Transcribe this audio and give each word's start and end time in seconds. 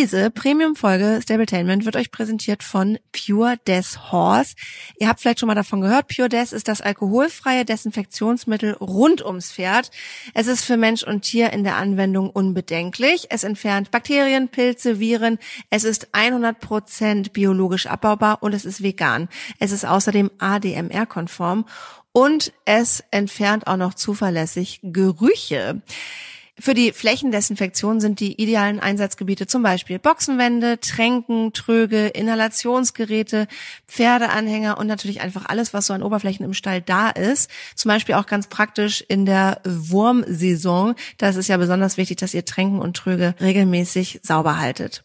Diese 0.00 0.30
Premium-Folge 0.30 1.18
Stabletainment 1.20 1.84
wird 1.84 1.96
euch 1.96 2.12
präsentiert 2.12 2.62
von 2.62 3.00
Pure 3.10 3.56
Des 3.66 4.12
Horse. 4.12 4.54
Ihr 5.00 5.08
habt 5.08 5.18
vielleicht 5.18 5.40
schon 5.40 5.48
mal 5.48 5.56
davon 5.56 5.80
gehört. 5.80 6.06
Pure 6.06 6.28
Des 6.28 6.52
ist 6.52 6.68
das 6.68 6.80
alkoholfreie 6.80 7.64
Desinfektionsmittel 7.64 8.74
rund 8.74 9.24
ums 9.24 9.50
Pferd. 9.50 9.90
Es 10.34 10.46
ist 10.46 10.64
für 10.64 10.76
Mensch 10.76 11.02
und 11.02 11.22
Tier 11.22 11.52
in 11.52 11.64
der 11.64 11.74
Anwendung 11.74 12.30
unbedenklich. 12.30 13.26
Es 13.30 13.42
entfernt 13.42 13.90
Bakterien, 13.90 14.46
Pilze, 14.50 15.00
Viren. 15.00 15.36
Es 15.68 15.82
ist 15.82 16.14
100% 16.14 17.32
biologisch 17.32 17.88
abbaubar 17.88 18.40
und 18.44 18.54
es 18.54 18.64
ist 18.64 18.84
vegan. 18.84 19.28
Es 19.58 19.72
ist 19.72 19.84
außerdem 19.84 20.30
ADMR-konform 20.38 21.64
und 22.12 22.52
es 22.66 23.02
entfernt 23.10 23.66
auch 23.66 23.76
noch 23.76 23.94
zuverlässig 23.94 24.78
Gerüche. 24.84 25.82
Für 26.60 26.74
die 26.74 26.92
Flächendesinfektion 26.92 28.00
sind 28.00 28.18
die 28.18 28.40
idealen 28.40 28.80
Einsatzgebiete 28.80 29.46
zum 29.46 29.62
Beispiel 29.62 30.00
Boxenwände, 30.00 30.80
Tränken, 30.80 31.52
Tröge, 31.52 32.08
Inhalationsgeräte, 32.08 33.46
Pferdeanhänger 33.86 34.76
und 34.76 34.88
natürlich 34.88 35.20
einfach 35.20 35.46
alles, 35.46 35.72
was 35.72 35.86
so 35.86 35.94
an 35.94 36.02
Oberflächen 36.02 36.44
im 36.44 36.54
Stall 36.54 36.82
da 36.82 37.10
ist. 37.10 37.48
Zum 37.76 37.90
Beispiel 37.90 38.16
auch 38.16 38.26
ganz 38.26 38.48
praktisch 38.48 39.04
in 39.06 39.24
der 39.24 39.60
Wurmsaison. 39.64 40.96
Da 41.16 41.28
ist 41.28 41.36
es 41.36 41.46
ja 41.46 41.56
besonders 41.56 41.96
wichtig, 41.96 42.16
dass 42.16 42.34
ihr 42.34 42.44
Tränken 42.44 42.80
und 42.80 42.96
Tröge 42.96 43.34
regelmäßig 43.40 44.20
sauber 44.24 44.58
haltet. 44.58 45.04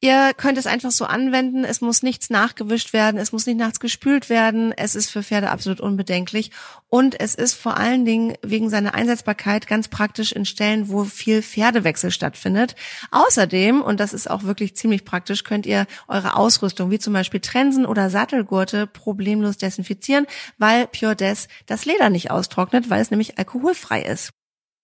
Ihr 0.00 0.32
könnt 0.36 0.58
es 0.58 0.68
einfach 0.68 0.92
so 0.92 1.06
anwenden. 1.06 1.64
Es 1.64 1.80
muss 1.80 2.04
nichts 2.04 2.30
nachgewischt 2.30 2.92
werden. 2.92 3.18
Es 3.18 3.32
muss 3.32 3.46
nicht 3.46 3.58
nachts 3.58 3.80
gespült 3.80 4.30
werden. 4.30 4.72
Es 4.76 4.94
ist 4.94 5.10
für 5.10 5.24
Pferde 5.24 5.50
absolut 5.50 5.80
unbedenklich. 5.80 6.52
Und 6.88 7.18
es 7.18 7.34
ist 7.34 7.54
vor 7.54 7.76
allen 7.76 8.04
Dingen 8.04 8.34
wegen 8.42 8.70
seiner 8.70 8.94
Einsetzbarkeit 8.94 9.66
ganz 9.66 9.88
praktisch 9.88 10.30
in 10.30 10.44
Stellen, 10.44 10.88
wo 10.88 11.02
viel 11.02 11.42
Pferdewechsel 11.42 12.12
stattfindet. 12.12 12.76
Außerdem, 13.10 13.82
und 13.82 13.98
das 13.98 14.12
ist 14.12 14.30
auch 14.30 14.44
wirklich 14.44 14.76
ziemlich 14.76 15.04
praktisch, 15.04 15.42
könnt 15.42 15.66
ihr 15.66 15.86
eure 16.06 16.36
Ausrüstung, 16.36 16.92
wie 16.92 17.00
zum 17.00 17.12
Beispiel 17.12 17.40
Trensen 17.40 17.84
oder 17.84 18.08
Sattelgurte, 18.08 18.86
problemlos 18.86 19.56
desinfizieren, 19.56 20.26
weil 20.58 20.86
Pure 20.86 21.16
Des 21.16 21.48
das 21.66 21.86
Leder 21.86 22.08
nicht 22.08 22.30
austrocknet, 22.30 22.88
weil 22.88 23.02
es 23.02 23.10
nämlich 23.10 23.36
alkoholfrei 23.38 24.02
ist. 24.02 24.30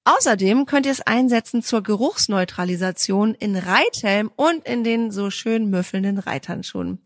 Außerdem 0.04 0.66
könnt 0.66 0.86
ihr 0.86 0.92
es 0.92 1.00
einsetzen 1.00 1.62
zur 1.62 1.82
Geruchsneutralisation 1.82 3.34
in 3.34 3.56
Reithelm 3.56 4.30
und 4.36 4.66
in 4.66 4.84
den 4.84 5.10
so 5.10 5.30
schön 5.30 5.70
müffelnden 5.70 6.18
Reithandschuhen. 6.18 7.02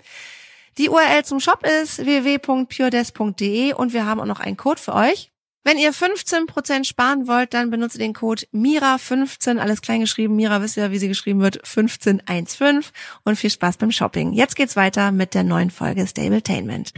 Die 0.79 0.89
URL 0.89 1.25
zum 1.25 1.41
Shop 1.41 1.65
ist 1.65 2.05
www.puredes.de 2.05 3.73
und 3.73 3.93
wir 3.93 4.07
haben 4.07 4.21
auch 4.21 4.27
noch 4.27 4.41
einen 4.41 4.57
Code 4.57 4.81
für 4.81 4.95
euch. 4.95 5.33
Wenn 5.65 5.77
ihr 5.77 5.93
15% 5.93 6.85
sparen 6.85 7.27
wollt, 7.27 7.53
dann 7.53 7.69
benutzt 7.69 8.01
den 8.01 8.15
Code 8.15 8.45
MIRA15, 8.55 9.59
alles 9.59 9.83
klein 9.83 10.01
geschrieben. 10.01 10.35
MIRA 10.37 10.63
wisst 10.63 10.77
ihr, 10.77 10.91
wie 10.93 10.99
sie 10.99 11.09
geschrieben 11.09 11.41
wird, 11.41 11.57
1515 11.57 12.93
und 13.25 13.37
viel 13.37 13.51
Spaß 13.51 13.77
beim 13.77 13.91
Shopping. 13.91 14.33
Jetzt 14.33 14.57
geht's 14.57 14.77
weiter 14.77 15.13
mit 15.13 15.35
der 15.35 15.43
neuen 15.43 15.71
Folge 15.71 16.07
Stabletainment. 16.07 16.95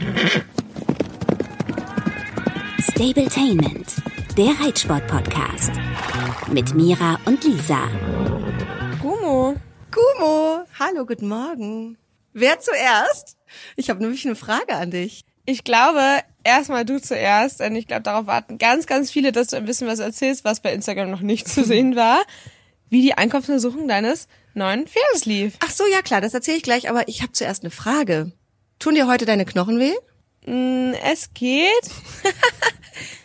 Stabletainment, 2.79 3.95
der 4.37 4.53
Reitsport-Podcast. 4.61 5.71
Mit 6.49 6.73
Mira 6.73 7.19
und 7.25 7.43
Lisa. 7.43 7.89
Gumo. 9.01 9.57
Gumo. 9.91 10.63
Hallo, 10.79 11.05
guten 11.05 11.27
Morgen. 11.27 11.97
Wer 12.31 12.59
zuerst? 12.61 13.35
Ich 13.75 13.89
habe 13.89 14.01
nämlich 14.01 14.25
eine 14.25 14.35
Frage 14.35 14.75
an 14.75 14.91
dich. 14.91 15.25
Ich 15.45 15.65
glaube, 15.65 16.01
erstmal 16.45 16.85
du 16.85 17.01
zuerst, 17.01 17.59
denn 17.59 17.75
ich 17.75 17.87
glaube, 17.87 18.03
darauf 18.03 18.25
warten 18.25 18.57
ganz, 18.57 18.85
ganz 18.85 19.11
viele, 19.11 19.33
dass 19.33 19.47
du 19.47 19.57
ein 19.57 19.65
bisschen 19.65 19.87
was 19.87 19.99
erzählst, 19.99 20.45
was 20.45 20.61
bei 20.61 20.71
Instagram 20.71 21.11
noch 21.11 21.21
nicht 21.21 21.49
zu 21.49 21.65
sehen 21.65 21.95
war, 21.97 22.21
wie 22.89 23.01
die 23.01 23.15
Einkaufsuntersuchung 23.15 23.89
deines 23.89 24.29
neuen 24.53 24.87
Pferdes 24.87 25.25
lief. 25.25 25.57
Ach 25.59 25.71
so, 25.71 25.83
ja 25.91 26.01
klar, 26.01 26.21
das 26.21 26.33
erzähle 26.33 26.57
ich 26.57 26.63
gleich, 26.63 26.89
aber 26.89 27.09
ich 27.09 27.21
habe 27.21 27.33
zuerst 27.33 27.63
eine 27.63 27.71
Frage. 27.71 28.31
Tun 28.79 28.95
dir 28.95 29.07
heute 29.07 29.25
deine 29.25 29.45
Knochen 29.45 29.77
weh? 29.77 29.93
Mm, 30.45 30.93
es 31.03 31.33
geht. 31.33 31.89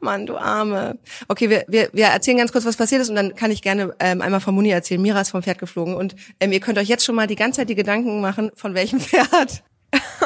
Mann, 0.00 0.26
du 0.26 0.36
Arme. 0.36 0.98
Okay, 1.28 1.50
wir, 1.50 1.64
wir, 1.68 1.90
wir 1.92 2.06
erzählen 2.06 2.38
ganz 2.38 2.52
kurz, 2.52 2.64
was 2.64 2.76
passiert 2.76 3.02
ist 3.02 3.08
und 3.08 3.16
dann 3.16 3.34
kann 3.34 3.50
ich 3.50 3.62
gerne 3.62 3.94
ähm, 4.00 4.22
einmal 4.22 4.40
von 4.40 4.54
Muni 4.54 4.70
erzählen. 4.70 5.00
Mira 5.00 5.20
ist 5.20 5.30
vom 5.30 5.42
Pferd 5.42 5.58
geflogen 5.58 5.94
und 5.94 6.16
ähm, 6.40 6.52
ihr 6.52 6.60
könnt 6.60 6.78
euch 6.78 6.88
jetzt 6.88 7.04
schon 7.04 7.14
mal 7.14 7.26
die 7.26 7.36
ganze 7.36 7.60
Zeit 7.60 7.68
die 7.68 7.74
Gedanken 7.74 8.20
machen, 8.20 8.50
von 8.54 8.74
welchem 8.74 9.00
Pferd. 9.00 9.62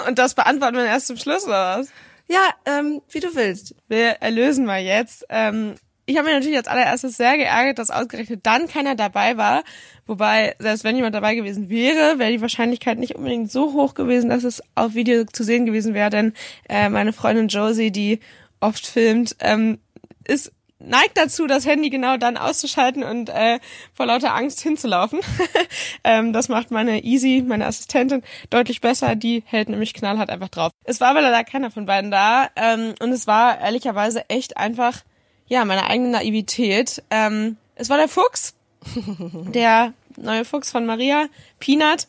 Und 0.07 0.19
das 0.19 0.35
beantworten 0.35 0.77
wir 0.77 0.85
erst 0.85 1.07
zum 1.07 1.17
Schluss, 1.17 1.45
oder 1.45 1.79
was? 1.79 1.89
Ja, 2.29 2.51
ähm, 2.67 3.03
wie 3.11 3.21
du 3.21 3.35
willst. 3.35 3.75
Wir 3.89 4.17
erlösen 4.21 4.65
mal 4.65 4.81
jetzt. 4.81 5.25
Ähm, 5.29 5.75
ich 6.05 6.17
habe 6.17 6.27
mich 6.27 6.35
natürlich 6.35 6.57
als 6.57 6.67
allererstes 6.67 7.17
sehr 7.17 7.37
geärgert, 7.37 7.79
dass 7.79 7.91
ausgerechnet 7.91 8.41
dann 8.43 8.67
keiner 8.67 8.97
dabei 8.97 9.37
war. 9.37 9.63
Wobei, 10.07 10.57
selbst 10.59 10.83
wenn 10.83 10.97
jemand 10.97 11.15
dabei 11.15 11.37
gewesen 11.37 11.69
wäre, 11.69 12.19
wäre 12.19 12.33
die 12.33 12.41
Wahrscheinlichkeit 12.41 12.99
nicht 12.99 13.15
unbedingt 13.15 13.53
so 13.53 13.73
hoch 13.73 13.95
gewesen, 13.95 14.31
dass 14.31 14.43
es 14.43 14.63
auf 14.75 14.95
Video 14.95 15.25
zu 15.25 15.45
sehen 15.45 15.65
gewesen 15.65 15.95
wäre. 15.95 16.11
Denn 16.11 16.33
äh, 16.69 16.89
meine 16.89 17.13
Freundin 17.13 17.47
Josie, 17.49 17.93
die 17.93 18.19
oft 18.63 18.87
filmt, 18.87 19.37
ähm, 19.41 19.79
ist 20.25 20.53
neigt 20.85 21.17
dazu, 21.17 21.47
das 21.47 21.67
Handy 21.67 21.91
genau 21.91 22.17
dann 22.17 22.37
auszuschalten 22.37 23.03
und 23.03 23.29
äh, 23.29 23.61
vor 23.93 24.07
lauter 24.07 24.35
Angst 24.35 24.61
hinzulaufen. 24.61 25.21
ähm, 26.05 26.33
das 26.33 26.49
macht 26.49 26.71
meine 26.71 27.05
Easy, 27.05 27.43
meine 27.47 27.67
Assistentin, 27.67 28.23
deutlich 28.51 28.81
besser. 28.81 29.15
Die 29.15 29.43
hält 29.47 29.69
nämlich 29.69 29.95
knallhart 29.95 30.31
einfach 30.31 30.49
drauf. 30.49 30.73
Es 30.85 31.01
war 31.01 31.09
aber 31.09 31.23
leider 31.23 31.45
keiner 31.45 31.71
von 31.71 31.87
beiden 31.87 32.11
da 32.11 32.49
ähm, 32.57 32.95
und 33.01 33.13
es 33.13 33.27
war 33.27 33.61
ehrlicherweise 33.61 34.29
echt 34.29 34.57
einfach, 34.57 35.03
ja, 35.47 35.65
meine 35.65 35.89
eigene 35.89 36.11
Naivität. 36.11 37.03
Ähm, 37.11 37.57
es 37.75 37.89
war 37.89 37.97
der 37.97 38.09
Fuchs, 38.09 38.55
der 38.97 39.93
neue 40.17 40.45
Fuchs 40.45 40.71
von 40.71 40.87
Maria, 40.87 41.27
Peanut. 41.59 42.07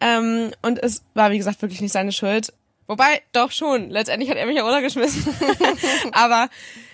Ähm, 0.00 0.50
und 0.62 0.82
es 0.82 1.04
war, 1.14 1.30
wie 1.30 1.38
gesagt, 1.38 1.62
wirklich 1.62 1.80
nicht 1.80 1.92
seine 1.92 2.12
Schuld. 2.12 2.52
Wobei, 2.86 3.22
doch 3.32 3.52
schon. 3.52 3.90
Letztendlich 3.90 4.28
hat 4.28 4.36
er 4.36 4.46
mich 4.46 4.56
ja 4.56 4.64
runtergeschmissen. 4.64 5.24
Aber 6.12 6.48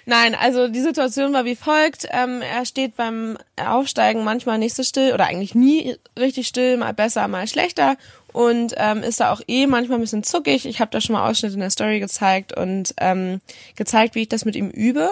nein, 0.06 0.34
also 0.34 0.68
die 0.68 0.80
Situation 0.80 1.32
war 1.32 1.44
wie 1.44 1.56
folgt. 1.56 2.06
Ähm, 2.10 2.42
er 2.42 2.66
steht 2.66 2.96
beim 2.96 3.38
Aufsteigen 3.56 4.22
manchmal 4.22 4.58
nicht 4.58 4.74
so 4.74 4.82
still 4.82 5.12
oder 5.12 5.26
eigentlich 5.26 5.54
nie 5.54 5.96
richtig 6.18 6.46
still, 6.46 6.76
mal 6.76 6.92
besser, 6.92 7.26
mal 7.26 7.48
schlechter 7.48 7.96
und 8.32 8.74
ähm, 8.76 9.02
ist 9.02 9.20
da 9.20 9.32
auch 9.32 9.40
eh 9.48 9.66
manchmal 9.66 9.98
ein 9.98 10.02
bisschen 10.02 10.22
zuckig. 10.22 10.66
Ich 10.66 10.80
habe 10.80 10.90
da 10.90 11.00
schon 11.00 11.14
mal 11.14 11.28
Ausschnitte 11.28 11.54
in 11.54 11.60
der 11.60 11.70
Story 11.70 12.00
gezeigt 12.00 12.56
und 12.56 12.94
ähm, 12.98 13.40
gezeigt, 13.74 14.14
wie 14.14 14.22
ich 14.22 14.28
das 14.28 14.44
mit 14.44 14.56
ihm 14.56 14.70
übe. 14.70 15.10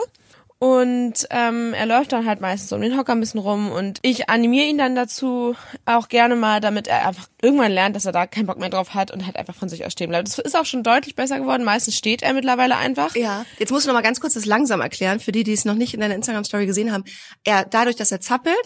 Und 0.58 1.26
ähm, 1.30 1.74
er 1.74 1.84
läuft 1.84 2.12
dann 2.12 2.26
halt 2.26 2.40
meistens 2.40 2.72
um 2.72 2.80
den 2.80 2.96
Hocker 2.96 3.12
ein 3.12 3.20
bisschen 3.20 3.40
rum 3.40 3.70
und 3.70 3.98
ich 4.00 4.30
animiere 4.30 4.64
ihn 4.64 4.78
dann 4.78 4.94
dazu 4.94 5.54
auch 5.84 6.08
gerne 6.08 6.34
mal, 6.34 6.60
damit 6.60 6.88
er 6.88 7.06
einfach 7.06 7.28
irgendwann 7.42 7.72
lernt, 7.72 7.94
dass 7.94 8.06
er 8.06 8.12
da 8.12 8.26
keinen 8.26 8.46
Bock 8.46 8.58
mehr 8.58 8.70
drauf 8.70 8.94
hat 8.94 9.10
und 9.10 9.26
halt 9.26 9.36
einfach 9.36 9.54
von 9.54 9.68
sich 9.68 9.84
aus 9.84 9.92
stehen 9.92 10.08
bleibt. 10.08 10.28
Das 10.28 10.38
ist 10.38 10.56
auch 10.56 10.64
schon 10.64 10.82
deutlich 10.82 11.14
besser 11.14 11.38
geworden. 11.38 11.62
Meistens 11.62 11.96
steht 11.96 12.22
er 12.22 12.32
mittlerweile 12.32 12.76
einfach. 12.76 13.14
Ja, 13.14 13.44
jetzt 13.58 13.70
musst 13.70 13.84
du 13.84 13.88
noch 13.88 13.94
mal 13.94 14.02
ganz 14.02 14.18
kurz 14.18 14.32
das 14.32 14.46
langsam 14.46 14.80
erklären, 14.80 15.20
für 15.20 15.30
die, 15.30 15.44
die 15.44 15.52
es 15.52 15.66
noch 15.66 15.74
nicht 15.74 15.92
in 15.92 16.00
deiner 16.00 16.14
Instagram-Story 16.14 16.64
gesehen 16.64 16.90
haben. 16.90 17.04
Er, 17.44 17.66
dadurch, 17.66 17.96
dass 17.96 18.10
er 18.10 18.22
zappelt, 18.22 18.56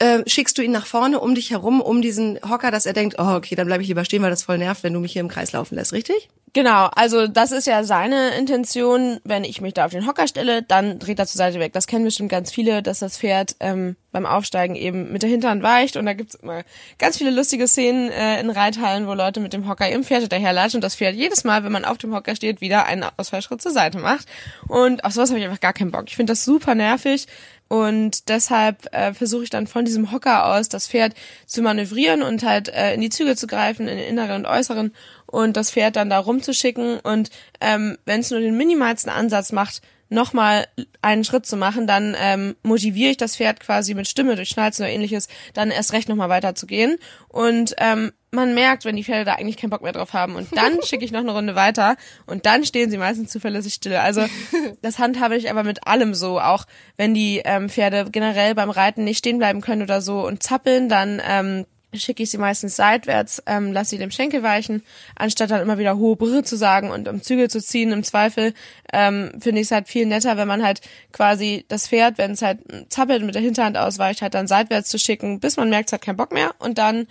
äh, 0.00 0.28
schickst 0.28 0.58
du 0.58 0.62
ihn 0.62 0.72
nach 0.72 0.86
vorne 0.86 1.20
um 1.20 1.36
dich 1.36 1.50
herum, 1.50 1.80
um 1.80 2.02
diesen 2.02 2.40
Hocker, 2.48 2.72
dass 2.72 2.86
er 2.86 2.92
denkt, 2.92 3.16
oh, 3.18 3.34
okay, 3.36 3.54
dann 3.54 3.68
bleibe 3.68 3.82
ich 3.82 3.88
lieber 3.88 4.04
stehen, 4.04 4.22
weil 4.22 4.30
das 4.30 4.42
voll 4.42 4.58
nervt, 4.58 4.82
wenn 4.82 4.92
du 4.92 4.98
mich 4.98 5.12
hier 5.12 5.20
im 5.20 5.28
Kreis 5.28 5.52
laufen 5.52 5.76
lässt, 5.76 5.92
richtig? 5.92 6.28
Genau, 6.56 6.88
also 6.96 7.26
das 7.26 7.52
ist 7.52 7.66
ja 7.66 7.84
seine 7.84 8.30
Intention. 8.30 9.20
Wenn 9.24 9.44
ich 9.44 9.60
mich 9.60 9.74
da 9.74 9.84
auf 9.84 9.90
den 9.90 10.06
Hocker 10.06 10.26
stelle, 10.26 10.62
dann 10.62 10.98
dreht 10.98 11.18
er 11.18 11.26
zur 11.26 11.36
Seite 11.36 11.60
weg. 11.60 11.74
Das 11.74 11.86
kennen 11.86 12.06
bestimmt 12.06 12.30
ganz 12.30 12.50
viele, 12.50 12.82
dass 12.82 13.00
das 13.00 13.18
Pferd 13.18 13.56
ähm, 13.60 13.94
beim 14.10 14.24
Aufsteigen 14.24 14.74
eben 14.74 15.12
mit 15.12 15.22
der 15.22 15.28
Hintern 15.28 15.62
weicht. 15.62 15.98
Und 15.98 16.06
da 16.06 16.14
gibt's 16.14 16.36
immer 16.36 16.62
ganz 16.98 17.18
viele 17.18 17.30
lustige 17.30 17.68
Szenen 17.68 18.10
äh, 18.10 18.40
in 18.40 18.48
Reithallen, 18.48 19.06
wo 19.06 19.12
Leute 19.12 19.40
mit 19.40 19.52
dem 19.52 19.68
Hocker 19.68 19.86
im 19.90 20.02
Pferd 20.02 20.22
hinterherlatschen 20.22 20.78
und 20.78 20.82
das 20.82 20.96
Pferd 20.96 21.14
jedes 21.14 21.44
Mal, 21.44 21.62
wenn 21.62 21.72
man 21.72 21.84
auf 21.84 21.98
dem 21.98 22.14
Hocker 22.14 22.34
steht, 22.34 22.62
wieder 22.62 22.86
einen 22.86 23.04
Ausfallschritt 23.18 23.60
zur 23.60 23.72
Seite 23.72 23.98
macht. 23.98 24.26
Und 24.66 25.04
auf 25.04 25.12
sowas 25.12 25.28
habe 25.28 25.38
ich 25.38 25.44
einfach 25.44 25.60
gar 25.60 25.74
keinen 25.74 25.90
Bock. 25.90 26.04
Ich 26.06 26.16
finde 26.16 26.32
das 26.32 26.46
super 26.46 26.74
nervig. 26.74 27.26
Und 27.68 28.28
deshalb 28.28 28.94
äh, 28.94 29.12
versuche 29.12 29.42
ich 29.42 29.50
dann 29.50 29.66
von 29.66 29.84
diesem 29.84 30.12
Hocker 30.12 30.54
aus 30.54 30.68
das 30.68 30.86
Pferd 30.86 31.14
zu 31.46 31.62
manövrieren 31.62 32.22
und 32.22 32.44
halt 32.44 32.68
äh, 32.68 32.94
in 32.94 33.00
die 33.00 33.10
Züge 33.10 33.34
zu 33.34 33.46
greifen, 33.48 33.88
in 33.88 33.98
den 33.98 34.06
inneren 34.06 34.36
und 34.36 34.46
äußeren 34.46 34.94
und 35.26 35.56
das 35.56 35.70
Pferd 35.70 35.96
dann 35.96 36.10
da 36.10 36.18
rumzuschicken. 36.18 37.00
Und 37.00 37.30
ähm, 37.60 37.98
wenn 38.04 38.20
es 38.20 38.30
nur 38.30 38.40
den 38.40 38.56
minimalsten 38.56 39.10
Ansatz 39.10 39.52
macht, 39.52 39.82
nochmal 40.08 40.66
einen 41.02 41.24
Schritt 41.24 41.46
zu 41.46 41.56
machen, 41.56 41.86
dann 41.86 42.16
ähm, 42.20 42.54
motiviere 42.62 43.10
ich 43.10 43.16
das 43.16 43.36
Pferd 43.36 43.60
quasi 43.60 43.94
mit 43.94 44.06
Stimme 44.06 44.36
durch 44.36 44.50
Schnalzen 44.50 44.84
oder 44.84 44.92
ähnliches, 44.92 45.28
dann 45.52 45.70
erst 45.70 45.92
recht 45.92 46.08
nochmal 46.08 46.28
weiterzugehen. 46.28 46.96
Und 47.28 47.74
ähm, 47.78 48.12
man 48.30 48.54
merkt, 48.54 48.84
wenn 48.84 48.96
die 48.96 49.02
Pferde 49.02 49.24
da 49.24 49.34
eigentlich 49.34 49.56
keinen 49.56 49.70
Bock 49.70 49.82
mehr 49.82 49.92
drauf 49.92 50.12
haben. 50.12 50.36
Und 50.36 50.56
dann 50.56 50.80
schicke 50.84 51.04
ich 51.04 51.10
noch 51.10 51.20
eine 51.20 51.32
Runde 51.32 51.56
weiter 51.56 51.96
und 52.26 52.46
dann 52.46 52.64
stehen 52.64 52.90
sie 52.90 52.98
meistens 52.98 53.32
zuverlässig 53.32 53.74
still. 53.74 53.96
Also 53.96 54.24
das 54.82 55.00
handhabe 55.00 55.36
ich 55.36 55.50
aber 55.50 55.64
mit 55.64 55.86
allem 55.86 56.14
so. 56.14 56.40
Auch 56.40 56.66
wenn 56.96 57.14
die 57.14 57.42
ähm, 57.44 57.68
Pferde 57.68 58.08
generell 58.10 58.54
beim 58.54 58.70
Reiten 58.70 59.02
nicht 59.02 59.18
stehen 59.18 59.38
bleiben 59.38 59.60
können 59.60 59.82
oder 59.82 60.00
so 60.00 60.24
und 60.24 60.42
zappeln, 60.42 60.88
dann 60.88 61.20
ähm, 61.26 61.66
schicke 61.98 62.22
ich 62.22 62.30
sie 62.30 62.38
meistens 62.38 62.76
seitwärts, 62.76 63.42
ähm, 63.46 63.72
lasse 63.72 63.90
sie 63.90 63.98
dem 63.98 64.10
Schenkel 64.10 64.42
weichen, 64.42 64.82
anstatt 65.14 65.50
dann 65.50 65.62
immer 65.62 65.78
wieder 65.78 65.96
hohe 65.96 66.16
Brille 66.16 66.42
zu 66.42 66.56
sagen 66.56 66.90
und 66.90 67.08
um 67.08 67.22
Zügel 67.22 67.50
zu 67.50 67.60
ziehen. 67.60 67.92
Im 67.92 68.04
Zweifel 68.04 68.54
ähm, 68.92 69.32
finde 69.38 69.60
ich 69.60 69.66
es 69.66 69.70
halt 69.70 69.88
viel 69.88 70.06
netter, 70.06 70.36
wenn 70.36 70.48
man 70.48 70.62
halt 70.62 70.80
quasi 71.12 71.64
das 71.68 71.88
Pferd, 71.88 72.18
wenn 72.18 72.32
es 72.32 72.42
halt 72.42 72.60
zappelt 72.88 73.24
mit 73.24 73.34
der 73.34 73.42
Hinterhand 73.42 73.76
ausweicht, 73.76 74.22
halt 74.22 74.34
dann 74.34 74.46
seitwärts 74.46 74.88
zu 74.88 74.98
schicken, 74.98 75.40
bis 75.40 75.56
man 75.56 75.70
merkt, 75.70 75.88
es 75.88 75.92
hat 75.92 76.02
keinen 76.02 76.16
Bock 76.16 76.32
mehr 76.32 76.54
und 76.58 76.78
dann 76.78 77.06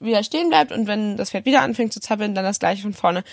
wieder 0.00 0.22
stehen 0.22 0.48
bleibt 0.48 0.72
und 0.72 0.86
wenn 0.86 1.16
das 1.16 1.30
Pferd 1.30 1.46
wieder 1.46 1.62
anfängt 1.62 1.92
zu 1.92 2.00
zappeln, 2.00 2.34
dann 2.34 2.44
das 2.44 2.58
gleiche 2.58 2.82
von 2.82 2.92
vorne. 2.92 3.24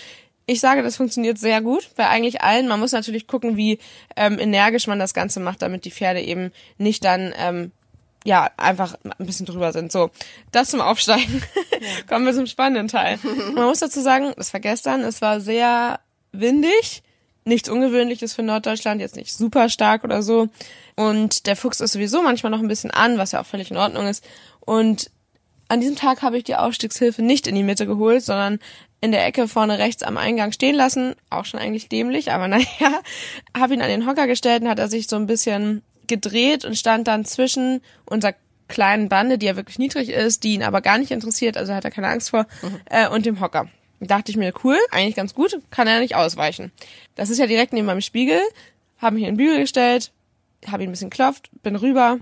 Ich 0.46 0.60
sage, 0.60 0.82
das 0.82 0.96
funktioniert 0.96 1.38
sehr 1.38 1.62
gut 1.62 1.90
bei 1.96 2.06
eigentlich 2.06 2.42
allen. 2.42 2.68
Man 2.68 2.80
muss 2.80 2.92
natürlich 2.92 3.26
gucken, 3.26 3.56
wie 3.56 3.78
ähm, 4.14 4.38
energisch 4.38 4.86
man 4.86 4.98
das 4.98 5.14
Ganze 5.14 5.40
macht, 5.40 5.62
damit 5.62 5.86
die 5.86 5.90
Pferde 5.90 6.20
eben 6.20 6.52
nicht 6.76 7.02
dann 7.04 7.32
ähm, 7.38 7.72
ja, 8.24 8.50
einfach 8.56 8.96
ein 9.04 9.26
bisschen 9.26 9.46
drüber 9.46 9.72
sind. 9.72 9.92
So, 9.92 10.10
das 10.50 10.70
zum 10.70 10.80
Aufsteigen. 10.80 11.42
Kommen 12.08 12.24
wir 12.24 12.32
zum 12.32 12.46
spannenden 12.46 12.88
Teil. 12.88 13.18
Man 13.54 13.66
muss 13.66 13.80
dazu 13.80 14.00
sagen, 14.00 14.32
das 14.36 14.52
war 14.52 14.60
gestern, 14.60 15.02
es 15.02 15.20
war 15.20 15.40
sehr 15.40 16.00
windig. 16.32 17.02
Nichts 17.46 17.68
Ungewöhnliches 17.68 18.32
für 18.32 18.42
Norddeutschland, 18.42 19.02
jetzt 19.02 19.16
nicht 19.16 19.34
super 19.34 19.68
stark 19.68 20.02
oder 20.02 20.22
so. 20.22 20.48
Und 20.96 21.46
der 21.46 21.56
Fuchs 21.56 21.80
ist 21.80 21.92
sowieso 21.92 22.22
manchmal 22.22 22.50
noch 22.50 22.60
ein 22.60 22.68
bisschen 22.68 22.90
an, 22.90 23.18
was 23.18 23.32
ja 23.32 23.42
auch 23.42 23.46
völlig 23.46 23.70
in 23.70 23.76
Ordnung 23.76 24.06
ist. 24.06 24.24
Und 24.60 25.10
an 25.68 25.80
diesem 25.80 25.96
Tag 25.96 26.22
habe 26.22 26.38
ich 26.38 26.44
die 26.44 26.56
Ausstiegshilfe 26.56 27.20
nicht 27.20 27.46
in 27.46 27.54
die 27.54 27.62
Mitte 27.62 27.86
geholt, 27.86 28.22
sondern 28.22 28.58
in 29.02 29.12
der 29.12 29.26
Ecke 29.26 29.48
vorne 29.48 29.78
rechts 29.78 30.02
am 30.02 30.16
Eingang 30.16 30.52
stehen 30.52 30.74
lassen. 30.74 31.14
Auch 31.28 31.44
schon 31.44 31.60
eigentlich 31.60 31.90
dämlich, 31.90 32.32
aber 32.32 32.48
naja. 32.48 32.64
Habe 33.54 33.74
ihn 33.74 33.82
an 33.82 33.88
den 33.88 34.06
Hocker 34.06 34.26
gestellt 34.26 34.62
und 34.62 34.68
hat 34.70 34.78
er 34.78 34.88
sich 34.88 35.08
so 35.08 35.16
ein 35.16 35.26
bisschen 35.26 35.82
gedreht 36.06 36.64
und 36.64 36.76
stand 36.76 37.08
dann 37.08 37.24
zwischen 37.24 37.80
unserer 38.06 38.34
kleinen 38.68 39.08
Bande, 39.08 39.38
die 39.38 39.46
ja 39.46 39.56
wirklich 39.56 39.78
niedrig 39.78 40.08
ist, 40.08 40.42
die 40.42 40.54
ihn 40.54 40.62
aber 40.62 40.80
gar 40.80 40.98
nicht 40.98 41.10
interessiert, 41.10 41.56
also 41.56 41.74
hat 41.74 41.84
er 41.84 41.90
keine 41.90 42.08
Angst 42.08 42.30
vor, 42.30 42.46
mhm. 42.62 42.80
äh, 42.86 43.08
und 43.08 43.26
dem 43.26 43.40
Hocker. 43.40 43.68
Dachte 44.00 44.30
ich 44.30 44.36
mir, 44.36 44.52
cool, 44.64 44.78
eigentlich 44.90 45.14
ganz 45.14 45.34
gut, 45.34 45.58
kann 45.70 45.86
er 45.86 46.00
nicht 46.00 46.14
ausweichen. 46.14 46.72
Das 47.14 47.30
ist 47.30 47.38
ja 47.38 47.46
direkt 47.46 47.72
neben 47.72 47.86
meinem 47.86 48.00
Spiegel, 48.00 48.40
habe 48.98 49.14
mich 49.14 49.24
in 49.24 49.32
den 49.32 49.36
Bügel 49.36 49.60
gestellt, 49.60 50.12
habe 50.66 50.82
ihn 50.82 50.88
ein 50.88 50.92
bisschen 50.92 51.10
klopft, 51.10 51.50
bin 51.62 51.76
rüber, 51.76 52.18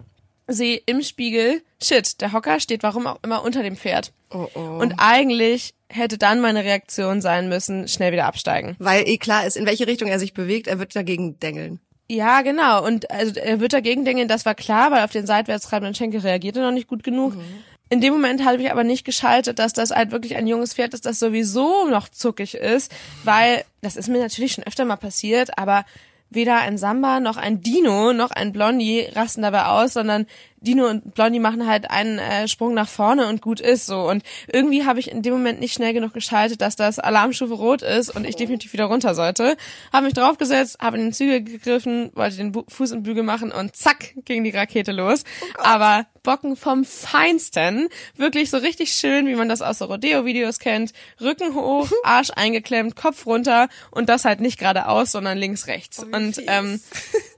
sehe 0.47 0.81
im 0.87 1.03
Spiegel, 1.03 1.63
shit, 1.83 2.21
der 2.21 2.33
Hocker 2.33 2.61
steht 2.61 2.83
warum 2.83 3.07
auch 3.07 3.19
immer 3.23 3.45
unter 3.45 3.63
dem 3.63 3.77
Pferd. 3.77 4.13
Oh, 4.31 4.49
oh. 4.55 4.61
Und 4.61 4.95
eigentlich 4.99 5.75
hätte 5.89 6.19
dann 6.19 6.41
meine 6.41 6.65
Reaktion 6.65 7.21
sein 7.21 7.49
müssen, 7.49 7.89
schnell 7.89 8.13
wieder 8.13 8.27
absteigen. 8.27 8.77
Weil 8.79 9.07
eh 9.09 9.19
klar 9.19 9.47
ist, 9.47 9.57
in 9.57 9.67
welche 9.67 9.87
Richtung 9.87 10.09
er 10.09 10.19
sich 10.19 10.35
bewegt, 10.35 10.67
er 10.67 10.79
wird 10.79 10.97
dagegen 10.97 11.39
dengeln. 11.39 11.81
Ja, 12.13 12.43
genau. 12.43 12.85
Und 12.85 13.11
also 13.11 13.41
er 13.41 13.59
wird 13.61 13.73
dagegen 13.73 14.05
denken, 14.05 14.29
das 14.29 14.45
war 14.45 14.55
klar, 14.55 14.91
weil 14.91 15.03
auf 15.03 15.13
den 15.13 15.25
seitwärts 15.25 15.67
treibenden 15.67 15.95
Schenkel 15.95 16.21
reagierte 16.21 16.61
noch 16.61 16.71
nicht 16.71 16.87
gut 16.87 17.03
genug. 17.03 17.35
Mhm. 17.35 17.41
In 17.89 18.03
dem 18.03 18.13
Moment 18.13 18.45
habe 18.45 18.63
ich 18.63 18.71
aber 18.71 18.85
nicht 18.85 19.05
geschaltet, 19.05 19.59
dass 19.59 19.73
das 19.73 19.93
halt 19.93 20.11
wirklich 20.11 20.37
ein 20.37 20.47
junges 20.47 20.75
Pferd 20.75 20.93
ist, 20.93 21.07
das 21.07 21.19
sowieso 21.19 21.89
noch 21.89 22.11
zuckig 22.11 22.55
ist, 22.55 22.93
weil 23.25 23.65
das 23.81 23.97
ist 23.97 24.09
mir 24.09 24.19
natürlich 24.19 24.53
schon 24.53 24.65
öfter 24.65 24.85
mal 24.85 24.97
passiert, 24.97 25.57
aber 25.57 25.87
weder 26.29 26.59
ein 26.59 26.77
Samba 26.77 27.19
noch 27.19 27.39
ein 27.39 27.63
Dino 27.63 28.13
noch 28.13 28.31
ein 28.31 28.53
Blondie 28.53 29.09
rasten 29.15 29.41
dabei 29.41 29.65
aus, 29.65 29.95
sondern 29.95 30.27
Dino 30.63 30.89
und 30.89 31.15
Blondie 31.15 31.41
machen 31.41 31.67
halt 31.67 31.91
einen 31.91 32.19
äh, 32.19 32.49
Sprung 32.49 32.75
nach 32.75 32.89
vorne 32.89 33.29
und 33.29 33.43
gut 33.43 33.61
ist 33.61 33.87
so. 33.87 34.09
Und 34.09 34.23
irgendwie 34.53 34.85
habe 34.85 35.01
ich 35.01 35.11
in 35.11 35.23
dem 35.23 35.35
Moment 35.35 35.61
nicht 35.61 35.75
schnell 35.75 35.93
genug 35.93 36.15
geschaltet, 36.15 36.61
dass 36.61 36.77
das 36.77 36.99
Alarmstufe 36.99 37.55
rot 37.55 37.83
ist 37.83 38.11
und 38.11 38.27
ich 38.27 38.37
definitiv 38.37 38.73
wieder 38.73 38.87
runter 38.87 39.15
sollte. 39.15 39.57
Habe 39.93 40.07
mich 40.07 40.15
draufgesetzt, 40.15 40.79
habe 40.81 40.97
in 40.97 41.05
den 41.05 41.13
Zügel 41.13 41.43
gegriffen, 41.43 42.11
wollte 42.15 42.37
den 42.37 42.53
Bu 42.53 42.65
Fuß 42.69 42.93
im 42.93 43.03
Bügel 43.03 43.23
machen 43.23 43.53
und 43.53 43.77
zack 43.77 44.15
ging 44.25 44.45
die 44.45 44.51
Rakete 44.51 44.93
los. 44.93 45.25
Oh 45.59 45.63
Aber 45.63 46.07
Bocken 46.23 46.57
vom 46.57 46.85
Feinsten. 46.85 47.89
Wirklich 48.17 48.51
so 48.51 48.59
richtig 48.59 48.93
schön, 48.93 49.27
wie 49.27 49.35
man 49.35 49.49
das 49.49 49.63
aus 49.63 49.79
so 49.79 49.87
Rodeo-Videos 49.87 50.59
kennt. 50.59 50.93
Rücken 51.21 51.55
hoch, 51.55 51.91
Arsch 52.05 52.31
eingeklemmt, 52.35 52.97
Kopf 52.97 53.27
runter 53.27 53.69
und 53.91 54.09
das 54.09 54.25
halt 54.25 54.41
nicht 54.41 54.59
geradeaus, 54.59 55.13
sondern 55.13 55.39
links, 55.39 55.67
rechts. 55.67 56.05
Oh, 56.05 56.17
und 56.17 56.41
ähm, 56.47 56.81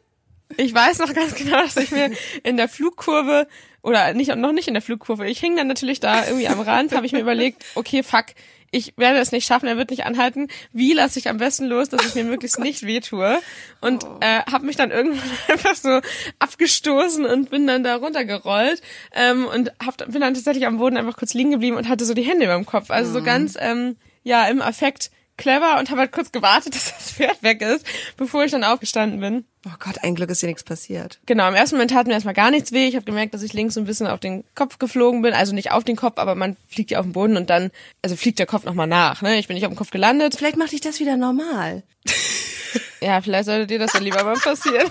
ich 0.56 0.74
weiß 0.74 0.98
noch 0.98 1.12
ganz 1.14 1.34
genau, 1.34 1.62
dass 1.62 1.76
ich 1.76 1.90
mir 1.90 2.10
in 2.42 2.56
der 2.56 2.68
Flugkurve 2.68 3.46
oder 3.82 4.14
nicht 4.14 4.34
noch 4.34 4.52
nicht 4.52 4.68
in 4.68 4.74
der 4.74 4.82
Flugkurve, 4.82 5.28
ich 5.28 5.38
hing 5.40 5.56
dann 5.56 5.66
natürlich 5.66 6.00
da 6.00 6.26
irgendwie 6.26 6.48
am 6.48 6.60
Rand, 6.60 6.92
habe 6.94 7.06
ich 7.06 7.12
mir 7.12 7.20
überlegt, 7.20 7.64
okay, 7.74 8.02
fuck, 8.02 8.26
ich 8.74 8.94
werde 8.96 9.20
es 9.20 9.30
nicht 9.30 9.46
schaffen, 9.46 9.68
er 9.68 9.76
wird 9.76 9.90
nicht 9.90 10.04
anhalten. 10.04 10.48
Wie 10.72 10.94
lasse 10.94 11.18
ich 11.20 11.28
am 11.28 11.36
besten 11.36 11.66
los, 11.66 11.90
dass 11.90 12.04
ich 12.04 12.16
mir 12.16 12.24
möglichst 12.24 12.58
nicht 12.58 12.82
wehtue? 12.82 13.38
Und 13.80 14.04
oh. 14.04 14.18
äh, 14.20 14.40
habe 14.50 14.66
mich 14.66 14.74
dann 14.74 14.90
irgendwann 14.90 15.30
einfach 15.48 15.76
so 15.76 16.00
abgestoßen 16.40 17.24
und 17.24 17.50
bin 17.50 17.68
dann 17.68 17.84
da 17.84 17.96
runtergerollt 17.96 18.82
ähm, 19.14 19.46
und 19.46 19.70
hab, 19.84 19.98
bin 20.10 20.20
dann 20.20 20.34
tatsächlich 20.34 20.66
am 20.66 20.78
Boden 20.78 20.96
einfach 20.96 21.16
kurz 21.16 21.34
liegen 21.34 21.52
geblieben 21.52 21.76
und 21.76 21.88
hatte 21.88 22.04
so 22.04 22.14
die 22.14 22.22
Hände 22.22 22.46
über 22.46 22.54
dem 22.54 22.66
Kopf. 22.66 22.90
Also 22.90 23.12
so 23.12 23.20
mhm. 23.20 23.24
ganz 23.24 23.56
ähm, 23.60 23.96
ja 24.24 24.46
im 24.48 24.60
Affekt 24.60 25.12
clever 25.36 25.78
und 25.78 25.90
habe 25.90 26.00
halt 26.00 26.12
kurz 26.12 26.32
gewartet, 26.32 26.74
dass 26.74 26.94
das 26.94 27.12
Pferd 27.12 27.42
weg 27.42 27.62
ist, 27.62 27.86
bevor 28.16 28.44
ich 28.44 28.50
dann 28.50 28.64
aufgestanden 28.64 29.20
bin. 29.20 29.44
Oh 29.66 29.76
Gott, 29.78 30.02
ein 30.02 30.14
Glück 30.14 30.28
ist 30.28 30.42
dir 30.42 30.46
nichts 30.46 30.62
passiert. 30.62 31.20
Genau, 31.24 31.48
im 31.48 31.54
ersten 31.54 31.76
Moment 31.76 31.90
tat 31.90 32.06
mir 32.06 32.12
erstmal 32.12 32.34
gar 32.34 32.50
nichts 32.50 32.72
weh. 32.72 32.86
Ich 32.86 32.96
habe 32.96 33.06
gemerkt, 33.06 33.32
dass 33.32 33.42
ich 33.42 33.54
links 33.54 33.74
so 33.74 33.80
ein 33.80 33.86
bisschen 33.86 34.06
auf 34.06 34.20
den 34.20 34.44
Kopf 34.54 34.78
geflogen 34.78 35.22
bin. 35.22 35.32
Also 35.32 35.54
nicht 35.54 35.70
auf 35.70 35.84
den 35.84 35.96
Kopf, 35.96 36.18
aber 36.18 36.34
man 36.34 36.56
fliegt 36.68 36.90
ja 36.90 36.98
auf 36.98 37.06
den 37.06 37.12
Boden 37.12 37.36
und 37.38 37.48
dann, 37.48 37.70
also 38.02 38.14
fliegt 38.14 38.38
der 38.38 38.46
Kopf 38.46 38.64
nochmal 38.64 38.86
nach. 38.86 39.22
Ne? 39.22 39.38
Ich 39.38 39.48
bin 39.48 39.54
nicht 39.54 39.64
auf 39.64 39.72
dem 39.72 39.78
Kopf 39.78 39.90
gelandet. 39.90 40.34
Vielleicht 40.36 40.58
macht 40.58 40.72
dich 40.72 40.82
das 40.82 41.00
wieder 41.00 41.16
normal. 41.16 41.82
ja, 43.00 43.22
vielleicht 43.22 43.46
sollte 43.46 43.66
dir 43.66 43.78
das 43.78 43.92
dann 43.92 44.02
lieber 44.02 44.22
mal 44.22 44.36
passieren. 44.36 44.88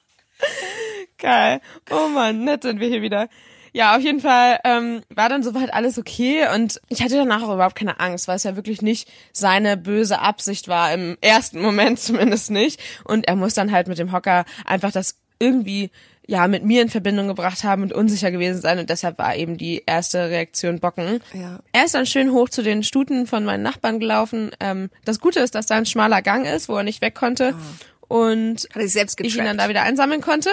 Geil. 1.18 1.60
Oh 1.90 2.08
man, 2.08 2.42
nett 2.44 2.62
sind 2.62 2.80
wir 2.80 2.88
hier 2.88 3.02
wieder. 3.02 3.28
Ja, 3.72 3.96
auf 3.96 4.02
jeden 4.02 4.20
Fall 4.20 4.58
ähm, 4.64 5.02
war 5.08 5.28
dann 5.28 5.42
soweit 5.42 5.72
alles 5.72 5.98
okay 5.98 6.46
und 6.54 6.80
ich 6.88 7.02
hatte 7.02 7.16
danach 7.16 7.42
auch 7.42 7.54
überhaupt 7.54 7.76
keine 7.76 8.00
Angst, 8.00 8.28
weil 8.28 8.36
es 8.36 8.42
ja 8.42 8.56
wirklich 8.56 8.82
nicht 8.82 9.10
seine 9.32 9.76
böse 9.76 10.20
Absicht 10.20 10.68
war, 10.68 10.92
im 10.92 11.16
ersten 11.20 11.60
Moment 11.60 12.00
zumindest 12.00 12.50
nicht. 12.50 12.80
Und 13.04 13.28
er 13.28 13.36
muss 13.36 13.54
dann 13.54 13.72
halt 13.72 13.88
mit 13.88 13.98
dem 13.98 14.12
Hocker 14.12 14.44
einfach 14.64 14.92
das 14.92 15.16
irgendwie 15.38 15.90
ja 16.26 16.46
mit 16.46 16.64
mir 16.64 16.82
in 16.82 16.88
Verbindung 16.88 17.26
gebracht 17.26 17.64
haben 17.64 17.82
und 17.82 17.92
unsicher 17.92 18.30
gewesen 18.30 18.60
sein 18.60 18.78
und 18.78 18.88
deshalb 18.88 19.18
war 19.18 19.34
eben 19.34 19.56
die 19.56 19.82
erste 19.84 20.30
Reaktion 20.30 20.78
Bocken. 20.78 21.20
Ja. 21.34 21.58
Er 21.72 21.84
ist 21.84 21.94
dann 21.94 22.06
schön 22.06 22.30
hoch 22.30 22.48
zu 22.48 22.62
den 22.62 22.84
Stuten 22.84 23.26
von 23.26 23.44
meinen 23.44 23.62
Nachbarn 23.62 23.98
gelaufen. 23.98 24.50
Ähm, 24.60 24.90
das 25.04 25.18
Gute 25.18 25.40
ist, 25.40 25.54
dass 25.54 25.66
da 25.66 25.76
ein 25.76 25.86
schmaler 25.86 26.22
Gang 26.22 26.46
ist, 26.46 26.68
wo 26.68 26.76
er 26.76 26.84
nicht 26.84 27.00
weg 27.00 27.14
konnte. 27.14 27.54
Oh 27.54 27.90
und 28.10 28.68
ich, 28.76 28.92
selbst 28.92 29.20
ich 29.20 29.36
ihn 29.36 29.44
dann 29.44 29.58
da 29.58 29.68
wieder 29.68 29.82
einsammeln 29.82 30.20
konnte. 30.20 30.50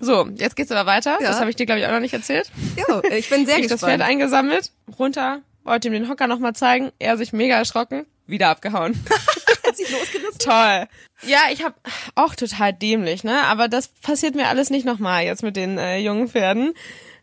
So, 0.00 0.28
jetzt 0.34 0.56
geht's 0.56 0.72
aber 0.72 0.86
weiter. 0.86 1.18
Ja. 1.20 1.28
Das 1.28 1.40
habe 1.40 1.50
ich 1.50 1.56
dir, 1.56 1.66
glaube 1.66 1.80
ich, 1.80 1.86
auch 1.86 1.90
noch 1.90 2.00
nicht 2.00 2.14
erzählt. 2.14 2.50
Jo, 2.76 3.02
ich 3.10 3.28
bin 3.28 3.46
sehr 3.46 3.56
ich 3.58 3.62
gespannt. 3.62 3.70
das 3.70 3.80
Pferd 3.80 4.00
eingesammelt, 4.02 4.72
runter, 4.98 5.40
wollte 5.64 5.88
ihm 5.88 5.94
den 5.94 6.08
Hocker 6.08 6.26
nochmal 6.26 6.54
zeigen. 6.54 6.92
Er 6.98 7.16
sich 7.16 7.32
mega 7.32 7.56
erschrocken, 7.56 8.06
wieder 8.26 8.48
abgehauen. 8.48 9.02
Hat 9.66 9.76
sich 9.76 9.90
losgerissen? 9.90 10.38
Toll. 10.38 10.86
Ja, 11.22 11.40
ich 11.50 11.64
habe 11.64 11.74
auch 12.14 12.34
total 12.34 12.72
dämlich, 12.72 13.24
ne? 13.24 13.42
Aber 13.44 13.68
das 13.68 13.88
passiert 13.88 14.34
mir 14.34 14.48
alles 14.48 14.70
nicht 14.70 14.84
nochmal 14.86 15.24
jetzt 15.24 15.42
mit 15.42 15.56
den 15.56 15.76
äh, 15.78 15.98
jungen 15.98 16.28
Pferden. 16.28 16.72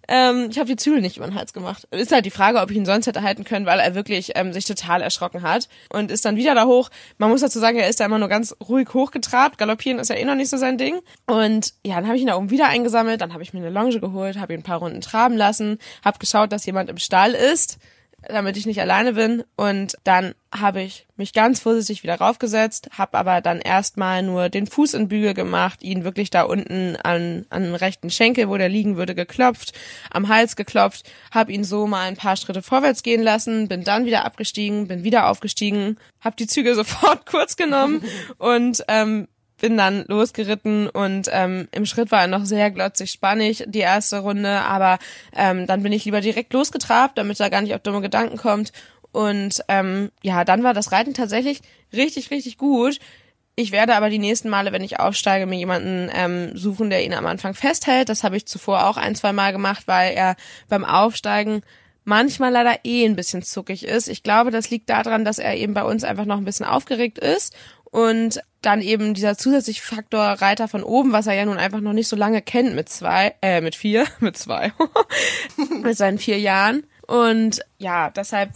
Ähm, 0.07 0.47
ich 0.49 0.57
habe 0.57 0.67
die 0.67 0.75
Zügel 0.75 1.01
nicht 1.01 1.17
über 1.17 1.25
den 1.25 1.35
Hals 1.35 1.53
gemacht. 1.53 1.87
Ist 1.91 2.11
halt 2.11 2.25
die 2.25 2.31
Frage, 2.31 2.59
ob 2.59 2.69
ich 2.71 2.77
ihn 2.77 2.85
sonst 2.85 3.07
hätte 3.07 3.21
halten 3.21 3.43
können, 3.43 3.65
weil 3.65 3.79
er 3.79 3.95
wirklich 3.95 4.31
ähm, 4.35 4.51
sich 4.53 4.65
total 4.65 5.01
erschrocken 5.01 5.41
hat 5.41 5.69
und 5.89 6.11
ist 6.11 6.25
dann 6.25 6.35
wieder 6.35 6.55
da 6.55 6.65
hoch. 6.65 6.89
Man 7.17 7.29
muss 7.29 7.41
dazu 7.41 7.59
sagen, 7.59 7.77
er 7.77 7.89
ist 7.89 7.99
da 7.99 8.05
immer 8.05 8.19
nur 8.19 8.27
ganz 8.27 8.55
ruhig 8.67 8.93
hochgetrabt. 8.93 9.57
Galoppieren 9.57 9.99
ist 9.99 10.09
ja 10.09 10.15
eh 10.15 10.25
noch 10.25 10.35
nicht 10.35 10.49
so 10.49 10.57
sein 10.57 10.77
Ding. 10.77 10.99
Und 11.25 11.73
ja, 11.85 11.95
dann 11.95 12.05
habe 12.05 12.15
ich 12.15 12.21
ihn 12.21 12.27
da 12.27 12.35
oben 12.35 12.49
wieder 12.49 12.67
eingesammelt. 12.67 13.21
Dann 13.21 13.33
habe 13.33 13.43
ich 13.43 13.53
mir 13.53 13.59
eine 13.59 13.69
Longe 13.69 13.99
geholt, 13.99 14.39
habe 14.39 14.53
ihn 14.53 14.59
ein 14.59 14.63
paar 14.63 14.79
Runden 14.79 15.01
traben 15.01 15.37
lassen, 15.37 15.79
habe 16.03 16.19
geschaut, 16.19 16.51
dass 16.51 16.65
jemand 16.65 16.89
im 16.89 16.97
Stall 16.97 17.33
ist 17.33 17.77
damit 18.27 18.57
ich 18.57 18.65
nicht 18.65 18.81
alleine 18.81 19.13
bin. 19.13 19.43
Und 19.55 19.95
dann 20.03 20.33
habe 20.53 20.81
ich 20.81 21.07
mich 21.15 21.33
ganz 21.33 21.59
vorsichtig 21.59 22.03
wieder 22.03 22.15
raufgesetzt, 22.15 22.89
habe 22.97 23.17
aber 23.17 23.41
dann 23.41 23.59
erstmal 23.59 24.23
nur 24.23 24.49
den 24.49 24.67
Fuß 24.67 24.93
in 24.93 25.07
Bügel 25.07 25.33
gemacht, 25.33 25.83
ihn 25.83 26.03
wirklich 26.03 26.29
da 26.29 26.43
unten 26.43 26.95
an, 26.97 27.45
an 27.49 27.63
dem 27.63 27.75
rechten 27.75 28.09
Schenkel, 28.09 28.49
wo 28.49 28.57
der 28.57 28.69
liegen 28.69 28.95
würde, 28.95 29.15
geklopft, 29.15 29.73
am 30.11 30.27
Hals 30.27 30.55
geklopft, 30.55 31.09
habe 31.31 31.51
ihn 31.51 31.63
so 31.63 31.87
mal 31.87 32.07
ein 32.07 32.17
paar 32.17 32.35
Schritte 32.35 32.61
vorwärts 32.61 33.03
gehen 33.03 33.23
lassen, 33.23 33.67
bin 33.67 33.83
dann 33.83 34.05
wieder 34.05 34.25
abgestiegen, 34.25 34.87
bin 34.87 35.03
wieder 35.03 35.27
aufgestiegen, 35.27 35.97
habe 36.21 36.35
die 36.35 36.47
Züge 36.47 36.75
sofort 36.75 37.25
kurz 37.25 37.55
genommen 37.55 38.03
und 38.37 38.83
ähm, 38.87 39.27
bin 39.63 39.77
dann 39.77 40.03
losgeritten 40.09 40.89
und 40.89 41.29
ähm, 41.31 41.69
im 41.71 41.85
Schritt 41.85 42.11
war 42.11 42.23
er 42.23 42.27
noch 42.27 42.43
sehr 42.43 42.69
glotzig 42.69 43.11
spannig, 43.11 43.63
die 43.65 43.79
erste 43.79 44.19
Runde, 44.19 44.59
aber 44.59 44.99
ähm, 45.33 45.67
dann 45.67 45.83
bin 45.83 45.93
ich 45.93 46.03
lieber 46.03 46.19
direkt 46.19 46.51
losgetrabt, 46.51 47.17
damit 47.17 47.39
er 47.39 47.49
gar 47.49 47.61
nicht 47.61 47.73
auf 47.73 47.79
dumme 47.79 48.01
Gedanken 48.01 48.35
kommt. 48.35 48.73
Und 49.13 49.63
ähm, 49.69 50.11
ja, 50.21 50.43
dann 50.43 50.63
war 50.63 50.73
das 50.73 50.91
Reiten 50.91 51.13
tatsächlich 51.13 51.61
richtig, 51.93 52.29
richtig 52.29 52.57
gut. 52.57 52.99
Ich 53.55 53.71
werde 53.71 53.95
aber 53.95 54.09
die 54.09 54.19
nächsten 54.19 54.49
Male, 54.49 54.73
wenn 54.73 54.83
ich 54.83 54.99
aufsteige, 54.99 55.45
mir 55.45 55.59
jemanden 55.59 56.09
ähm, 56.13 56.57
suchen, 56.57 56.89
der 56.89 57.05
ihn 57.05 57.13
am 57.13 57.25
Anfang 57.25 57.53
festhält. 57.53 58.09
Das 58.09 58.25
habe 58.25 58.35
ich 58.35 58.45
zuvor 58.45 58.89
auch 58.89 58.97
ein, 58.97 59.15
zwei 59.15 59.31
Mal 59.31 59.53
gemacht, 59.53 59.83
weil 59.85 60.13
er 60.13 60.35
beim 60.67 60.83
Aufsteigen 60.83 61.61
manchmal 62.03 62.51
leider 62.51 62.79
eh 62.83 63.05
ein 63.05 63.15
bisschen 63.15 63.43
zuckig 63.43 63.85
ist. 63.85 64.09
Ich 64.09 64.23
glaube, 64.23 64.51
das 64.51 64.69
liegt 64.69 64.89
daran, 64.89 65.23
dass 65.23 65.39
er 65.39 65.55
eben 65.55 65.73
bei 65.73 65.85
uns 65.85 66.03
einfach 66.03 66.25
noch 66.25 66.35
ein 66.35 66.43
bisschen 66.43 66.65
aufgeregt 66.65 67.17
ist 67.17 67.55
und 67.85 68.41
dann 68.65 68.81
eben 68.81 69.13
dieser 69.13 69.37
zusätzliche 69.37 69.81
Faktor 69.81 70.21
Reiter 70.21 70.67
von 70.67 70.83
oben, 70.83 71.11
was 71.11 71.27
er 71.27 71.33
ja 71.33 71.45
nun 71.45 71.57
einfach 71.57 71.81
noch 71.81 71.93
nicht 71.93 72.07
so 72.07 72.15
lange 72.15 72.41
kennt 72.41 72.75
mit 72.75 72.89
zwei, 72.89 73.35
äh, 73.41 73.61
mit 73.61 73.75
vier, 73.75 74.05
mit 74.19 74.37
zwei, 74.37 74.73
mit 75.81 75.97
seinen 75.97 76.17
vier 76.17 76.39
Jahren. 76.39 76.83
Und 77.05 77.61
ja, 77.77 78.09
deshalb 78.09 78.49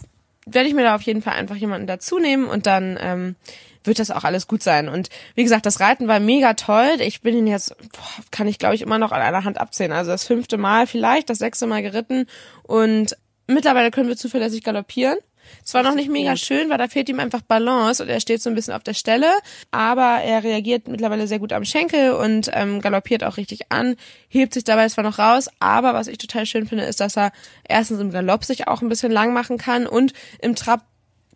werde 0.46 0.68
ich 0.68 0.74
mir 0.74 0.82
da 0.82 0.94
auf 0.94 1.02
jeden 1.02 1.22
Fall 1.22 1.34
einfach 1.34 1.56
jemanden 1.56 1.86
dazu 1.86 2.18
nehmen 2.18 2.46
und 2.46 2.66
dann 2.66 2.98
ähm, 3.00 3.36
wird 3.84 3.98
das 3.98 4.10
auch 4.10 4.24
alles 4.24 4.46
gut 4.46 4.62
sein. 4.62 4.88
Und 4.88 5.10
wie 5.34 5.44
gesagt, 5.44 5.66
das 5.66 5.80
Reiten 5.80 6.08
war 6.08 6.20
mega 6.20 6.54
toll. 6.54 6.96
Ich 7.00 7.20
bin 7.20 7.36
ihn 7.36 7.46
jetzt, 7.46 7.76
boah, 7.92 8.24
kann 8.30 8.46
ich 8.46 8.58
glaube 8.58 8.74
ich 8.74 8.82
immer 8.82 8.98
noch 8.98 9.12
an 9.12 9.20
einer 9.20 9.44
Hand 9.44 9.58
abzählen. 9.58 9.92
Also 9.92 10.10
das 10.10 10.24
fünfte 10.24 10.56
Mal 10.56 10.86
vielleicht, 10.86 11.28
das 11.30 11.38
sechste 11.38 11.66
Mal 11.66 11.82
geritten 11.82 12.26
und 12.62 13.16
mittlerweile 13.46 13.90
können 13.90 14.08
wir 14.08 14.16
zuverlässig 14.16 14.64
galoppieren. 14.64 15.18
Es 15.64 15.74
war 15.74 15.82
noch 15.82 15.94
nicht 15.94 16.10
mega 16.10 16.36
schön, 16.36 16.70
weil 16.70 16.78
da 16.78 16.88
fehlt 16.88 17.08
ihm 17.08 17.20
einfach 17.20 17.42
Balance 17.42 18.02
und 18.02 18.08
er 18.08 18.20
steht 18.20 18.42
so 18.42 18.50
ein 18.50 18.54
bisschen 18.54 18.74
auf 18.74 18.82
der 18.82 18.94
Stelle. 18.94 19.26
Aber 19.70 20.22
er 20.22 20.42
reagiert 20.42 20.88
mittlerweile 20.88 21.26
sehr 21.26 21.38
gut 21.38 21.52
am 21.52 21.64
Schenkel 21.64 22.12
und 22.12 22.50
ähm, 22.52 22.80
galoppiert 22.80 23.24
auch 23.24 23.36
richtig 23.36 23.70
an, 23.70 23.96
hebt 24.28 24.54
sich 24.54 24.64
dabei 24.64 24.88
zwar 24.88 25.04
noch 25.04 25.18
raus, 25.18 25.48
aber 25.60 25.94
was 25.94 26.06
ich 26.06 26.18
total 26.18 26.46
schön 26.46 26.66
finde, 26.66 26.84
ist, 26.84 27.00
dass 27.00 27.16
er 27.16 27.32
erstens 27.68 28.00
im 28.00 28.10
Galopp 28.10 28.44
sich 28.44 28.68
auch 28.68 28.82
ein 28.82 28.88
bisschen 28.88 29.12
lang 29.12 29.32
machen 29.32 29.58
kann 29.58 29.86
und 29.86 30.12
im 30.40 30.54
Trab 30.54 30.87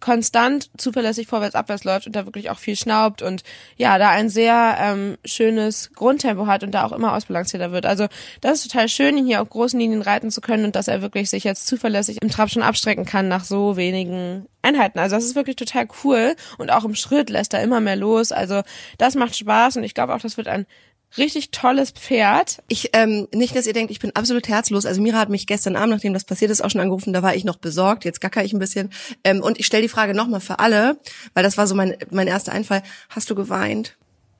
konstant 0.02 0.68
zuverlässig 0.76 1.28
vorwärts 1.28 1.54
abwärts 1.54 1.84
läuft 1.84 2.06
und 2.06 2.16
da 2.16 2.26
wirklich 2.26 2.50
auch 2.50 2.58
viel 2.58 2.76
schnaubt 2.76 3.22
und 3.22 3.42
ja, 3.76 3.98
da 3.98 4.10
ein 4.10 4.28
sehr 4.28 4.76
ähm, 4.78 5.16
schönes 5.24 5.92
Grundtempo 5.94 6.46
hat 6.46 6.64
und 6.64 6.72
da 6.72 6.84
auch 6.84 6.92
immer 6.92 7.14
ausbalancierter 7.14 7.72
wird. 7.72 7.86
Also 7.86 8.08
das 8.40 8.58
ist 8.58 8.70
total 8.70 8.88
schön, 8.88 9.16
ihn 9.16 9.26
hier 9.26 9.40
auf 9.40 9.48
großen 9.48 9.78
Linien 9.78 10.02
reiten 10.02 10.30
zu 10.30 10.40
können 10.40 10.64
und 10.64 10.76
dass 10.76 10.88
er 10.88 11.02
wirklich 11.02 11.30
sich 11.30 11.44
jetzt 11.44 11.66
zuverlässig 11.68 12.18
im 12.20 12.28
Trab 12.28 12.50
schon 12.50 12.62
abstrecken 12.62 13.04
kann 13.04 13.28
nach 13.28 13.44
so 13.44 13.76
wenigen 13.76 14.46
Einheiten. 14.60 14.98
Also 14.98 15.16
das 15.16 15.24
ist 15.24 15.36
wirklich 15.36 15.56
total 15.56 15.86
cool 16.04 16.34
und 16.58 16.72
auch 16.72 16.84
im 16.84 16.96
Schritt 16.96 17.30
lässt 17.30 17.54
er 17.54 17.62
immer 17.62 17.80
mehr 17.80 17.96
los. 17.96 18.32
Also 18.32 18.62
das 18.98 19.14
macht 19.14 19.36
Spaß 19.36 19.76
und 19.76 19.84
ich 19.84 19.94
glaube 19.94 20.14
auch, 20.14 20.20
das 20.20 20.36
wird 20.36 20.48
ein 20.48 20.66
richtig 21.18 21.50
tolles 21.50 21.90
Pferd. 21.90 22.62
Ich, 22.68 22.90
ähm, 22.92 23.28
nicht, 23.34 23.54
dass 23.56 23.66
ihr 23.66 23.72
denkt, 23.72 23.90
ich 23.90 24.00
bin 24.00 24.14
absolut 24.14 24.48
herzlos. 24.48 24.86
Also 24.86 25.00
Mira 25.00 25.18
hat 25.18 25.28
mich 25.28 25.46
gestern 25.46 25.76
Abend, 25.76 25.90
nachdem 25.90 26.14
das 26.14 26.24
passiert 26.24 26.50
ist, 26.50 26.62
auch 26.62 26.70
schon 26.70 26.80
angerufen, 26.80 27.12
da 27.12 27.22
war 27.22 27.34
ich 27.34 27.44
noch 27.44 27.56
besorgt, 27.56 28.04
jetzt 28.04 28.20
gacker 28.20 28.44
ich 28.44 28.52
ein 28.52 28.58
bisschen. 28.58 28.90
Ähm, 29.24 29.42
und 29.42 29.58
ich 29.58 29.66
stelle 29.66 29.82
die 29.82 29.88
Frage 29.88 30.14
nochmal 30.14 30.40
für 30.40 30.58
alle, 30.58 30.98
weil 31.34 31.42
das 31.42 31.58
war 31.58 31.66
so 31.66 31.74
mein, 31.74 31.96
mein 32.10 32.26
erster 32.26 32.52
Einfall. 32.52 32.82
Hast 33.08 33.30
du 33.30 33.34
geweint, 33.34 33.96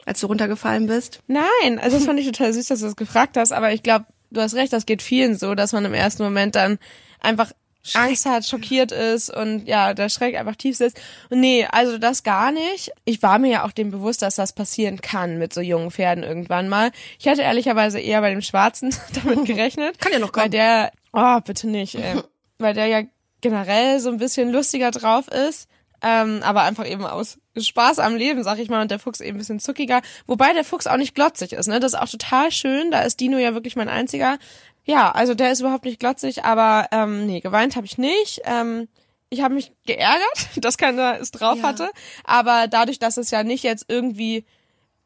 als 0.06 0.20
du 0.20 0.26
runtergefallen 0.26 0.86
bist? 0.86 1.20
Nein, 1.26 1.78
also 1.80 1.96
das 1.96 2.06
fand 2.06 2.18
ich 2.18 2.26
total 2.26 2.52
süß, 2.52 2.66
dass 2.66 2.80
du 2.80 2.86
das 2.86 2.96
gefragt 2.96 3.36
hast, 3.36 3.52
aber 3.52 3.72
ich 3.72 3.82
glaube, 3.82 4.06
du 4.30 4.40
hast 4.40 4.54
recht, 4.54 4.72
das 4.72 4.86
geht 4.86 5.02
vielen 5.02 5.36
so, 5.36 5.54
dass 5.54 5.72
man 5.72 5.84
im 5.84 5.94
ersten 5.94 6.22
Moment 6.22 6.54
dann 6.54 6.78
einfach 7.20 7.52
Angst 7.94 8.26
hat, 8.26 8.46
schockiert 8.46 8.92
ist 8.92 9.28
und 9.28 9.66
ja, 9.66 9.92
der 9.92 10.08
Schreck 10.08 10.36
einfach 10.36 10.56
tief 10.56 10.76
sitzt. 10.76 11.00
Und 11.30 11.40
nee, 11.40 11.66
also 11.70 11.98
das 11.98 12.22
gar 12.22 12.52
nicht. 12.52 12.92
Ich 13.04 13.22
war 13.22 13.38
mir 13.38 13.50
ja 13.50 13.64
auch 13.64 13.72
dem 13.72 13.90
bewusst, 13.90 14.22
dass 14.22 14.36
das 14.36 14.52
passieren 14.52 15.00
kann 15.00 15.38
mit 15.38 15.52
so 15.52 15.60
jungen 15.60 15.90
Pferden 15.90 16.22
irgendwann 16.22 16.68
mal. 16.68 16.92
Ich 17.18 17.26
hätte 17.26 17.42
ehrlicherweise 17.42 17.98
eher 17.98 18.20
bei 18.20 18.30
dem 18.30 18.42
Schwarzen 18.42 18.94
damit 19.24 19.44
gerechnet. 19.46 19.98
Kann 19.98 20.12
ja 20.12 20.18
noch 20.20 20.32
kommen. 20.32 20.44
Weil 20.44 20.50
der, 20.50 20.92
oh, 21.12 21.40
bitte 21.40 21.68
nicht, 21.68 21.96
ey. 21.96 22.22
weil 22.58 22.74
der 22.74 22.86
ja 22.86 23.02
generell 23.40 23.98
so 23.98 24.10
ein 24.10 24.18
bisschen 24.18 24.52
lustiger 24.52 24.92
drauf 24.92 25.26
ist. 25.28 25.68
Ähm, 26.04 26.40
aber 26.42 26.62
einfach 26.62 26.88
eben 26.88 27.06
aus 27.06 27.38
Spaß 27.56 28.00
am 28.00 28.16
Leben, 28.16 28.42
sag 28.42 28.58
ich 28.58 28.68
mal, 28.68 28.82
und 28.82 28.90
der 28.90 28.98
Fuchs 28.98 29.20
eben 29.20 29.36
ein 29.36 29.38
bisschen 29.38 29.60
zuckiger. 29.60 30.02
Wobei 30.26 30.52
der 30.52 30.64
Fuchs 30.64 30.88
auch 30.88 30.96
nicht 30.96 31.14
glotzig 31.14 31.52
ist, 31.52 31.68
ne? 31.68 31.78
Das 31.78 31.92
ist 31.92 31.98
auch 31.98 32.08
total 32.08 32.50
schön. 32.50 32.90
Da 32.90 33.02
ist 33.02 33.20
Dino 33.20 33.38
ja 33.38 33.54
wirklich 33.54 33.76
mein 33.76 33.88
einziger 33.88 34.38
ja, 34.84 35.10
also 35.12 35.34
der 35.34 35.52
ist 35.52 35.60
überhaupt 35.60 35.84
nicht 35.84 36.00
glotzig, 36.00 36.44
aber 36.44 36.88
ähm, 36.92 37.26
nee, 37.26 37.40
geweint 37.40 37.76
habe 37.76 37.86
ich 37.86 37.98
nicht. 37.98 38.40
Ähm, 38.44 38.88
ich 39.30 39.40
habe 39.42 39.54
mich 39.54 39.72
geärgert, 39.86 40.48
dass 40.56 40.76
keiner 40.76 41.18
es 41.20 41.30
drauf 41.30 41.58
Ja. 41.58 41.64
hatte, 41.64 41.90
aber 42.24 42.66
dadurch, 42.68 42.98
dass 42.98 43.16
es 43.16 43.30
ja 43.30 43.42
nicht 43.44 43.62
jetzt 43.64 43.86
irgendwie 43.88 44.44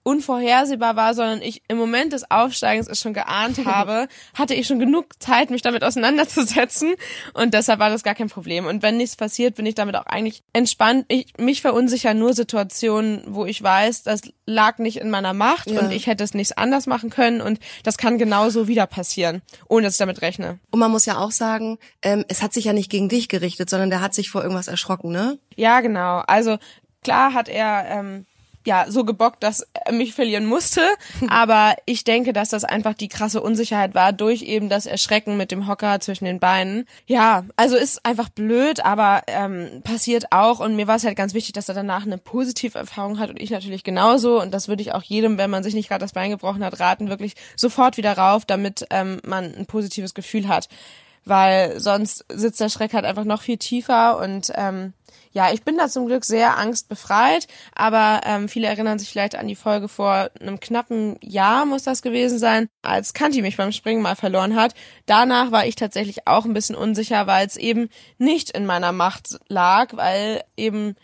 unvorhersehbar 0.06 0.94
war, 0.94 1.14
sondern 1.14 1.42
ich 1.42 1.62
im 1.66 1.76
Moment 1.76 2.12
des 2.12 2.30
Aufsteigens 2.30 2.86
es 2.86 3.00
schon 3.00 3.12
geahnt 3.12 3.58
habe, 3.64 4.06
hatte 4.34 4.54
ich 4.54 4.66
schon 4.66 4.78
genug 4.78 5.20
Zeit, 5.20 5.50
mich 5.50 5.62
damit 5.62 5.82
auseinanderzusetzen 5.82 6.94
und 7.34 7.54
deshalb 7.54 7.80
war 7.80 7.90
das 7.90 8.02
gar 8.04 8.14
kein 8.14 8.28
Problem. 8.28 8.66
Und 8.66 8.82
wenn 8.82 8.96
nichts 8.96 9.16
passiert, 9.16 9.56
bin 9.56 9.66
ich 9.66 9.75
damit 9.75 9.96
auch 9.96 10.06
eigentlich 10.06 10.42
entspannt. 10.52 11.04
Ich, 11.08 11.32
mich 11.38 11.60
verunsichern 11.60 12.18
nur 12.18 12.34
Situationen, 12.34 13.22
wo 13.26 13.44
ich 13.46 13.60
weiß, 13.62 14.04
das 14.04 14.22
lag 14.46 14.78
nicht 14.78 14.98
in 14.98 15.10
meiner 15.10 15.32
Macht 15.32 15.70
Ja. 15.70 15.80
und 15.80 15.90
ich 15.90 16.06
hätte 16.06 16.22
es 16.22 16.34
nicht 16.34 16.56
anders 16.56 16.86
machen 16.86 17.10
können 17.10 17.40
und 17.40 17.58
das 17.82 17.98
kann 17.98 18.16
genauso 18.16 18.68
wieder 18.68 18.86
passieren, 18.86 19.42
ohne 19.68 19.86
dass 19.86 19.94
ich 19.94 19.98
damit 19.98 20.22
rechne. 20.22 20.60
Und 20.70 20.78
man 20.78 20.90
muss 20.92 21.04
ja 21.06 21.18
auch 21.18 21.32
sagen, 21.32 21.78
ähm, 22.02 22.25
es 22.28 22.42
hat 22.42 22.52
sich 22.52 22.66
ja 22.66 22.72
nicht 22.72 22.90
gegen 22.90 23.08
dich 23.08 23.28
gerichtet, 23.28 23.68
sondern 23.68 23.90
der 23.90 24.00
hat 24.00 24.14
sich 24.14 24.30
vor 24.30 24.42
irgendwas 24.42 24.68
erschrocken, 24.68 25.10
ne? 25.10 25.38
Ja, 25.56 25.80
genau. 25.80 26.22
Also 26.28 26.58
klar 27.02 27.34
hat 27.34 27.48
er 27.48 27.86
ähm, 27.88 28.26
ja 28.66 28.87
so 28.88 29.04
gebockt, 29.04 29.42
dass 29.42 29.66
er 29.73 29.92
mich 29.92 30.14
verlieren 30.14 30.46
musste, 30.46 30.82
aber 31.28 31.76
ich 31.87 32.04
denke, 32.04 32.32
dass 32.32 32.50
das 32.50 32.64
einfach 32.64 32.94
die 32.94 33.08
krasse 33.08 33.40
Unsicherheit 33.40 33.94
war 33.94 34.12
durch 34.12 34.42
eben 34.42 34.68
das 34.68 34.87
Erschrecken 34.87 35.37
mit 35.37 35.50
dem 35.50 35.66
Hocker 35.66 36.00
zwischen 36.00 36.25
den 36.25 36.40
Beinen. 36.40 36.87
Ja, 37.06 37.44
also 37.56 37.76
ist 37.76 38.04
einfach 38.04 38.28
blöd, 38.28 38.85
aber 38.85 39.23
ähm, 39.28 39.82
passiert 39.85 40.32
auch. 40.32 40.61
Und 40.61 40.76
mir 40.76 40.87
war 40.87 40.96
es 40.96 41.04
halt 41.04 41.16
ganz 41.16 41.35
wichtig, 41.35 41.52
dass 41.52 41.68
er 41.68 41.75
danach 41.75 42.04
eine 42.04 42.18
positive 42.18 42.78
Erfahrung 42.78 43.18
hat 43.18 43.30
und 43.30 43.40
ich 43.40 43.50
natürlich 43.50 43.85
genauso. 43.85 44.40
Und 44.40 44.52
das 44.52 44.68
würde 44.68 44.82
ich 44.82 44.92
auch 44.92 45.02
jedem, 45.02 45.38
wenn 45.38 45.50
man 45.50 45.62
sich 45.62 45.75
nicht 45.75 45.88
gerade 45.88 46.04
das 46.04 46.12
Bein 46.12 46.30
gebrochen 46.30 46.64
hat, 46.64 46.80
raten, 46.80 47.08
wirklich 47.08 47.35
sofort 47.56 47.96
wieder 47.96 48.18
rauf, 48.18 48.44
damit 48.44 48.87
ähm, 48.90 49.20
man 49.25 49.54
ein 49.54 49.66
positives 49.66 50.14
Gefühl 50.14 50.49
hat. 50.49 50.68
Weil 51.25 51.80
sonst 51.80 52.25
sitzt 52.28 52.61
der 52.61 52.68
Schreck 52.68 52.94
halt 52.94 53.04
einfach 53.04 53.25
noch 53.25 53.42
viel 53.42 53.56
tiefer 53.56 54.18
und 54.18 54.52
ähm, 54.54 54.92
ja, 55.37 55.52
ich 55.52 55.64
bin 55.64 55.76
da 55.76 55.87
zum 55.87 56.07
Glück 56.07 56.25
sehr 56.25 56.57
angstbefreit, 56.57 57.47
aber 57.75 58.23
ähm, 58.25 58.49
viele 58.49 58.69
erinnern 58.69 58.99
sich 58.99 59.11
vielleicht 59.11 59.37
an 59.37 59.47
die 59.47 59.55
Folge 59.55 59.87
vor 59.87 60.31
einem 60.40 60.61
knappen 60.61 61.19
Jahr 61.21 61.66
muss 61.66 61.83
das 61.83 62.00
gewesen 62.00 62.38
sein, 62.38 62.69
als 62.81 63.12
Kanti 63.12 63.43
mich 63.43 63.59
beim 63.59 63.71
Springen 63.71 64.00
mal 64.00 64.16
verloren 64.16 64.57
hat. 64.57 64.73
Danach 65.05 65.52
war 65.52 65.66
ich 65.66 65.75
tatsächlich 65.75 66.26
auch 66.26 66.47
ein 66.47 66.55
bisschen 66.55 66.75
unsicher, 66.75 67.26
weil 67.26 67.47
es 67.47 67.59
eben 67.59 67.90
nicht 68.16 68.52
in 68.52 68.64
meiner 68.64 68.93
Macht 68.93 69.38
lag, 69.49 69.95
weil 69.95 70.43
eben 70.57 70.97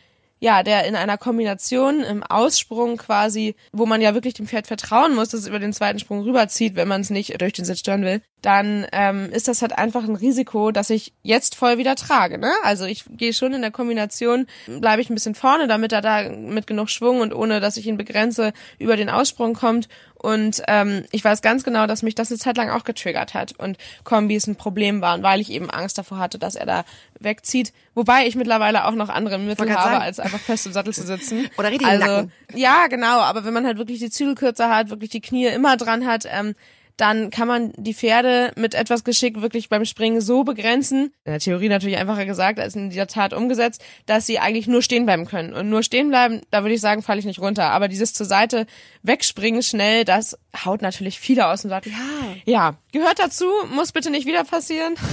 ja, 0.43 0.65
der 0.65 0.87
in 0.87 0.97
einer 0.97 1.19
Kombination 1.19 2.01
im 2.01 2.25
Aussprung 2.25 2.97
quasi, 2.97 3.55
wo 3.71 3.87
man 3.87 4.01
ja 4.01 4.13
wirklich 4.13 4.35
dem 4.35 4.49
Pferd 4.49 4.67
vertrauen 4.67 5.15
muss, 5.15 5.29
dass 5.29 5.43
es 5.43 5.47
über 5.47 5.61
den 5.61 5.73
zweiten 5.73 6.01
Sprung 6.01 6.23
rüberzieht, 6.23 6.75
wenn 6.75 6.89
man 6.89 7.01
es 7.01 7.11
nicht 7.11 7.41
durch 7.41 7.53
den 7.53 7.65
Sitz 7.65 7.79
stören 7.79 8.03
will, 8.03 8.23
dann 8.41 8.85
ähm, 8.91 9.31
ist 9.31 9.47
das 9.47 9.63
halt 9.63 9.79
einfach 9.79 10.03
ein 10.03 10.17
Risiko, 10.17 10.73
dass 10.73 10.91
ich 10.91 11.13
jetzt 11.23 11.55
voll 11.55 11.79
wieder 11.79 11.95
trage. 11.95 12.39
Ne? 12.39 12.51
Also 12.65 12.87
ich 12.87 13.05
gehe 13.09 13.33
schon 13.33 13.55
in 13.55 13.63
der 13.63 13.71
Kombination, 13.71 14.49
bleibe 14.67 15.01
ich 15.01 15.09
ein 15.11 15.15
bisschen 15.15 15.37
vorne, 15.37 15.69
damit 15.69 15.93
er 15.93 16.01
da 16.01 16.29
mit 16.29 16.67
genug 16.67 16.91
Schwung 16.91 17.21
und 17.21 17.33
ohne, 17.33 17.61
dass 17.61 17.77
ich 17.77 17.87
ihn 17.87 17.97
begrenze, 17.97 18.53
über 18.81 18.97
den 18.97 19.11
Aussprung 19.11 19.55
kommt. 19.55 19.89
Und 20.23 20.63
ähm, 20.69 21.05
ich 21.11 21.25
weiß 21.25 21.43
ganz 21.43 21.65
genau, 21.65 21.89
dass 21.89 22.03
mich 22.03 22.15
das 22.15 22.31
eine 22.31 22.39
Zeit 22.39 22.57
lang 22.57 22.71
auch 22.71 22.85
getriggert 22.85 23.35
hat 23.35 23.59
und 23.59 23.77
Kombis 24.05 24.47
ein 24.47 24.55
Problem 24.55 25.01
waren, 25.01 25.25
weil 25.25 25.41
ich 25.41 25.51
eben 25.51 25.69
Angst 25.69 25.99
davor 25.99 26.19
hatte, 26.19 26.39
dass 26.39 26.55
er 26.55 26.65
da 26.65 26.85
wegzieht. 27.19 27.73
Wobei 27.95 28.27
ich 28.27 28.37
mittlerweile 28.37 28.87
auch 28.87 28.93
noch 28.93 29.09
andere 29.09 29.39
Mittel 29.39 29.69
habe, 29.75 29.91
sagen. 29.91 30.03
als 30.03 30.21
einfach 30.21 30.39
fest 30.39 30.67
im 30.67 30.73
Sattel 30.73 30.95
zu 30.95 31.03
sitzen. 31.03 31.51
Oder 31.59 31.71
richtig 31.71 31.89
also. 31.89 32.31
Ja, 32.55 32.87
genau. 32.87 33.19
Aber 33.19 33.45
wenn 33.45 33.53
man 33.53 33.67
halt 33.67 33.79
wirklich 33.79 33.99
die 33.99 34.11
Zügel 34.11 34.37
kürzer 34.37 34.71
hat, 34.71 34.91
wirklich 34.91 35.11
die 35.11 35.21
Knie 35.21 35.47
immer 35.47 35.77
dran 35.77 36.07
hat, 36.07 36.25
ähm, 36.31 36.55
dann 37.03 37.31
kann 37.31 37.49
man 37.49 37.73
die 37.77 37.95
Pferde 37.95 38.53
mit 38.55 38.77
etwas 38.77 39.03
Geschick 39.03 39.43
wirklich 39.43 39.69
beim 39.69 39.85
Springen 39.85 40.21
so 40.21 40.45
begrenzen, 40.45 41.13
in 41.25 41.33
der 41.33 41.41
Theorie 41.41 41.69
natürlich 41.69 41.97
einfacher 41.97 42.25
gesagt 42.27 42.61
als 42.61 42.77
in 42.77 42.91
der 42.91 43.09
Tat 43.09 43.33
umgesetzt, 43.33 43.83
dass 44.07 44.25
sie 44.25 44.39
eigentlich 44.39 44.69
nur 44.69 44.83
stehen 44.83 45.05
bleiben 45.05 45.27
können. 45.27 45.53
Und 45.53 45.69
nur 45.69 45.83
stehen 45.83 46.11
bleiben, 46.11 46.43
da 46.53 46.63
würde 46.63 46.77
ich 46.77 46.81
sagen, 46.81 47.03
falle 47.03 47.19
ich 47.19 47.25
nicht 47.25 47.41
runter. 47.41 47.71
Aber 47.71 47.89
dieses 47.89 48.15
zur 48.15 48.25
Seite 48.25 48.67
wegspringen 49.03 49.65
schnell, 49.65 50.05
das 50.05 50.39
haut 50.65 50.81
natürlich 50.81 51.19
viele 51.19 51.49
aus 51.49 51.63
dem 51.63 51.71
Sattel. 51.71 51.91
Ja. 51.91 51.99
Ja, 52.45 52.77
gehört 52.93 53.19
dazu, 53.19 53.47
muss 53.75 53.91
bitte 53.91 54.11
nicht 54.11 54.27
wieder 54.27 54.45
passieren. 54.45 54.95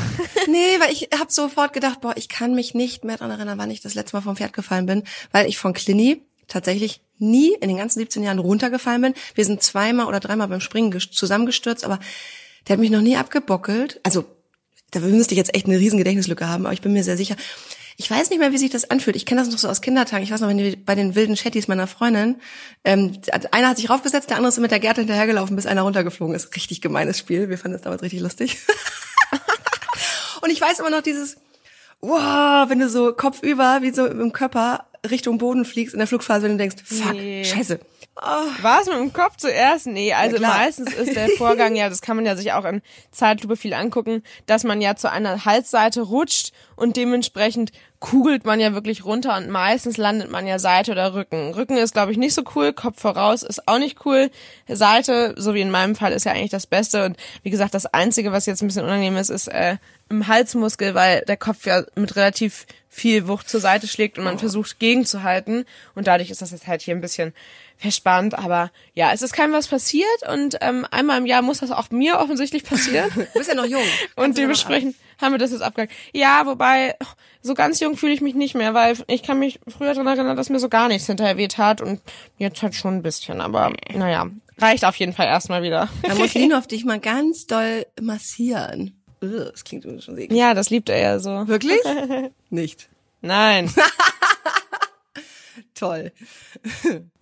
Nee, 0.47 0.79
weil 0.79 0.91
ich 0.91 1.09
habe 1.17 1.31
sofort 1.31 1.73
gedacht, 1.73 2.01
boah, 2.01 2.13
ich 2.15 2.27
kann 2.27 2.55
mich 2.55 2.73
nicht 2.73 3.03
mehr 3.03 3.17
dran 3.17 3.29
erinnern, 3.29 3.57
wann 3.57 3.69
ich 3.71 3.81
das 3.81 3.93
letzte 3.93 4.15
Mal 4.15 4.21
vom 4.21 4.35
Pferd 4.35 4.53
gefallen 4.53 4.85
bin, 4.85 5.03
weil 5.31 5.47
ich 5.47 5.57
von 5.57 5.73
Clini 5.73 6.23
tatsächlich 6.47 7.01
nie 7.19 7.53
in 7.61 7.67
den 7.67 7.77
ganzen 7.77 7.99
17 7.99 8.23
Jahren 8.23 8.39
runtergefallen 8.39 9.01
bin. 9.01 9.13
Wir 9.35 9.45
sind 9.45 9.61
zweimal 9.61 10.05
oder 10.07 10.19
dreimal 10.19 10.47
beim 10.47 10.61
Springen 10.61 10.91
ges- 10.93 11.11
zusammengestürzt, 11.11 11.83
aber 11.83 11.99
der 12.67 12.73
hat 12.73 12.79
mich 12.79 12.91
noch 12.91 13.01
nie 13.01 13.17
abgebockelt. 13.17 13.99
Also, 14.03 14.25
da 14.91 14.99
müsste 15.01 15.33
ich 15.33 15.37
jetzt 15.37 15.53
echt 15.55 15.65
eine 15.67 15.77
riesen 15.79 15.97
Gedächtnislücke 15.97 16.47
haben, 16.47 16.65
aber 16.65 16.73
ich 16.73 16.81
bin 16.81 16.93
mir 16.93 17.03
sehr 17.03 17.17
sicher. 17.17 17.35
Ich 17.97 18.09
weiß 18.09 18.29
nicht 18.29 18.39
mehr, 18.39 18.53
wie 18.53 18.57
sich 18.57 18.69
das 18.69 18.89
anfühlt. 18.89 19.17
Ich 19.17 19.25
kenne 19.25 19.41
das 19.41 19.49
noch 19.51 19.57
so 19.57 19.67
aus 19.67 19.81
Kindertagen. 19.81 20.23
Ich 20.23 20.31
weiß 20.31 20.39
noch, 20.39 20.47
wenn 20.47 20.57
die, 20.57 20.77
bei 20.77 20.95
den 20.95 21.15
wilden 21.15 21.35
Chattys 21.35 21.67
meiner 21.67 21.85
Freundin, 21.85 22.37
ähm, 22.85 23.17
einer 23.51 23.67
hat 23.69 23.77
sich 23.77 23.89
raufgesetzt, 23.89 24.29
der 24.29 24.37
andere 24.37 24.49
ist 24.53 24.57
mit 24.59 24.71
der 24.71 24.79
Gerte 24.79 25.01
hinterhergelaufen, 25.01 25.55
bis 25.57 25.65
einer 25.65 25.81
runtergeflogen 25.81 26.33
ist. 26.33 26.55
Richtig 26.55 26.79
gemeines 26.81 27.17
Spiel. 27.19 27.49
Wir 27.49 27.57
fanden 27.57 27.73
das 27.73 27.81
damals 27.81 28.01
richtig 28.01 28.21
lustig. 28.21 28.57
Und 30.41 30.49
ich 30.49 30.61
weiß 30.61 30.79
immer 30.79 30.89
noch 30.89 31.01
dieses, 31.01 31.35
wow, 31.99 32.69
wenn 32.69 32.79
du 32.79 32.89
so 32.89 33.11
kopfüber, 33.13 33.79
wie 33.81 33.91
so 33.91 34.05
im 34.05 34.31
Körper 34.31 34.85
Richtung 35.09 35.37
Boden 35.37 35.65
fliegst 35.65 35.93
in 35.93 35.99
der 35.99 36.07
Flugphase, 36.07 36.43
wenn 36.43 36.51
du 36.51 36.57
denkst, 36.57 36.77
fuck, 36.83 37.13
Nee. 37.13 37.43
scheiße. 37.43 37.79
War 38.61 38.81
es 38.81 38.87
mit 38.87 38.97
dem 38.97 39.13
Kopf 39.13 39.37
zuerst? 39.37 39.87
Nee, 39.87 40.13
also 40.13 40.37
Ja, 40.37 40.49
meistens 40.49 40.93
ist 40.93 41.15
der 41.15 41.29
Vorgang 41.37 41.75
ja, 41.77 41.87
das 41.87 42.01
kann 42.01 42.17
man 42.17 42.25
ja 42.25 42.35
sich 42.35 42.51
auch 42.51 42.65
in 42.65 42.81
Zeitlupe 43.11 43.55
viel 43.55 43.73
angucken, 43.73 44.23
dass 44.45 44.65
man 44.65 44.81
ja 44.81 44.95
zu 44.97 45.09
einer 45.09 45.45
Halsseite 45.45 46.01
rutscht 46.01 46.51
und 46.75 46.97
dementsprechend 46.97 47.71
kugelt 47.99 48.45
man 48.45 48.59
ja 48.59 48.73
wirklich 48.73 49.05
runter 49.05 49.37
und 49.37 49.49
meistens 49.49 49.95
landet 49.95 50.29
man 50.29 50.47
ja 50.47 50.59
Seite 50.59 50.91
oder 50.91 51.13
Rücken. 51.13 51.53
Rücken 51.53 51.77
ist, 51.77 51.93
glaube 51.93 52.11
ich, 52.11 52.17
nicht 52.17 52.33
so 52.33 52.43
cool, 52.55 52.73
Kopf 52.73 52.99
voraus 52.99 53.43
ist 53.43 53.67
auch 53.69 53.79
nicht 53.79 54.05
cool. 54.05 54.29
Seite, 54.67 55.33
so 55.37 55.53
wie 55.53 55.61
in 55.61 55.71
meinem 55.71 55.95
Fall, 55.95 56.11
ist 56.11 56.25
ja 56.25 56.33
eigentlich 56.33 56.49
das 56.51 56.67
Beste 56.67 57.05
und 57.05 57.15
wie 57.43 57.49
gesagt, 57.49 57.73
das 57.73 57.85
Einzige, 57.85 58.33
was 58.33 58.45
jetzt 58.45 58.61
ein 58.61 58.67
bisschen 58.67 58.83
unangenehm 58.85 59.15
ist, 59.17 59.29
ist 59.29 59.47
äh, 59.47 59.77
im 60.09 60.27
Halsmuskel, 60.27 60.95
weil 60.95 61.23
der 61.27 61.37
Kopf 61.37 61.65
ja 61.65 61.83
mit 61.95 62.15
relativ 62.15 62.65
viel 62.89 63.27
Wucht 63.27 63.47
zur 63.47 63.59
Seite 63.59 63.87
schlägt 63.87 64.17
und 64.17 64.23
man 64.23 64.39
versucht 64.39 64.79
gegenzuhalten 64.79 65.65
und 65.93 66.07
dadurch 66.07 66.31
ist 66.31 66.41
das 66.41 66.51
jetzt 66.51 66.67
halt 66.67 66.81
hier 66.81 66.95
ein 66.95 67.01
bisschen 67.01 67.33
verspannt, 67.77 68.37
aber 68.37 68.71
ja, 68.93 69.13
es 69.13 69.21
ist 69.21 69.31
keinem 69.31 69.53
was 69.53 69.67
passiert 69.67 70.07
und 70.33 70.57
ähm, 70.61 70.85
einmal 70.91 71.19
im 71.19 71.25
Jahr 71.25 71.41
muss 71.41 71.59
das 71.59 71.71
auch 71.71 71.91
mir 71.91 72.19
offensichtlich 72.19 72.63
passieren 72.63 73.09
Du 73.15 73.25
bist 73.33 73.47
ja 73.47 73.55
noch 73.55 73.65
jung. 73.65 73.83
und 74.15 74.37
dementsprechend 74.37 74.95
haben 75.21 75.33
wir 75.33 75.37
das 75.37 75.51
jetzt 75.51 75.61
abgehakt. 75.61 75.93
Ja, 76.13 76.45
wobei 76.45 76.95
so 77.41 77.53
ganz 77.53 77.79
jung 77.79 77.95
fühle 77.95 78.13
ich 78.13 78.21
mich 78.21 78.35
nicht 78.35 78.55
mehr, 78.55 78.73
weil 78.73 78.97
ich 79.07 79.21
kann 79.23 79.39
mich 79.39 79.59
früher 79.67 79.93
daran 79.93 80.07
erinnern, 80.07 80.35
dass 80.35 80.49
mir 80.49 80.59
so 80.59 80.69
gar 80.69 80.87
nichts 80.87 81.07
hinterher 81.07 81.37
weh 81.37 81.47
tat 81.47 81.81
und 81.81 82.01
jetzt 82.37 82.61
halt 82.61 82.75
schon 82.75 82.95
ein 82.95 83.01
bisschen, 83.01 83.39
aber 83.39 83.71
naja, 83.93 84.29
reicht 84.57 84.83
auf 84.83 84.95
jeden 84.95 85.13
Fall 85.13 85.27
erstmal 85.27 85.61
wieder. 85.63 85.89
Da 86.03 86.15
muss 86.15 86.33
Lino 86.35 86.57
auf 86.57 86.67
dich 86.67 86.85
mal 86.85 86.99
ganz 86.99 87.47
doll 87.47 87.85
massieren. 88.01 88.98
Das 89.19 89.63
klingt 89.63 89.83
schon 89.83 90.15
sehr 90.15 90.31
Ja, 90.31 90.53
das 90.53 90.69
liebt 90.69 90.89
er 90.89 90.97
ja 90.97 91.19
so. 91.19 91.47
Wirklich? 91.47 91.79
Nicht. 92.49 92.89
Nein. 93.21 93.73
Toll. 95.75 96.11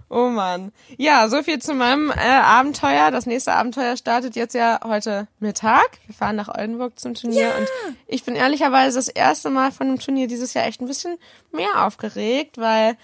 Oh 0.10 0.30
Mann. 0.30 0.72
Ja, 0.98 1.28
so 1.28 1.44
viel 1.44 1.60
zu 1.60 1.74
meinem 1.74 2.12
äh, 2.12 2.22
Abenteuer. 2.22 3.12
Das 3.12 3.26
nächste 3.26 3.54
Abenteuer 3.54 3.98
startet 3.98 4.36
jetzt 4.36 4.54
ja 4.56 4.80
heute 4.84 5.28
Mittag. 5.40 6.00
Wir 6.06 6.16
fahren 6.16 6.38
nach 6.38 6.48
Oldenburg 6.48 6.98
zum 6.98 7.14
Turnier 7.14 7.52
und 7.58 7.68
ich 8.08 8.24
bin 8.24 8.36
ehrlicherweise 8.36 8.98
das 8.98 9.10
erste 9.10 9.50
Mal 9.50 9.72
von 9.72 9.88
dem 9.88 10.00
Turnier 10.00 10.28
dieses 10.28 10.54
Jahr 10.54 10.66
echt 10.66 10.82
ein 10.82 10.88
bisschen 10.88 11.18
mehr 11.52 11.86
aufgeregt, 11.86 12.58
weil 12.58 12.96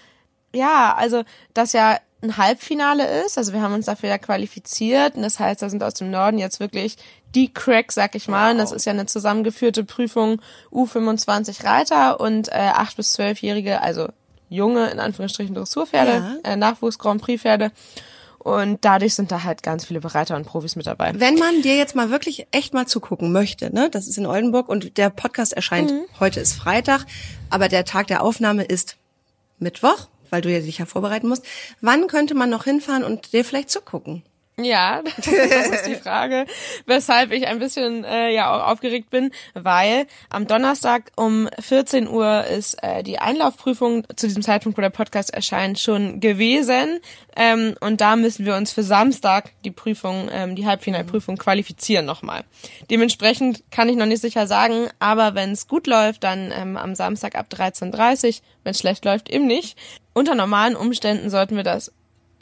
ja, 0.54 0.94
also 0.94 1.24
das 1.52 1.72
ja 1.72 1.98
ein 2.22 2.38
Halbfinale 2.38 3.22
ist. 3.24 3.36
Also 3.36 3.52
wir 3.52 3.60
haben 3.60 3.74
uns 3.74 3.86
dafür 3.86 4.08
ja 4.08 4.18
qualifiziert 4.18 5.14
und 5.16 5.22
das 5.22 5.38
heißt, 5.38 5.60
da 5.60 5.68
sind 5.68 5.82
aus 5.82 5.94
dem 5.94 6.10
Norden 6.10 6.38
jetzt 6.38 6.58
wirklich 6.58 6.96
die 7.34 7.52
Cracks, 7.52 7.94
sag 7.94 8.14
ich 8.14 8.28
mal. 8.28 8.52
Und 8.52 8.58
das 8.58 8.72
ist 8.72 8.84
ja 8.84 8.92
eine 8.92 9.06
zusammengeführte 9.06 9.84
Prüfung 9.84 10.40
U25 10.72 11.64
Reiter 11.64 12.20
und 12.20 12.48
äh, 12.48 12.70
8 12.74 12.96
bis 12.96 13.18
12-Jährige, 13.18 13.80
also 13.80 14.08
junge, 14.48 14.90
in 14.90 15.00
Anführungsstrichen 15.00 15.54
Dressurpferde, 15.54 16.40
äh, 16.44 16.56
Nachwuchs-Grand 16.56 17.20
Prix-Pferde. 17.22 17.72
Und 18.38 18.84
dadurch 18.84 19.14
sind 19.14 19.32
da 19.32 19.42
halt 19.42 19.62
ganz 19.62 19.86
viele 19.86 20.00
Bereiter 20.00 20.36
und 20.36 20.44
Profis 20.44 20.76
mit 20.76 20.86
dabei. 20.86 21.12
Wenn 21.16 21.36
man 21.36 21.62
dir 21.62 21.76
jetzt 21.76 21.96
mal 21.96 22.10
wirklich 22.10 22.46
echt 22.50 22.74
mal 22.74 22.86
zugucken 22.86 23.32
möchte, 23.32 23.74
ne, 23.74 23.88
das 23.88 24.06
ist 24.06 24.18
in 24.18 24.26
Oldenburg 24.26 24.68
und 24.68 24.98
der 24.98 25.08
Podcast 25.08 25.54
erscheint, 25.54 25.90
heute 26.20 26.40
ist 26.40 26.52
Freitag, 26.52 27.06
aber 27.48 27.68
der 27.68 27.86
Tag 27.86 28.06
der 28.08 28.22
Aufnahme 28.22 28.64
ist 28.64 28.98
Mittwoch, 29.58 30.08
weil 30.28 30.42
du 30.42 30.52
ja 30.52 30.60
dich 30.60 30.76
ja 30.76 30.84
vorbereiten 30.84 31.28
musst. 31.28 31.46
Wann 31.80 32.06
könnte 32.06 32.34
man 32.34 32.50
noch 32.50 32.64
hinfahren 32.64 33.02
und 33.02 33.32
dir 33.32 33.46
vielleicht 33.46 33.70
zugucken? 33.70 34.24
Ja, 34.56 35.02
das 35.16 35.26
ist 35.26 35.86
die 35.86 35.96
Frage, 35.96 36.46
weshalb 36.86 37.32
ich 37.32 37.48
ein 37.48 37.58
bisschen 37.58 38.04
äh, 38.04 38.32
ja 38.32 38.54
auch 38.54 38.70
aufgeregt 38.70 39.10
bin, 39.10 39.32
weil 39.54 40.06
am 40.30 40.46
Donnerstag 40.46 41.10
um 41.16 41.48
14 41.58 42.06
Uhr 42.08 42.44
ist 42.44 42.80
äh, 42.82 43.02
die 43.02 43.18
Einlaufprüfung 43.18 44.06
zu 44.14 44.28
diesem 44.28 44.42
Zeitpunkt, 44.42 44.78
wo 44.78 44.82
der 44.82 44.90
Podcast 44.90 45.34
erscheint, 45.34 45.80
schon 45.80 46.20
gewesen 46.20 47.00
ähm, 47.36 47.74
und 47.80 48.00
da 48.00 48.14
müssen 48.14 48.46
wir 48.46 48.54
uns 48.54 48.72
für 48.72 48.84
Samstag 48.84 49.50
die 49.64 49.72
Prüfung, 49.72 50.28
ähm, 50.30 50.54
die 50.54 50.66
Halbfinalprüfung 50.66 51.36
qualifizieren 51.36 52.06
nochmal. 52.06 52.44
Dementsprechend 52.90 53.64
kann 53.72 53.88
ich 53.88 53.96
noch 53.96 54.06
nicht 54.06 54.20
sicher 54.20 54.46
sagen, 54.46 54.88
aber 55.00 55.34
wenn 55.34 55.50
es 55.50 55.66
gut 55.66 55.88
läuft, 55.88 56.22
dann 56.22 56.52
ähm, 56.56 56.76
am 56.76 56.94
Samstag 56.94 57.34
ab 57.34 57.46
13.30 57.50 58.26
Uhr, 58.28 58.34
wenn 58.62 58.70
es 58.70 58.78
schlecht 58.78 59.04
läuft, 59.04 59.28
eben 59.30 59.48
nicht. 59.48 59.76
Unter 60.12 60.36
normalen 60.36 60.76
Umständen 60.76 61.28
sollten 61.28 61.56
wir 61.56 61.64
das 61.64 61.92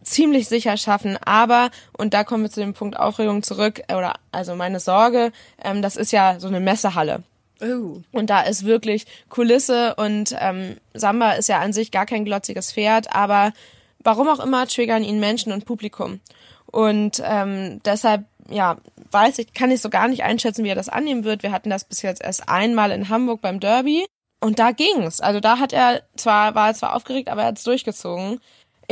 ziemlich 0.02 0.48
sicher 0.48 0.76
schaffen, 0.76 1.16
aber, 1.24 1.70
und 1.96 2.14
da 2.14 2.24
kommen 2.24 2.42
wir 2.42 2.50
zu 2.50 2.60
dem 2.60 2.74
Punkt 2.74 2.98
Aufregung 2.98 3.42
zurück, 3.42 3.82
äh, 3.88 3.94
oder 3.94 4.14
also 4.30 4.54
meine 4.54 4.80
Sorge, 4.80 5.32
ähm, 5.62 5.82
das 5.82 5.96
ist 5.96 6.12
ja 6.12 6.40
so 6.40 6.48
eine 6.48 6.60
Messehalle. 6.60 7.22
Oh. 7.62 8.00
Und 8.10 8.28
da 8.28 8.40
ist 8.40 8.64
wirklich 8.64 9.06
Kulisse 9.28 9.94
und 9.94 10.34
ähm, 10.38 10.76
Samba 10.94 11.32
ist 11.32 11.48
ja 11.48 11.60
an 11.60 11.72
sich 11.72 11.92
gar 11.92 12.06
kein 12.06 12.24
glotziges 12.24 12.72
Pferd, 12.72 13.14
aber 13.14 13.52
warum 14.00 14.28
auch 14.28 14.40
immer 14.40 14.66
triggern 14.66 15.04
ihn 15.04 15.20
Menschen 15.20 15.52
und 15.52 15.64
Publikum. 15.64 16.20
Und 16.66 17.22
ähm, 17.24 17.80
deshalb, 17.84 18.24
ja, 18.48 18.78
weiß 19.10 19.38
ich, 19.38 19.52
kann 19.52 19.70
ich 19.70 19.80
so 19.80 19.90
gar 19.90 20.08
nicht 20.08 20.24
einschätzen, 20.24 20.64
wie 20.64 20.70
er 20.70 20.74
das 20.74 20.88
annehmen 20.88 21.24
wird. 21.24 21.42
Wir 21.42 21.52
hatten 21.52 21.70
das 21.70 21.84
bis 21.84 22.02
jetzt 22.02 22.22
erst 22.22 22.48
einmal 22.48 22.90
in 22.90 23.08
Hamburg 23.08 23.40
beim 23.42 23.60
Derby. 23.60 24.06
Und 24.40 24.58
da 24.58 24.72
ging's. 24.72 25.20
Also 25.20 25.38
da 25.38 25.58
hat 25.58 25.72
er 25.72 26.02
zwar, 26.16 26.56
war 26.56 26.68
er 26.68 26.74
zwar 26.74 26.96
aufgeregt, 26.96 27.28
aber 27.28 27.42
er 27.42 27.48
hat's 27.48 27.62
durchgezogen. 27.62 28.40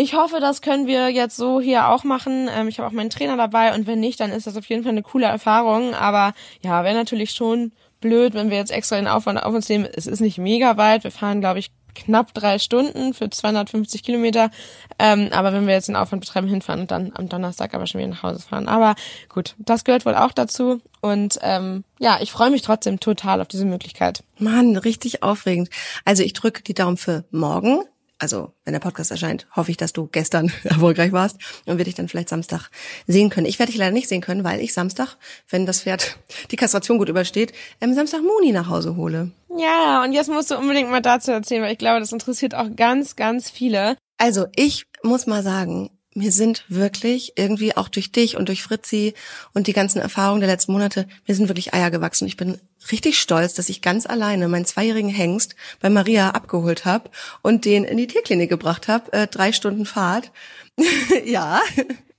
Ich 0.01 0.15
hoffe, 0.15 0.41
das 0.41 0.63
können 0.63 0.87
wir 0.87 1.11
jetzt 1.11 1.37
so 1.37 1.61
hier 1.61 1.89
auch 1.89 2.05
machen. 2.05 2.49
Ähm, 2.51 2.69
ich 2.69 2.79
habe 2.79 2.89
auch 2.89 2.93
meinen 2.93 3.11
Trainer 3.11 3.37
dabei 3.37 3.75
und 3.75 3.87
wenn 3.87 4.01
nicht, 4.01 4.19
dann 4.19 4.33
ist 4.33 4.47
das 4.47 4.57
auf 4.57 4.65
jeden 4.65 4.83
Fall 4.83 4.93
eine 4.93 5.03
coole 5.03 5.27
Erfahrung. 5.27 5.93
Aber 5.93 6.33
ja, 6.63 6.85
wäre 6.85 6.95
natürlich 6.95 7.33
schon 7.33 7.73
blöd, 8.01 8.33
wenn 8.33 8.49
wir 8.49 8.57
jetzt 8.57 8.71
extra 8.71 8.97
den 8.97 9.09
Aufwand 9.09 9.43
auf 9.43 9.53
uns 9.53 9.69
nehmen. 9.69 9.85
Es 9.85 10.07
ist 10.07 10.21
nicht 10.21 10.39
mega 10.39 10.79
weit. 10.79 11.05
Wir 11.05 11.11
fahren, 11.11 11.41
glaube 11.41 11.59
ich, 11.59 11.71
knapp 11.95 12.33
drei 12.33 12.59
Stunden 12.59 13.13
für 13.13 13.29
250 13.29 14.03
Kilometer. 14.03 14.51
Ähm, 14.99 15.29
aber 15.33 15.53
wenn 15.53 15.67
wir 15.67 15.75
jetzt 15.75 15.89
den 15.89 15.97
Aufwand 15.97 16.23
betreiben, 16.23 16.49
hinfahren 16.49 16.81
und 16.81 16.91
dann 16.91 17.13
am 17.15 17.29
Donnerstag 17.29 17.75
aber 17.75 17.87
schon 17.87 18.01
wieder 18.01 18.09
nach 18.09 18.23
Hause 18.23 18.41
fahren. 18.41 18.69
Aber 18.69 18.95
gut, 19.29 19.55
das 19.59 19.85
gehört 19.85 20.07
wohl 20.07 20.15
auch 20.15 20.33
dazu. 20.33 20.81
Und 21.03 21.39
ähm, 21.43 21.85
ja, 21.99 22.21
ich 22.23 22.33
freue 22.33 22.49
mich 22.49 22.63
trotzdem 22.63 23.01
total 23.01 23.43
auf 23.43 23.49
diese 23.49 23.67
Möglichkeit. 23.67 24.25
Mann, 24.39 24.79
richtig 24.79 25.23
aufregend. 25.23 25.69
Also 26.07 26.23
ich 26.23 26.33
drücke 26.33 26.63
die 26.63 26.73
Daumen 26.73 26.97
für 26.97 27.25
morgen. 27.31 27.83
Also, 28.21 28.53
wenn 28.67 28.75
der 28.75 28.81
Podcast 28.81 29.11
erscheint, 29.11 29.47
hoffe 29.57 29.71
ich, 29.71 29.79
dass 29.79 29.95
du 29.95 30.07
gestern 30.07 30.53
erfolgreich 30.65 31.11
warst 31.11 31.39
und 31.65 31.79
wir 31.79 31.87
dich 31.87 31.95
dann 31.95 32.07
vielleicht 32.07 32.29
Samstag 32.29 32.69
sehen 33.07 33.31
können. 33.31 33.47
Ich 33.47 33.59
werde 33.59 33.73
dich 33.73 33.79
leider 33.79 33.93
nicht 33.93 34.09
sehen 34.09 34.21
können, 34.21 34.45
weil 34.45 34.61
ich 34.61 34.75
Samstag, 34.75 35.17
wenn 35.49 35.65
das 35.65 35.83
Pferd 35.83 36.19
die 36.51 36.57
Kastration 36.57 36.99
gut 36.99 37.09
übersteht, 37.09 37.55
ähm, 37.81 37.95
Samstag 37.95 38.21
Moni 38.23 38.53
nach 38.53 38.69
Hause 38.69 38.97
hole. 38.97 39.31
Ja, 39.57 40.05
und 40.05 40.13
jetzt 40.13 40.29
musst 40.29 40.51
du 40.51 40.59
unbedingt 40.59 40.91
mal 40.91 41.01
dazu 41.01 41.33
erzählen, 41.33 41.63
weil 41.63 41.73
ich 41.73 41.79
glaube, 41.79 42.01
das 42.01 42.13
interessiert 42.13 42.55
auch 42.55 42.69
ganz, 42.77 43.17
ganz 43.17 43.49
viele. 43.49 43.97
Also, 44.19 44.47
ich 44.55 44.85
muss 45.03 45.27
mal 45.27 45.43
sagen, 45.43 45.91
mir 46.15 46.33
sind 46.33 46.65
wirklich 46.69 47.35
irgendwie 47.37 47.77
auch 47.77 47.89
durch 47.89 48.11
dich 48.11 48.37
und 48.37 48.49
durch 48.49 48.63
Fritzi 48.63 49.15
und 49.55 49.67
die 49.69 49.73
ganzen 49.73 50.01
Erfahrungen 50.01 50.41
der 50.41 50.51
letzten 50.51 50.73
Monate, 50.73 51.07
mir 51.27 51.35
sind 51.37 51.49
wirklich 51.49 51.73
Eier 51.73 51.91
gewachsen. 51.91 52.27
Ich 52.27 52.37
bin 52.37 52.59
richtig 52.91 53.19
stolz, 53.21 53.55
dass 53.55 53.69
ich 53.69 53.81
ganz 53.81 54.07
alleine 54.07 54.49
meinen 54.49 54.65
zweijährigen 54.65 55.11
Hengst 55.11 55.55
bei 55.81 55.89
Maria 55.89 56.31
abgeholt 56.31 56.85
habe 56.85 57.11
und 57.43 57.65
den 57.65 57.85
in 57.85 57.97
die 57.97 58.09
Tierklinik 58.09 58.51
gebracht 58.51 58.89
habe. 58.89 59.13
Äh, 59.13 59.27
drei 59.29 59.53
Stunden 59.53 59.87
Fahrt. 59.87 60.33
ja, 61.25 61.61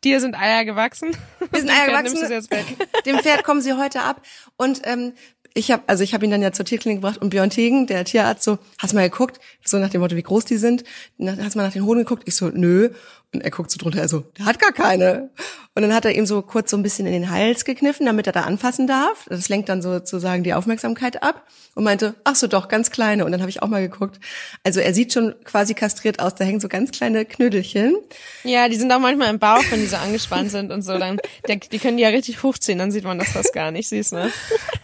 Dir 0.03 0.19
sind 0.19 0.33
Eier 0.35 0.65
gewachsen. 0.65 1.15
wir 1.51 1.59
sind 1.59 1.69
Eier 1.69 1.87
gewachsen. 1.87 2.43
Dem 3.05 3.19
Pferd 3.19 3.43
kommen 3.43 3.61
sie 3.61 3.73
heute 3.73 4.01
ab. 4.01 4.21
Und 4.57 4.81
ähm, 4.85 5.13
ich 5.53 5.69
habe, 5.69 5.83
also 5.87 6.03
ich 6.03 6.13
habe 6.13 6.25
ihn 6.25 6.31
dann 6.31 6.41
ja 6.41 6.51
zur 6.53 6.65
Tierklinik 6.65 7.01
gebracht 7.01 7.21
und 7.21 7.29
Björn 7.29 7.49
Tegen, 7.49 7.85
der 7.85 8.05
Tierarzt, 8.05 8.43
so, 8.43 8.57
hast 8.79 8.93
mal 8.93 9.07
geguckt, 9.09 9.39
so 9.65 9.77
nach 9.77 9.89
dem 9.89 10.01
Motto, 10.01 10.15
wie 10.15 10.23
groß 10.23 10.45
die 10.45 10.57
sind, 10.57 10.83
Nach- 11.17 11.37
hast 11.37 11.55
mal 11.55 11.63
nach 11.63 11.73
den 11.73 11.85
Hoden 11.85 11.99
geguckt? 11.99 12.23
Ich 12.25 12.35
so, 12.35 12.47
nö. 12.47 12.89
Und 13.33 13.41
er 13.41 13.51
guckt 13.51 13.71
so 13.71 13.77
drunter, 13.77 13.99
er 13.99 14.09
so, 14.09 14.25
der 14.37 14.45
hat 14.45 14.59
gar 14.59 14.73
keine. 14.73 15.29
Und 15.73 15.83
dann 15.83 15.93
hat 15.93 16.03
er 16.03 16.13
ihm 16.13 16.25
so 16.25 16.41
kurz 16.41 16.69
so 16.69 16.75
ein 16.75 16.83
bisschen 16.83 17.05
in 17.07 17.13
den 17.13 17.29
Hals 17.29 17.63
gekniffen, 17.63 18.05
damit 18.05 18.27
er 18.27 18.33
da 18.33 18.41
anfassen 18.41 18.87
darf. 18.87 19.25
Das 19.29 19.47
lenkt 19.47 19.69
dann 19.69 19.81
sozusagen 19.81 20.43
die 20.43 20.53
Aufmerksamkeit 20.53 21.23
ab 21.23 21.47
und 21.75 21.85
meinte, 21.85 22.15
ach 22.25 22.35
so 22.35 22.47
doch, 22.47 22.67
ganz 22.67 22.91
kleine. 22.91 23.23
Und 23.23 23.31
dann 23.31 23.39
habe 23.39 23.49
ich 23.49 23.61
auch 23.61 23.69
mal 23.69 23.81
geguckt. 23.81 24.19
Also 24.65 24.81
er 24.81 24.93
sieht 24.93 25.13
schon 25.13 25.33
quasi 25.45 25.73
kastriert 25.73 26.19
aus, 26.19 26.35
da 26.35 26.43
hängen 26.43 26.59
so 26.59 26.67
ganz 26.67 26.91
kleine 26.91 27.23
Knödelchen. 27.23 27.95
Ja, 28.43 28.67
die 28.67 28.75
sind 28.75 28.91
auch 28.91 28.99
manchmal 28.99 29.29
im 29.29 29.39
Bauch, 29.39 29.63
wenn 29.69 29.79
die 29.79 29.87
so 29.87 29.95
angespannt 29.95 30.51
sind 30.51 30.69
und 30.73 30.81
so. 30.81 30.97
Dann, 30.97 31.17
die 31.47 31.79
können 31.79 31.95
die 31.95 32.03
ja 32.03 32.09
richtig 32.09 32.43
hochziehen, 32.43 32.79
dann 32.79 32.91
sieht 32.91 33.05
man 33.05 33.17
das 33.17 33.29
fast 33.29 33.53
gar 33.53 33.71
nicht, 33.71 33.87
siehst 33.87 34.11
ne? 34.11 34.29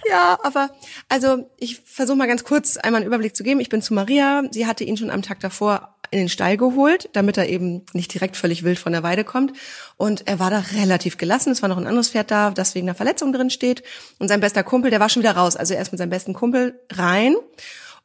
Ja, 0.10 0.40
aber 0.42 0.70
also 1.10 1.50
ich 1.58 1.82
versuche 1.84 2.18
mal 2.18 2.28
ganz 2.28 2.46
kurz 2.46 2.78
einmal 2.78 3.02
einen 3.02 3.08
Überblick 3.08 3.36
zu 3.36 3.44
geben. 3.44 3.60
Ich 3.60 3.68
bin 3.68 3.82
zu 3.82 3.94
Maria. 3.94 4.44
Sie 4.52 4.66
hatte 4.66 4.86
ihn 4.86 4.96
schon 4.96 5.12
am 5.12 5.22
Tag 5.22 5.42
davor 5.42 5.97
in 6.12 6.20
den 6.20 6.30
Stall 6.30 6.58
geholt, 6.58 7.10
damit 7.14 7.38
er 7.38 7.50
eben 7.50 7.86
nicht 7.94 8.14
direkt 8.14 8.38
völlig 8.38 8.64
wild 8.64 8.80
von 8.80 8.92
der 8.92 9.04
Weide 9.04 9.24
kommt. 9.24 9.54
Und 9.98 10.28
er 10.28 10.40
war 10.40 10.50
da 10.50 10.64
relativ 10.76 11.18
gelassen. 11.18 11.52
Es 11.52 11.62
war 11.62 11.70
noch 11.70 11.78
ein 11.78 11.88
anderes 11.88 12.10
Pferd 12.10 12.32
da, 12.32 12.52
das 12.52 12.76
wegen 12.76 12.88
einer 12.88 12.96
Verletzung 12.96 13.34
drin 13.34 13.50
steht. 13.50 13.84
Und 14.20 14.28
sein 14.28 14.40
bester 14.40 14.64
Kumpel, 14.64 14.92
der 14.92 15.00
war 15.00 15.10
schon 15.10 15.24
wieder 15.24 15.36
raus. 15.36 15.56
Also 15.56 15.74
er 15.74 15.82
ist 15.82 15.92
mit 15.92 16.00
seinem 16.00 16.10
besten 16.10 16.34
Kumpel 16.34 16.80
rein. 16.92 17.36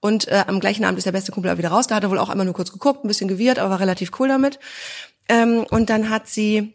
Und 0.01 0.27
äh, 0.29 0.45
am 0.47 0.59
gleichen 0.59 0.85
Abend 0.85 0.99
ist 0.99 1.05
der 1.05 1.13
beste 1.13 1.33
Kumpel 1.33 1.53
auch 1.53 1.59
wieder 1.59 1.71
raus. 1.71 1.87
Da 1.87 1.95
hat 1.95 2.03
er 2.03 2.11
wohl 2.11 2.19
auch 2.19 2.29
einmal 2.29 2.45
nur 2.47 2.55
kurz 2.55 2.73
geguckt, 2.73 3.05
ein 3.05 3.09
bisschen 3.09 3.29
gewirrt, 3.29 3.59
aber 3.59 3.71
war 3.71 3.81
relativ 3.81 4.11
cool 4.19 4.29
damit. 4.29 4.59
Ähm, 5.29 5.65
und 5.71 5.91
dann 5.91 6.11
hat 6.11 6.27
sie 6.29 6.75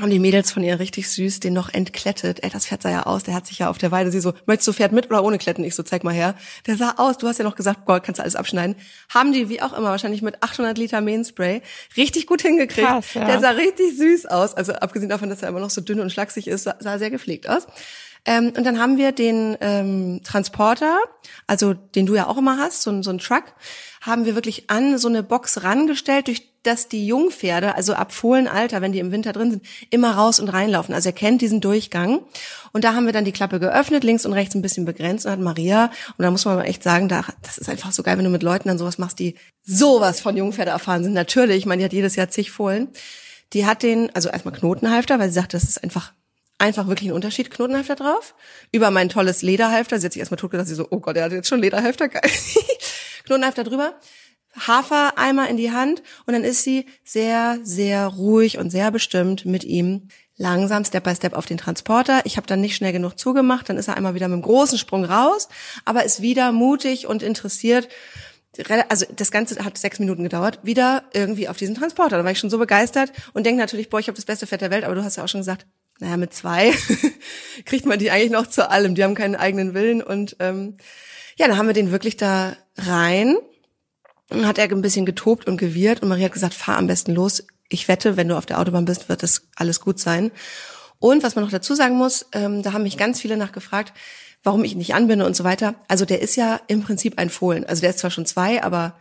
haben 0.00 0.10
die 0.10 0.18
Mädels 0.18 0.50
von 0.50 0.62
ihr 0.62 0.78
richtig 0.78 1.10
süß 1.10 1.40
den 1.40 1.52
noch 1.52 1.72
entklettet. 1.72 2.42
Ey, 2.42 2.50
das 2.50 2.66
Pferd 2.66 2.82
sah 2.82 2.90
ja 2.90 3.02
aus, 3.04 3.24
der 3.24 3.34
hat 3.34 3.46
sich 3.46 3.58
ja 3.58 3.70
auf 3.70 3.78
der 3.78 3.90
Weide, 3.90 4.10
sie 4.10 4.20
so, 4.20 4.34
möchtest 4.46 4.68
du 4.68 4.72
Pferd 4.72 4.92
mit 4.92 5.06
oder 5.06 5.24
ohne 5.24 5.38
Kletten? 5.38 5.64
Ich 5.64 5.74
so, 5.74 5.82
zeig 5.82 6.04
mal 6.04 6.14
her. 6.14 6.34
Der 6.66 6.76
sah 6.76 6.94
aus, 6.98 7.18
du 7.18 7.28
hast 7.28 7.38
ja 7.38 7.44
noch 7.44 7.56
gesagt, 7.56 7.84
boah, 7.84 8.00
kannst 8.00 8.18
du 8.18 8.22
alles 8.22 8.36
abschneiden. 8.36 8.76
Haben 9.08 9.32
die, 9.32 9.48
wie 9.48 9.62
auch 9.62 9.72
immer, 9.72 9.90
wahrscheinlich 9.90 10.22
mit 10.22 10.42
800 10.42 10.76
Liter 10.78 11.00
Mainspray 11.00 11.62
richtig 11.96 12.26
gut 12.26 12.42
hingekriegt. 12.42 12.86
Krass, 12.86 13.14
ja. 13.14 13.24
Der 13.24 13.40
sah 13.40 13.50
richtig 13.50 13.96
süß 13.96 14.26
aus. 14.26 14.54
Also 14.54 14.72
abgesehen 14.72 15.08
davon, 15.08 15.30
dass 15.30 15.42
er 15.42 15.48
immer 15.48 15.60
noch 15.60 15.70
so 15.70 15.80
dünn 15.80 16.00
und 16.00 16.10
schlaksig 16.10 16.48
ist, 16.48 16.64
sah, 16.64 16.76
sah 16.80 16.98
sehr 16.98 17.10
gepflegt 17.10 17.48
aus. 17.48 17.66
Ähm, 18.26 18.52
und 18.56 18.64
dann 18.64 18.78
haben 18.80 18.98
wir 18.98 19.12
den 19.12 19.56
ähm, 19.60 20.20
Transporter, 20.24 20.98
also 21.46 21.74
den 21.74 22.06
du 22.06 22.16
ja 22.16 22.26
auch 22.26 22.36
immer 22.36 22.58
hast, 22.58 22.82
so, 22.82 23.02
so 23.02 23.10
ein 23.10 23.18
Truck, 23.18 23.44
haben 24.02 24.24
wir 24.24 24.34
wirklich 24.34 24.68
an 24.68 24.98
so 24.98 25.08
eine 25.08 25.22
Box 25.22 25.62
rangestellt, 25.62 26.26
durch 26.26 26.50
das 26.64 26.88
die 26.88 27.06
Jungpferde, 27.06 27.76
also 27.76 27.94
ab 27.94 28.12
Fohlenalter, 28.12 28.82
wenn 28.82 28.90
die 28.90 28.98
im 28.98 29.12
Winter 29.12 29.32
drin 29.32 29.52
sind, 29.52 29.64
immer 29.90 30.16
raus 30.16 30.40
und 30.40 30.48
reinlaufen. 30.48 30.94
Also 30.94 31.10
er 31.10 31.12
kennt 31.12 31.40
diesen 31.40 31.60
Durchgang. 31.60 32.20
Und 32.72 32.82
da 32.82 32.94
haben 32.94 33.06
wir 33.06 33.12
dann 33.12 33.24
die 33.24 33.32
Klappe 33.32 33.60
geöffnet, 33.60 34.02
links 34.02 34.26
und 34.26 34.32
rechts 34.32 34.56
ein 34.56 34.62
bisschen 34.62 34.84
begrenzt 34.84 35.26
und 35.26 35.32
hat 35.32 35.40
Maria, 35.40 35.86
und 36.18 36.22
da 36.24 36.30
muss 36.30 36.44
man 36.44 36.54
aber 36.54 36.66
echt 36.66 36.82
sagen, 36.82 37.08
da, 37.08 37.24
das 37.42 37.58
ist 37.58 37.68
einfach 37.68 37.92
so 37.92 38.02
geil, 38.02 38.18
wenn 38.18 38.24
du 38.24 38.30
mit 38.30 38.42
Leuten 38.42 38.68
dann 38.68 38.78
sowas 38.78 38.98
machst, 38.98 39.20
die 39.20 39.36
sowas 39.62 40.20
von 40.20 40.36
Jungpferde 40.36 40.72
erfahren 40.72 41.04
sind. 41.04 41.12
Natürlich, 41.12 41.58
ich 41.58 41.66
meine, 41.66 41.80
die 41.80 41.84
hat 41.84 41.92
jedes 41.92 42.16
Jahr 42.16 42.28
zig 42.28 42.50
Fohlen. 42.50 42.88
Die 43.52 43.64
hat 43.64 43.84
den, 43.84 44.12
also 44.14 44.28
erstmal 44.28 44.54
Knotenhalfter, 44.54 45.20
weil 45.20 45.28
sie 45.28 45.34
sagt, 45.34 45.54
das 45.54 45.62
ist 45.62 45.84
einfach 45.84 46.12
einfach 46.58 46.86
wirklich 46.86 47.10
ein 47.10 47.14
Unterschied, 47.14 47.50
Knotenhalfter 47.50 47.96
drauf, 47.96 48.34
über 48.72 48.90
mein 48.90 49.08
tolles 49.08 49.42
Lederhalfter. 49.42 49.98
Sie 49.98 50.06
hat 50.06 50.12
sich 50.12 50.20
erstmal 50.20 50.38
tot 50.38 50.50
gedacht, 50.50 50.68
sie 50.68 50.74
so, 50.74 50.86
oh 50.90 51.00
Gott, 51.00 51.16
der 51.16 51.24
hat 51.24 51.32
jetzt 51.32 51.48
schon 51.48 51.60
Lederhalfter, 51.60 52.08
geil. 52.08 52.30
Knotenhalfter 53.24 53.64
drüber, 53.64 53.98
Hafereimer 54.58 55.48
in 55.48 55.56
die 55.56 55.72
Hand 55.72 56.02
und 56.26 56.32
dann 56.32 56.44
ist 56.44 56.62
sie 56.62 56.86
sehr, 57.04 57.58
sehr 57.62 58.06
ruhig 58.06 58.58
und 58.58 58.70
sehr 58.70 58.90
bestimmt 58.90 59.44
mit 59.44 59.64
ihm 59.64 60.08
langsam 60.36 60.84
Step 60.84 61.04
by 61.04 61.14
Step 61.14 61.34
auf 61.34 61.46
den 61.46 61.58
Transporter. 61.58 62.20
Ich 62.24 62.36
habe 62.36 62.46
dann 62.46 62.60
nicht 62.60 62.76
schnell 62.76 62.92
genug 62.92 63.18
zugemacht, 63.18 63.68
dann 63.68 63.78
ist 63.78 63.88
er 63.88 63.96
einmal 63.96 64.14
wieder 64.14 64.28
mit 64.28 64.34
einem 64.34 64.42
großen 64.42 64.78
Sprung 64.78 65.04
raus, 65.04 65.48
aber 65.84 66.04
ist 66.04 66.22
wieder 66.22 66.52
mutig 66.52 67.06
und 67.06 67.22
interessiert. 67.22 67.88
Also 68.88 69.04
das 69.14 69.30
Ganze 69.30 69.62
hat 69.62 69.76
sechs 69.76 69.98
Minuten 69.98 70.22
gedauert, 70.22 70.60
wieder 70.62 71.04
irgendwie 71.12 71.48
auf 71.48 71.58
diesen 71.58 71.74
Transporter. 71.74 72.16
Da 72.16 72.24
war 72.24 72.30
ich 72.30 72.38
schon 72.38 72.48
so 72.48 72.58
begeistert 72.58 73.12
und 73.34 73.44
denke 73.44 73.60
natürlich, 73.60 73.90
boah, 73.90 74.00
ich 74.00 74.08
habe 74.08 74.16
das 74.16 74.24
beste 74.24 74.46
Fett 74.46 74.62
der 74.62 74.70
Welt, 74.70 74.84
aber 74.84 74.94
du 74.94 75.04
hast 75.04 75.16
ja 75.16 75.24
auch 75.24 75.28
schon 75.28 75.40
gesagt, 75.40 75.66
naja, 75.98 76.16
mit 76.16 76.34
zwei 76.34 76.72
kriegt 77.64 77.86
man 77.86 77.98
die 77.98 78.10
eigentlich 78.10 78.30
noch 78.30 78.46
zu 78.46 78.70
allem. 78.70 78.94
Die 78.94 79.02
haben 79.02 79.14
keinen 79.14 79.36
eigenen 79.36 79.74
Willen. 79.74 80.02
Und 80.02 80.36
ähm, 80.40 80.76
ja, 81.36 81.48
dann 81.48 81.56
haben 81.56 81.66
wir 81.66 81.74
den 81.74 81.90
wirklich 81.90 82.16
da 82.16 82.56
rein. 82.76 83.36
Dann 84.28 84.46
hat 84.46 84.58
er 84.58 84.64
ein 84.64 84.82
bisschen 84.82 85.06
getobt 85.06 85.46
und 85.46 85.56
gewirrt 85.56 86.02
und 86.02 86.08
Maria 86.08 86.26
hat 86.26 86.32
gesagt, 86.32 86.54
fahr 86.54 86.78
am 86.78 86.86
besten 86.86 87.14
los. 87.14 87.46
Ich 87.68 87.88
wette, 87.88 88.16
wenn 88.16 88.28
du 88.28 88.36
auf 88.36 88.46
der 88.46 88.58
Autobahn 88.58 88.84
bist, 88.84 89.08
wird 89.08 89.22
das 89.22 89.48
alles 89.56 89.80
gut 89.80 89.98
sein. 89.98 90.30
Und 90.98 91.22
was 91.22 91.34
man 91.34 91.44
noch 91.44 91.50
dazu 91.50 91.74
sagen 91.74 91.96
muss, 91.96 92.26
ähm, 92.32 92.62
da 92.62 92.72
haben 92.72 92.82
mich 92.82 92.96
ganz 92.96 93.20
viele 93.20 93.36
nachgefragt, 93.36 93.92
warum 94.42 94.64
ich 94.64 94.72
ihn 94.72 94.78
nicht 94.78 94.94
anbinde 94.94 95.26
und 95.26 95.36
so 95.36 95.44
weiter. 95.44 95.74
Also 95.88 96.04
der 96.04 96.20
ist 96.20 96.36
ja 96.36 96.60
im 96.68 96.82
Prinzip 96.82 97.18
ein 97.18 97.30
Fohlen. 97.30 97.64
Also 97.64 97.80
der 97.80 97.90
ist 97.90 97.98
zwar 97.98 98.10
schon 98.10 98.26
zwei, 98.26 98.62
aber 98.62 98.98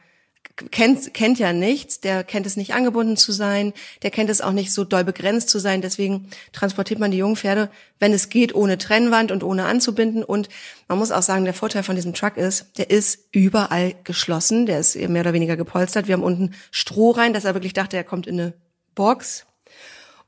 kennt, 0.71 1.13
kennt 1.13 1.39
ja 1.39 1.53
nichts, 1.53 1.99
der 1.99 2.23
kennt 2.23 2.45
es 2.45 2.57
nicht 2.57 2.73
angebunden 2.73 3.17
zu 3.17 3.31
sein, 3.31 3.73
der 4.03 4.11
kennt 4.11 4.29
es 4.29 4.41
auch 4.41 4.51
nicht 4.51 4.71
so 4.73 4.83
doll 4.83 5.03
begrenzt 5.03 5.49
zu 5.49 5.59
sein, 5.59 5.81
deswegen 5.81 6.29
transportiert 6.53 6.99
man 6.99 7.11
die 7.11 7.17
jungen 7.17 7.35
Pferde, 7.35 7.69
wenn 7.99 8.13
es 8.13 8.29
geht, 8.29 8.55
ohne 8.55 8.77
Trennwand 8.77 9.31
und 9.31 9.43
ohne 9.43 9.65
anzubinden. 9.65 10.23
Und 10.23 10.49
man 10.87 10.97
muss 10.97 11.11
auch 11.11 11.21
sagen, 11.21 11.45
der 11.45 11.53
Vorteil 11.53 11.83
von 11.83 11.95
diesem 11.95 12.13
Truck 12.13 12.37
ist, 12.37 12.77
der 12.77 12.89
ist 12.89 13.19
überall 13.31 13.95
geschlossen, 14.03 14.65
der 14.65 14.79
ist 14.79 14.95
mehr 14.95 15.21
oder 15.21 15.33
weniger 15.33 15.57
gepolstert, 15.57 16.07
wir 16.07 16.13
haben 16.13 16.23
unten 16.23 16.53
Stroh 16.71 17.11
rein, 17.11 17.33
dass 17.33 17.45
er 17.45 17.53
wirklich 17.53 17.73
dachte, 17.73 17.97
er 17.97 18.03
kommt 18.03 18.27
in 18.27 18.39
eine 18.39 18.53
Box 18.93 19.45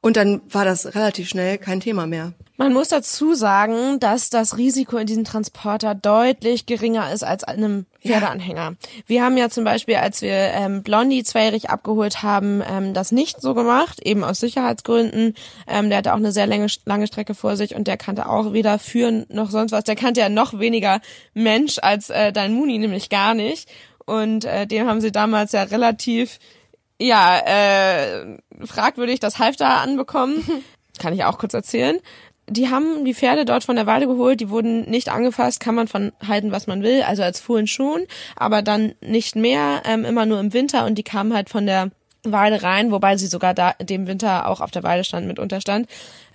und 0.08 0.16
dann 0.16 0.42
war 0.50 0.64
das 0.64 0.96
relativ 0.96 1.28
schnell 1.28 1.58
kein 1.58 1.82
Thema 1.82 2.08
mehr. 2.08 2.32
Man 2.56 2.72
muss 2.72 2.88
dazu 2.88 3.34
sagen, 3.36 4.00
dass 4.00 4.30
das 4.30 4.58
Risiko 4.58 4.96
in 4.96 5.06
diesem 5.06 5.26
Transporter 5.26 5.96
deutlich 5.96 6.66
geringer 6.66 7.12
ist 7.12 7.24
als 7.24 7.44
in 7.44 7.50
einem 7.50 7.86
Pferdeanhänger. 8.06 8.62
Ja. 8.62 8.76
Wir 9.06 9.24
haben 9.24 9.36
ja 9.36 9.50
zum 9.50 9.66
Beispiel, 9.66 9.98
als 9.98 10.22
wir 10.22 10.32
ähm, 10.32 10.82
Blondie 10.82 11.24
zweijährig 11.24 11.70
abgeholt 11.70 12.24
haben, 12.24 12.64
ähm, 12.68 12.94
das 12.94 13.12
nicht 13.12 13.42
so 13.42 13.54
gemacht, 13.54 14.00
eben 14.02 14.24
aus 14.24 14.40
Sicherheitsgründen. 14.40 15.34
Ähm, 15.68 15.90
der 15.90 15.98
hatte 15.98 16.14
auch 16.14 16.18
eine 16.18 16.32
sehr 16.32 16.48
lange, 16.48 16.68
lange 16.86 17.08
Strecke 17.08 17.36
vor 17.36 17.58
sich 17.58 17.76
und 17.76 17.86
der 17.86 17.98
kannte 17.98 18.30
auch 18.30 18.54
weder 18.54 18.80
führen 18.80 19.26
noch 19.28 19.52
sonst 19.52 19.74
was. 19.74 19.84
Der 19.84 19.98
kannte 19.98 20.22
ja 20.22 20.30
noch 20.30 20.58
weniger 20.58 21.02
Mensch 21.34 21.80
als 21.82 22.10
äh, 22.10 22.32
dein 22.32 22.54
Muni, 22.54 22.78
nämlich 22.78 23.10
gar 23.10 23.34
nicht. 23.34 23.70
Und 24.06 24.46
äh, 24.46 24.66
dem 24.66 24.88
haben 24.88 25.02
sie 25.02 25.12
damals 25.12 25.52
ja 25.52 25.64
relativ 25.64 26.40
ja, 27.00 27.40
äh, 27.40 28.38
fragwürdig 28.66 29.20
das 29.20 29.40
Halfter 29.40 29.82
anbekommen. 29.82 30.44
Kann 31.00 31.14
ich 31.14 31.24
auch 31.24 31.38
kurz 31.38 31.54
erzählen. 31.54 31.98
Die 32.50 32.70
haben 32.70 33.04
die 33.04 33.14
Pferde 33.14 33.44
dort 33.44 33.66
von 33.66 33.76
der 33.76 33.88
Weide 33.88 34.08
geholt, 34.08 34.40
die 34.40 34.50
wurden 34.50 34.90
nicht 34.90 35.10
angefasst, 35.10 35.60
kann 35.60 35.76
man 35.76 35.90
von 35.90 36.14
halten, 36.26 36.54
was 36.54 36.66
man 36.66 36.82
will, 36.82 37.02
also 37.02 37.22
als 37.22 37.42
Fohlen 37.42 37.68
schon, 37.68 38.06
aber 38.38 38.62
dann 38.62 38.96
nicht 39.02 39.36
mehr, 39.36 39.82
ähm, 39.86 40.06
immer 40.06 40.26
nur 40.26 40.40
im 40.40 40.54
Winter. 40.54 40.86
Und 40.86 40.96
die 40.96 41.04
kamen 41.04 41.34
halt 41.34 41.50
von 41.50 41.66
der 41.66 41.92
Weide 42.32 42.64
rein, 42.64 42.92
wobei 42.92 43.18
sie 43.18 43.28
sogar 43.28 43.54
da 43.54 43.74
dem 43.82 44.08
Winter 44.08 44.48
auch 44.48 44.62
auf 44.62 44.72
der 44.72 44.84
Weide 44.84 45.04
stand 45.04 45.28
mit 45.28 45.40
Unterstand, 45.40 45.88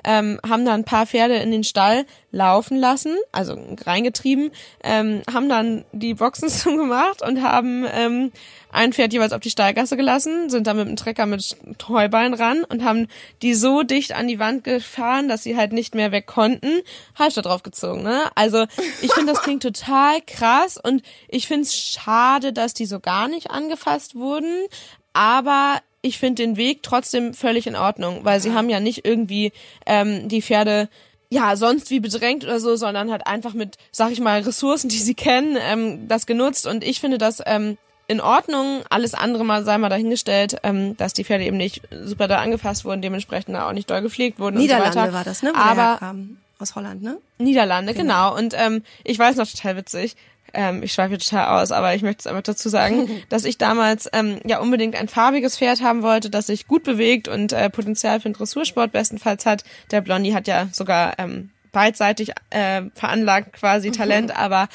ähm, 0.05 0.41
haben 0.49 0.65
dann 0.65 0.81
ein 0.81 0.85
paar 0.85 1.07
Pferde 1.07 1.37
in 1.37 1.51
den 1.51 1.65
Stall 1.65 2.07
laufen 2.31 2.77
lassen, 2.77 3.17
also 3.31 3.57
reingetrieben, 3.85 4.51
ähm, 4.83 5.23
haben 5.33 5.49
dann 5.49 5.85
die 5.93 6.15
Boxen 6.15 6.49
zugemacht 6.49 7.23
und 7.23 7.43
haben 7.43 7.87
ähm, 7.93 8.33
ein 8.73 8.93
Pferd 8.93 9.13
jeweils 9.13 9.33
auf 9.33 9.41
die 9.41 9.51
Stallgasse 9.51 9.97
gelassen, 9.97 10.49
sind 10.49 10.67
dann 10.67 10.79
mit 10.79 10.89
dem 10.89 10.97
Trecker 10.97 11.27
mit 11.27 11.57
Heuballen 11.89 12.35
ran 12.35 12.65
und 12.65 12.83
haben 12.83 13.07
die 13.43 13.55
so 13.55 13.83
dicht 13.83 14.13
an 14.13 14.29
die 14.29 14.39
Wand 14.39 14.65
gefahren, 14.65 15.29
dass 15.29 15.43
sie 15.43 15.57
halt 15.57 15.73
nicht 15.73 15.95
mehr 15.95 16.11
weg 16.11 16.27
konnten, 16.27 16.81
Halfter 17.19 17.43
draufgezogen, 17.43 18.03
ne? 18.03 18.31
Also 18.35 18.65
ich 19.03 19.13
finde, 19.13 19.33
das 19.33 19.43
klingt 19.43 19.63
total 19.63 20.21
krass 20.27 20.79
und 20.83 21.03
ich 21.29 21.47
finde 21.47 21.65
es 21.65 21.77
schade, 21.77 22.53
dass 22.53 22.73
die 22.73 22.87
so 22.87 22.99
gar 22.99 23.29
nicht 23.29 23.51
angefasst 23.51 24.15
wurden, 24.15 24.67
aber 25.13 25.81
ich 26.03 26.19
finde 26.19 26.43
den 26.43 26.57
Weg 26.57 26.83
trotzdem 26.83 27.33
völlig 27.33 27.67
in 27.67 27.77
Ordnung, 27.77 28.25
weil 28.25 28.41
sie 28.41 28.53
haben 28.53 28.69
ja 28.69 28.81
nicht 28.81 29.07
irgendwie 29.07 29.53
ähm, 29.87 30.29
die 30.29 30.43
Pferde 30.43 30.89
ja 31.31 31.57
sonst 31.57 31.91
wie 31.91 32.01
bedrängt 32.01 32.45
oder 32.45 32.61
so, 32.61 32.77
sondern 32.77 33.11
halt 33.11 33.27
einfach 33.27 33.55
mit, 33.55 33.79
sag 33.91 34.11
ich 34.11 34.21
mal, 34.21 34.41
Ressourcen, 34.41 34.89
die 34.89 34.99
sie 34.99 35.15
kennen, 35.15 35.57
ähm, 35.59 36.09
das 36.09 36.27
genutzt. 36.27 36.67
Und 36.67 36.85
ich 36.85 37.01
finde 37.01 37.19
das 37.19 37.43
ähm, 37.47 37.79
in 38.07 38.21
Ordnung. 38.21 38.83
Alles 38.91 39.15
andere 39.15 39.45
mal 39.45 39.65
sei 39.65 39.79
mal 39.79 39.89
dahingestellt, 39.89 40.57
ähm, 40.63 40.97
dass 40.97 41.15
die 41.15 41.25
Pferde 41.25 41.45
eben 41.45 41.57
nicht 41.57 41.83
super 42.05 42.29
da 42.29 42.39
angefasst 42.39 42.85
wurden, 42.85 43.01
dementsprechend 43.01 43.57
auch 43.57 43.73
nicht 43.73 43.89
doll 43.89 44.03
gepflegt 44.03 44.39
wurden. 44.39 44.59
Niederlande 44.59 44.89
und 44.89 44.93
so 44.93 45.01
weiter. 45.01 45.13
war 45.15 45.25
das, 45.25 45.43
ne? 45.43 45.53
Wo 45.55 45.59
Aber 45.59 46.15
aus 46.59 46.75
Holland, 46.75 47.03
ne? 47.03 47.19
Niederlande, 47.39 47.95
genau. 47.95 48.35
genau. 48.35 48.39
Und 48.39 48.55
ähm, 48.57 48.83
ich 49.05 49.19
weiß 49.19 49.37
noch 49.37 49.49
total 49.49 49.77
witzig. 49.77 50.17
Ähm, 50.55 50.83
ich 50.83 50.93
schweife 50.93 51.19
total 51.19 51.61
aus, 51.61 51.73
aber 51.73 51.95
ich 51.95 52.03
möchte 52.03 52.21
es 52.21 52.27
einfach 52.27 52.43
dazu 52.43 52.69
sagen, 52.69 53.09
dass 53.29 53.45
ich 53.45 53.59
damals 53.59 54.09
ähm, 54.13 54.41
ja 54.45 54.61
unbedingt 54.61 54.97
ein 54.97 55.09
farbiges 55.09 55.59
Pferd 55.59 55.83
haben 55.83 56.03
wollte, 56.03 56.31
das 56.31 56.47
sich 56.47 56.67
gut 56.67 56.85
bewegt 56.85 57.29
und 57.29 57.53
äh, 57.53 57.71
Potenzial 57.71 58.21
für 58.21 58.29
den 58.29 58.35
Dressursport 58.35 58.93
bestenfalls 58.93 59.47
hat. 59.47 59.65
Der 59.91 60.01
Blondie 60.01 60.35
hat 60.35 60.47
ja 60.47 60.69
sogar 60.73 61.19
ähm, 61.19 61.51
beidseitig 61.73 62.33
äh, 62.51 62.83
veranlagt 62.95 63.55
quasi 63.55 63.91
Talent, 63.91 64.37
aber 64.37 64.69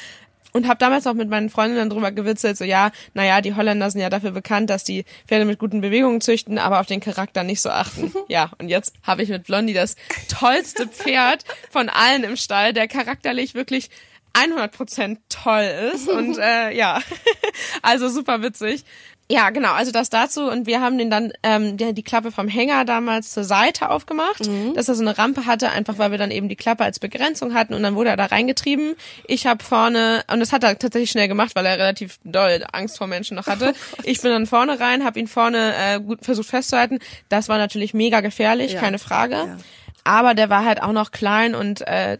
und 0.52 0.66
habe 0.66 0.78
damals 0.78 1.06
auch 1.06 1.14
mit 1.14 1.28
meinen 1.28 1.50
Freundinnen 1.50 1.90
drüber 1.90 2.10
gewitzelt, 2.10 2.56
so 2.56 2.64
ja, 2.64 2.90
naja, 3.14 3.40
die 3.40 3.54
Holländer 3.54 3.90
sind 3.90 4.00
ja 4.00 4.10
dafür 4.10 4.30
bekannt, 4.30 4.70
dass 4.70 4.82
die 4.82 5.04
Pferde 5.26 5.44
mit 5.44 5.58
guten 5.58 5.80
Bewegungen 5.80 6.20
züchten, 6.20 6.58
aber 6.58 6.80
auf 6.80 6.86
den 6.86 7.00
Charakter 7.00 7.44
nicht 7.44 7.60
so 7.60 7.70
achten. 7.70 8.12
ja, 8.28 8.50
und 8.58 8.68
jetzt 8.68 8.94
habe 9.02 9.22
ich 9.22 9.28
mit 9.28 9.44
Blondie 9.44 9.74
das 9.74 9.96
tollste 10.28 10.88
Pferd 10.88 11.44
von 11.70 11.88
allen 11.88 12.24
im 12.24 12.36
Stall, 12.36 12.72
der 12.72 12.88
charakterlich 12.88 13.54
wirklich 13.54 13.90
100% 14.34 15.18
toll 15.28 15.92
ist 15.94 16.08
und 16.08 16.38
äh, 16.38 16.72
ja, 16.72 17.00
also 17.82 18.08
super 18.08 18.42
witzig. 18.42 18.84
Ja, 19.30 19.50
genau, 19.50 19.72
also 19.72 19.92
das 19.92 20.08
dazu 20.08 20.50
und 20.50 20.66
wir 20.66 20.80
haben 20.80 20.96
den 20.96 21.10
dann 21.10 21.32
ähm, 21.42 21.76
die, 21.76 21.92
die 21.92 22.02
Klappe 22.02 22.32
vom 22.32 22.48
Hänger 22.48 22.86
damals 22.86 23.30
zur 23.32 23.44
Seite 23.44 23.90
aufgemacht, 23.90 24.46
mhm. 24.46 24.72
dass 24.72 24.88
er 24.88 24.94
so 24.94 25.02
eine 25.02 25.18
Rampe 25.18 25.44
hatte, 25.44 25.68
einfach 25.68 25.98
weil 25.98 26.10
wir 26.10 26.18
dann 26.18 26.30
eben 26.30 26.48
die 26.48 26.56
Klappe 26.56 26.82
als 26.84 26.98
Begrenzung 26.98 27.52
hatten 27.52 27.74
und 27.74 27.82
dann 27.82 27.94
wurde 27.94 28.08
er 28.08 28.16
da 28.16 28.24
reingetrieben. 28.24 28.94
Ich 29.26 29.46
habe 29.46 29.62
vorne 29.62 30.24
und 30.32 30.40
das 30.40 30.52
hat 30.52 30.64
er 30.64 30.78
tatsächlich 30.78 31.10
schnell 31.10 31.28
gemacht, 31.28 31.50
weil 31.54 31.66
er 31.66 31.76
relativ 31.76 32.18
doll 32.24 32.64
Angst 32.72 32.96
vor 32.96 33.06
Menschen 33.06 33.34
noch 33.36 33.46
hatte. 33.46 33.74
Oh 33.92 34.00
ich 34.04 34.22
bin 34.22 34.30
dann 34.30 34.46
vorne 34.46 34.80
rein, 34.80 35.04
habe 35.04 35.20
ihn 35.20 35.28
vorne 35.28 35.74
äh, 35.76 36.00
gut 36.00 36.24
versucht 36.24 36.48
festzuhalten. 36.48 36.98
Das 37.28 37.50
war 37.50 37.58
natürlich 37.58 37.92
mega 37.92 38.22
gefährlich, 38.22 38.72
ja. 38.72 38.80
keine 38.80 38.98
Frage. 38.98 39.34
Ja. 39.34 39.56
Aber 40.04 40.32
der 40.32 40.48
war 40.48 40.64
halt 40.64 40.80
auch 40.80 40.92
noch 40.92 41.10
klein 41.10 41.54
und 41.54 41.86
äh, 41.86 42.16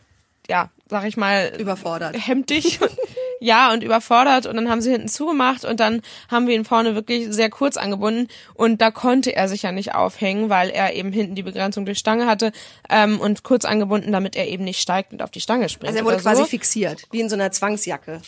ja, 0.47 0.68
sag 0.88 1.05
ich 1.05 1.16
mal, 1.16 1.53
überfordert. 1.59 2.16
Hemdig. 2.27 2.81
ja, 3.40 3.72
und 3.72 3.83
überfordert. 3.83 4.46
Und 4.46 4.57
dann 4.57 4.70
haben 4.70 4.81
sie 4.81 4.90
hinten 4.90 5.09
zugemacht 5.09 5.64
und 5.64 5.81
dann 5.81 6.03
haben 6.31 6.46
wir 6.46 6.55
ihn 6.55 6.64
vorne 6.64 6.94
wirklich 6.94 7.27
sehr 7.31 7.51
kurz 7.51 7.77
angebunden. 7.77 8.29
Und 8.55 8.81
da 8.81 8.90
konnte 8.90 9.35
er 9.35 9.48
sich 9.48 9.62
ja 9.62 9.72
nicht 9.72 9.94
aufhängen, 9.94 10.48
weil 10.48 10.70
er 10.70 10.94
eben 10.94 11.12
hinten 11.12 11.35
die 11.35 11.42
Begrenzung 11.42 11.85
durch 11.85 11.98
Stange 11.98 12.27
hatte 12.27 12.53
ähm, 12.88 13.20
und 13.20 13.42
kurz 13.42 13.64
angebunden, 13.64 14.12
damit 14.12 14.37
er 14.37 14.48
eben 14.48 14.64
nicht 14.64 14.81
steigt 14.81 15.12
und 15.12 15.22
auf 15.22 15.31
die 15.31 15.40
Stange 15.40 15.68
springt. 15.68 15.88
Also 15.88 15.98
er 15.98 16.05
wurde 16.05 16.22
quasi 16.22 16.42
so. 16.42 16.46
fixiert, 16.48 17.05
wie 17.11 17.20
in 17.20 17.29
so 17.29 17.35
einer 17.35 17.51
Zwangsjacke. 17.51 18.20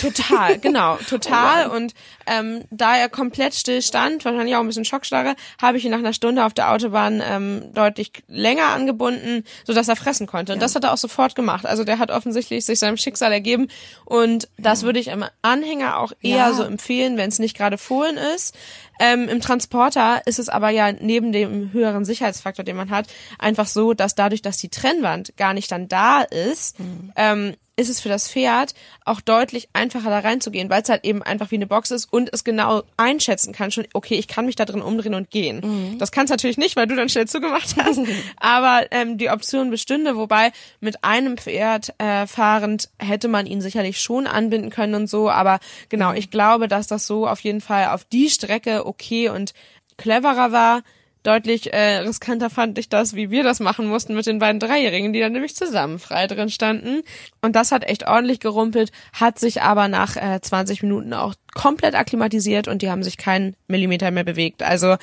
Total, 0.00 0.58
genau, 0.60 0.96
total. 1.08 1.70
und 1.70 1.94
ähm, 2.26 2.64
da 2.70 2.96
er 2.96 3.08
komplett 3.08 3.54
still 3.54 3.80
stand, 3.80 4.24
wahrscheinlich 4.24 4.54
auch 4.54 4.60
ein 4.60 4.66
bisschen 4.66 4.84
Schockstarre, 4.84 5.34
habe 5.60 5.78
ich 5.78 5.84
ihn 5.84 5.90
nach 5.90 5.98
einer 5.98 6.12
Stunde 6.12 6.44
auf 6.44 6.52
der 6.52 6.72
Autobahn 6.72 7.22
ähm, 7.24 7.72
deutlich 7.72 8.12
länger 8.28 8.68
angebunden, 8.68 9.44
so 9.64 9.72
dass 9.72 9.88
er 9.88 9.96
fressen 9.96 10.26
konnte. 10.26 10.52
Und 10.52 10.58
ja. 10.58 10.64
das 10.64 10.74
hat 10.74 10.84
er 10.84 10.92
auch 10.92 10.98
sofort 10.98 11.34
gemacht. 11.34 11.64
Also 11.64 11.84
der 11.84 11.98
hat 11.98 12.10
offensichtlich 12.10 12.66
sich 12.66 12.78
seinem 12.78 12.98
Schicksal 12.98 13.32
ergeben. 13.32 13.68
Und 14.04 14.48
das 14.58 14.82
ja. 14.82 14.86
würde 14.86 15.00
ich 15.00 15.08
im 15.08 15.24
Anhänger 15.40 15.98
auch 15.98 16.12
eher 16.20 16.36
ja. 16.36 16.52
so 16.52 16.64
empfehlen, 16.64 17.16
wenn 17.16 17.28
es 17.30 17.38
nicht 17.38 17.56
gerade 17.56 17.78
Fohlen 17.78 18.18
ist. 18.34 18.54
Ähm, 19.00 19.28
Im 19.28 19.40
Transporter 19.40 20.22
ist 20.26 20.38
es 20.38 20.48
aber 20.48 20.70
ja 20.70 20.92
neben 20.92 21.32
dem 21.32 21.72
höheren 21.72 22.04
Sicherheitsfaktor, 22.04 22.64
den 22.64 22.76
man 22.76 22.90
hat, 22.90 23.06
einfach 23.38 23.66
so, 23.66 23.94
dass 23.94 24.14
dadurch, 24.14 24.42
dass 24.42 24.58
die 24.58 24.70
Trennwand 24.70 25.36
gar 25.36 25.54
nicht 25.54 25.70
dann 25.70 25.88
da 25.88 26.22
ist, 26.22 26.78
mhm. 26.80 27.12
ähm, 27.16 27.54
ist 27.78 27.88
es 27.88 28.00
für 28.00 28.08
das 28.08 28.28
Pferd 28.28 28.74
auch 29.04 29.20
deutlich 29.20 29.68
einfacher 29.72 30.10
da 30.10 30.18
reinzugehen, 30.18 30.68
weil 30.68 30.82
es 30.82 30.88
halt 30.88 31.04
eben 31.04 31.22
einfach 31.22 31.50
wie 31.50 31.54
eine 31.54 31.66
Box 31.66 31.90
ist 31.90 32.12
und 32.12 32.28
es 32.32 32.44
genau 32.44 32.82
einschätzen 32.96 33.52
kann 33.52 33.70
schon, 33.70 33.86
okay, 33.94 34.16
ich 34.16 34.28
kann 34.28 34.46
mich 34.46 34.56
da 34.56 34.64
drin 34.64 34.82
umdrehen 34.82 35.14
und 35.14 35.30
gehen. 35.30 35.60
Mhm. 35.62 35.98
Das 35.98 36.10
kannst 36.10 36.30
natürlich 36.30 36.58
nicht, 36.58 36.76
weil 36.76 36.86
du 36.86 36.96
dann 36.96 37.08
schnell 37.08 37.28
zugemacht 37.28 37.76
hast, 37.78 38.00
aber 38.36 38.86
ähm, 38.90 39.16
die 39.16 39.30
Option 39.30 39.70
bestünde, 39.70 40.16
wobei 40.16 40.52
mit 40.80 41.04
einem 41.04 41.38
Pferd 41.38 41.94
äh, 41.98 42.26
fahrend 42.26 42.90
hätte 42.98 43.28
man 43.28 43.46
ihn 43.46 43.60
sicherlich 43.60 44.00
schon 44.00 44.26
anbinden 44.26 44.70
können 44.70 44.94
und 44.94 45.06
so, 45.08 45.30
aber 45.30 45.60
genau, 45.88 46.12
ich 46.12 46.30
glaube, 46.30 46.68
dass 46.68 46.88
das 46.88 47.06
so 47.06 47.26
auf 47.26 47.40
jeden 47.40 47.60
Fall 47.60 47.88
auf 47.88 48.04
die 48.04 48.28
Strecke 48.28 48.86
okay 48.86 49.28
und 49.28 49.54
cleverer 49.96 50.52
war. 50.52 50.82
Deutlich 51.28 51.74
äh, 51.74 51.98
riskanter 51.98 52.48
fand 52.48 52.78
ich 52.78 52.88
das, 52.88 53.12
wie 53.12 53.30
wir 53.30 53.42
das 53.42 53.60
machen 53.60 53.86
mussten 53.86 54.14
mit 54.14 54.24
den 54.24 54.38
beiden 54.38 54.60
Dreijährigen, 54.60 55.12
die 55.12 55.20
dann 55.20 55.32
nämlich 55.32 55.54
zusammen 55.54 55.98
frei 55.98 56.26
drin 56.26 56.48
standen. 56.48 57.02
Und 57.42 57.54
das 57.54 57.70
hat 57.70 57.84
echt 57.84 58.06
ordentlich 58.08 58.40
gerumpelt, 58.40 58.92
hat 59.12 59.38
sich 59.38 59.60
aber 59.60 59.88
nach 59.88 60.16
äh, 60.16 60.40
20 60.40 60.82
Minuten 60.82 61.12
auch 61.12 61.34
komplett 61.52 61.94
akklimatisiert 61.94 62.66
und 62.66 62.80
die 62.80 62.90
haben 62.90 63.02
sich 63.02 63.18
keinen 63.18 63.56
Millimeter 63.66 64.10
mehr 64.10 64.24
bewegt. 64.24 64.62
Also 64.62 64.96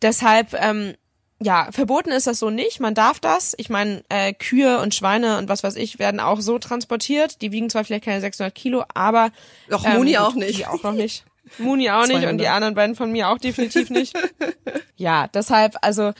deshalb 0.00 0.54
ähm, 0.54 0.94
ja, 1.42 1.68
verboten 1.72 2.10
ist 2.10 2.26
das 2.26 2.38
so 2.38 2.48
nicht. 2.48 2.80
Man 2.80 2.94
darf 2.94 3.20
das. 3.20 3.54
Ich 3.58 3.68
meine, 3.68 4.02
äh, 4.08 4.32
Kühe 4.32 4.78
und 4.80 4.94
Schweine 4.94 5.36
und 5.36 5.50
was 5.50 5.62
weiß 5.62 5.76
ich 5.76 5.98
werden 5.98 6.20
auch 6.20 6.40
so 6.40 6.58
transportiert. 6.58 7.42
Die 7.42 7.52
wiegen 7.52 7.68
zwar 7.68 7.84
vielleicht 7.84 8.06
keine 8.06 8.22
600 8.22 8.54
Kilo, 8.54 8.84
aber 8.94 9.30
Moni 9.68 10.14
ähm, 10.14 10.20
auch 10.20 10.34
nicht. 10.34 10.58
Die 10.58 10.66
auch 10.66 10.82
noch 10.82 10.94
nicht. 10.94 11.26
Muni 11.58 11.90
auch 11.90 12.06
nicht 12.06 12.20
200. 12.20 12.32
und 12.32 12.38
die 12.38 12.48
anderen 12.48 12.74
beiden 12.74 12.96
von 12.96 13.12
mir 13.12 13.28
auch 13.28 13.38
definitiv 13.38 13.90
nicht. 13.90 14.16
ja, 14.96 15.28
deshalb, 15.28 15.76
also 15.82 16.12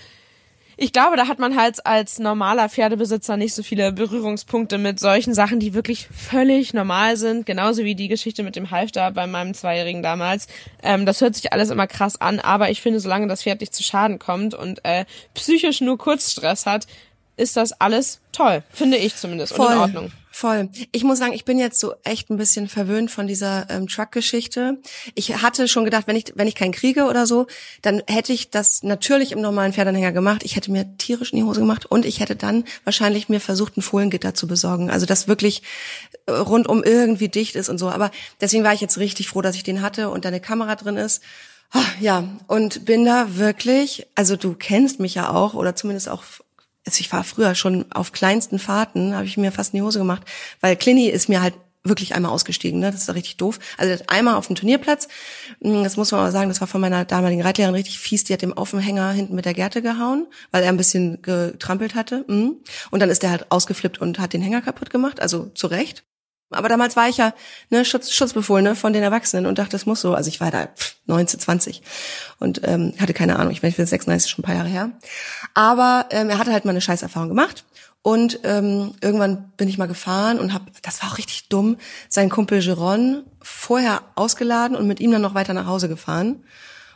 ich 0.82 0.94
glaube, 0.94 1.18
da 1.18 1.28
hat 1.28 1.38
man 1.38 1.60
halt 1.60 1.84
als 1.84 2.18
normaler 2.18 2.70
Pferdebesitzer 2.70 3.36
nicht 3.36 3.52
so 3.54 3.62
viele 3.62 3.92
Berührungspunkte 3.92 4.78
mit 4.78 4.98
solchen 4.98 5.34
Sachen, 5.34 5.60
die 5.60 5.74
wirklich 5.74 6.08
völlig 6.08 6.72
normal 6.72 7.18
sind. 7.18 7.44
Genauso 7.44 7.84
wie 7.84 7.94
die 7.94 8.08
Geschichte 8.08 8.42
mit 8.42 8.56
dem 8.56 8.70
Halfter 8.70 9.10
bei 9.10 9.26
meinem 9.26 9.52
Zweijährigen 9.52 10.02
damals. 10.02 10.46
Ähm, 10.82 11.04
das 11.04 11.20
hört 11.20 11.34
sich 11.34 11.52
alles 11.52 11.68
immer 11.68 11.86
krass 11.86 12.18
an, 12.18 12.40
aber 12.40 12.70
ich 12.70 12.80
finde, 12.80 12.98
solange 12.98 13.26
das 13.26 13.42
Pferd 13.42 13.60
nicht 13.60 13.74
zu 13.74 13.82
Schaden 13.82 14.18
kommt 14.18 14.54
und 14.54 14.82
äh, 14.86 15.04
psychisch 15.34 15.82
nur 15.82 15.98
Kurzstress 15.98 16.64
hat, 16.64 16.86
ist 17.36 17.58
das 17.58 17.78
alles 17.78 18.22
toll, 18.32 18.62
finde 18.70 18.96
ich 18.96 19.16
zumindest 19.16 19.52
Voll. 19.52 19.66
und 19.66 19.72
in 19.72 19.78
Ordnung. 19.80 20.12
Voll. 20.40 20.70
Ich 20.90 21.04
muss 21.04 21.18
sagen, 21.18 21.34
ich 21.34 21.44
bin 21.44 21.58
jetzt 21.58 21.78
so 21.78 21.92
echt 22.02 22.30
ein 22.30 22.38
bisschen 22.38 22.66
verwöhnt 22.66 23.10
von 23.10 23.26
dieser 23.26 23.68
ähm, 23.68 23.88
Truck-Geschichte. 23.88 24.78
Ich 25.14 25.42
hatte 25.42 25.68
schon 25.68 25.84
gedacht, 25.84 26.06
wenn 26.06 26.16
ich 26.16 26.32
wenn 26.34 26.48
ich 26.48 26.54
keinen 26.54 26.72
kriege 26.72 27.04
oder 27.04 27.26
so, 27.26 27.46
dann 27.82 28.02
hätte 28.06 28.32
ich 28.32 28.48
das 28.48 28.82
natürlich 28.82 29.32
im 29.32 29.42
normalen 29.42 29.74
Pferdanhänger 29.74 30.12
gemacht. 30.12 30.40
Ich 30.42 30.56
hätte 30.56 30.70
mir 30.70 30.96
tierisch 30.96 31.32
in 31.32 31.36
die 31.36 31.44
Hose 31.44 31.60
gemacht 31.60 31.84
und 31.84 32.06
ich 32.06 32.20
hätte 32.20 32.36
dann 32.36 32.64
wahrscheinlich 32.84 33.28
mir 33.28 33.38
versucht, 33.38 33.76
ein 33.76 33.82
Fohlengitter 33.82 34.32
zu 34.32 34.46
besorgen. 34.46 34.90
Also 34.90 35.04
das 35.04 35.28
wirklich 35.28 35.62
äh, 36.24 36.32
rundum 36.32 36.82
irgendwie 36.84 37.28
dicht 37.28 37.54
ist 37.54 37.68
und 37.68 37.76
so. 37.76 37.90
Aber 37.90 38.10
deswegen 38.40 38.64
war 38.64 38.72
ich 38.72 38.80
jetzt 38.80 38.96
richtig 38.96 39.28
froh, 39.28 39.42
dass 39.42 39.56
ich 39.56 39.62
den 39.62 39.82
hatte 39.82 40.08
und 40.08 40.24
da 40.24 40.30
eine 40.30 40.40
Kamera 40.40 40.74
drin 40.74 40.96
ist. 40.96 41.20
Ah, 41.72 41.84
ja, 42.00 42.24
und 42.46 42.86
bin 42.86 43.04
da 43.04 43.36
wirklich, 43.36 44.06
also 44.14 44.36
du 44.36 44.54
kennst 44.54 45.00
mich 45.00 45.14
ja 45.14 45.28
auch 45.30 45.52
oder 45.52 45.76
zumindest 45.76 46.08
auch 46.08 46.24
also 46.86 47.00
ich 47.00 47.12
war 47.12 47.24
früher 47.24 47.54
schon 47.54 47.90
auf 47.92 48.12
kleinsten 48.12 48.58
Fahrten, 48.58 49.14
habe 49.14 49.26
ich 49.26 49.36
mir 49.36 49.52
fast 49.52 49.74
in 49.74 49.78
die 49.78 49.82
Hose 49.82 49.98
gemacht, 49.98 50.22
weil 50.60 50.76
Clini 50.76 51.08
ist 51.08 51.28
mir 51.28 51.42
halt 51.42 51.54
wirklich 51.82 52.14
einmal 52.14 52.32
ausgestiegen, 52.32 52.78
ne? 52.80 52.90
Das 52.90 53.02
ist 53.02 53.14
richtig 53.14 53.38
doof. 53.38 53.58
Also 53.78 54.04
einmal 54.06 54.34
auf 54.34 54.46
dem 54.46 54.56
Turnierplatz, 54.56 55.08
hm, 55.62 55.82
das 55.82 55.96
muss 55.96 56.12
man 56.12 56.20
mal 56.20 56.32
sagen, 56.32 56.50
das 56.50 56.60
war 56.60 56.68
von 56.68 56.80
meiner 56.80 57.04
damaligen 57.04 57.42
Reitlehrerin 57.42 57.74
richtig 57.74 57.98
fies, 57.98 58.24
die 58.24 58.34
hat 58.34 58.42
dem 58.42 58.52
Aufhänger 58.52 59.12
hinten 59.12 59.34
mit 59.34 59.46
der 59.46 59.54
Gerte 59.54 59.80
gehauen, 59.80 60.26
weil 60.50 60.62
er 60.62 60.68
ein 60.68 60.76
bisschen 60.76 61.22
getrampelt 61.22 61.94
hatte. 61.94 62.24
Hm. 62.28 62.56
Und 62.90 63.00
dann 63.00 63.10
ist 63.10 63.22
der 63.22 63.30
halt 63.30 63.50
ausgeflippt 63.50 63.98
und 63.98 64.18
hat 64.18 64.32
den 64.34 64.42
Hänger 64.42 64.60
kaputt 64.60 64.90
gemacht, 64.90 65.20
also 65.20 65.46
zu 65.54 65.68
Recht. 65.68 66.04
Aber 66.50 66.68
damals 66.68 66.96
war 66.96 67.08
ich 67.08 67.16
ja 67.16 67.32
ne, 67.70 67.84
Schutz, 67.84 68.10
Schutzbefohlene 68.10 68.74
von 68.74 68.92
den 68.92 69.02
Erwachsenen 69.02 69.46
und 69.46 69.58
dachte, 69.58 69.72
das 69.72 69.86
muss 69.86 70.00
so. 70.00 70.14
Also 70.14 70.28
ich 70.28 70.40
war 70.40 70.50
da 70.50 70.66
pff, 70.66 70.96
19, 71.06 71.40
20 71.40 71.82
und 72.38 72.60
ähm, 72.64 72.94
hatte 73.00 73.14
keine 73.14 73.38
Ahnung. 73.38 73.52
Ich 73.52 73.62
meine, 73.62 73.70
ich 73.70 73.76
bin 73.76 73.86
96, 73.86 74.30
schon 74.30 74.42
ein 74.42 74.46
paar 74.46 74.56
Jahre 74.56 74.68
her. 74.68 74.90
Aber 75.54 76.06
ähm, 76.10 76.28
er 76.28 76.38
hatte 76.38 76.52
halt 76.52 76.64
mal 76.64 76.72
eine 76.72 76.80
Scheißerfahrung 76.80 77.28
gemacht 77.28 77.64
und 78.02 78.40
ähm, 78.44 78.94
irgendwann 79.00 79.52
bin 79.56 79.68
ich 79.68 79.76
mal 79.76 79.86
gefahren 79.86 80.38
und 80.38 80.54
habe, 80.54 80.64
das 80.82 81.02
war 81.02 81.12
auch 81.12 81.18
richtig 81.18 81.48
dumm, 81.48 81.76
seinen 82.08 82.30
Kumpel 82.30 82.62
Geron 82.62 83.24
vorher 83.42 84.02
ausgeladen 84.14 84.76
und 84.76 84.86
mit 84.86 85.00
ihm 85.00 85.12
dann 85.12 85.22
noch 85.22 85.34
weiter 85.34 85.52
nach 85.52 85.66
Hause 85.66 85.88
gefahren. 85.88 86.44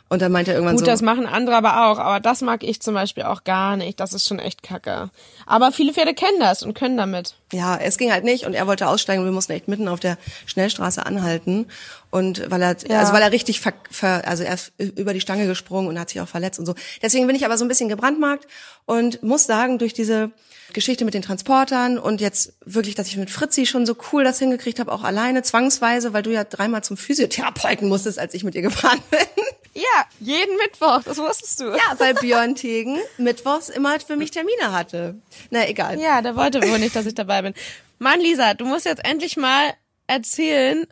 Und 0.07 0.21
dann 0.21 0.31
meinte 0.31 0.51
er 0.51 0.57
irgendwann 0.57 0.75
Gut, 0.75 0.85
so. 0.85 0.91
das 0.91 1.01
machen 1.01 1.25
andere 1.25 1.55
aber 1.55 1.87
auch, 1.87 1.97
aber 1.97 2.19
das 2.19 2.41
mag 2.41 2.63
ich 2.63 2.79
zum 2.79 2.93
Beispiel 2.93 3.23
auch 3.23 3.43
gar 3.43 3.75
nicht. 3.75 3.99
Das 3.99 4.13
ist 4.13 4.27
schon 4.27 4.37
echt 4.37 4.61
kacke. 4.61 5.09
Aber 5.47 5.71
viele 5.71 5.93
Pferde 5.93 6.13
kennen 6.13 6.39
das 6.39 6.61
und 6.61 6.75
können 6.75 6.95
damit. 6.95 7.35
Ja, 7.51 7.75
es 7.77 7.97
ging 7.97 8.11
halt 8.11 8.23
nicht 8.23 8.45
und 8.45 8.53
er 8.53 8.67
wollte 8.67 8.87
aussteigen 8.87 9.21
und 9.21 9.27
wir 9.27 9.33
mussten 9.33 9.53
echt 9.53 9.67
mitten 9.67 9.87
auf 9.87 9.99
der 9.99 10.17
Schnellstraße 10.45 11.03
anhalten. 11.03 11.65
Und 12.11 12.49
weil 12.51 12.61
er, 12.61 12.77
ja. 12.87 12.99
also 12.99 13.13
weil 13.13 13.23
er 13.23 13.31
richtig, 13.31 13.59
ver, 13.59 13.73
ver, 13.89 14.27
also 14.27 14.43
er 14.43 14.53
ist 14.53 14.73
über 14.77 15.13
die 15.13 15.21
Stange 15.21 15.47
gesprungen 15.47 15.87
und 15.87 15.99
hat 15.99 16.09
sich 16.09 16.21
auch 16.21 16.27
verletzt 16.27 16.59
und 16.59 16.67
so. 16.67 16.75
Deswegen 17.01 17.25
bin 17.25 17.35
ich 17.35 17.43
aber 17.43 17.57
so 17.57 17.65
ein 17.65 17.67
bisschen 17.67 17.89
gebrandmarkt 17.89 18.47
und 18.85 19.23
muss 19.23 19.45
sagen, 19.45 19.79
durch 19.79 19.93
diese 19.93 20.31
Geschichte 20.73 21.05
mit 21.05 21.13
den 21.13 21.21
Transportern 21.21 21.97
und 21.97 22.21
jetzt 22.21 22.53
wirklich, 22.65 22.95
dass 22.95 23.07
ich 23.07 23.17
mit 23.17 23.29
Fritzi 23.31 23.65
schon 23.65 23.85
so 23.85 23.95
cool 24.11 24.23
das 24.23 24.39
hingekriegt 24.39 24.79
habe, 24.79 24.91
auch 24.91 25.03
alleine, 25.03 25.41
zwangsweise, 25.41 26.13
weil 26.13 26.23
du 26.23 26.31
ja 26.31 26.43
dreimal 26.43 26.83
zum 26.83 26.97
Physiotherapeuten 26.97 27.87
musstest, 27.87 28.19
als 28.19 28.33
ich 28.33 28.43
mit 28.43 28.55
ihr 28.55 28.61
gefahren 28.61 28.99
bin. 29.09 29.44
Ja, 29.75 30.05
jeden 30.21 30.55
Mittwoch, 30.55 31.03
das 31.03 31.17
wusstest 31.17 31.59
du. 31.59 31.65
Ja, 31.65 31.95
weil 31.97 32.13
Björn 32.13 32.55
Tegen 32.55 32.97
mittwochs 33.17 33.67
immer 33.67 33.99
für 33.99 34.15
mich 34.15 34.31
Termine 34.31 34.71
hatte. 34.71 35.19
Na, 35.49 35.67
egal. 35.67 35.99
Ja, 35.99 36.21
der 36.21 36.37
wollte 36.37 36.61
wohl 36.61 36.79
nicht, 36.79 36.95
dass 36.95 37.05
ich 37.05 37.13
dabei 37.13 37.41
bin. 37.41 37.53
Mann, 37.99 38.21
Lisa, 38.21 38.53
du 38.53 38.65
musst 38.65 38.85
jetzt 38.85 39.03
endlich 39.03 39.35
mal 39.35 39.73
erzählen 40.07 40.87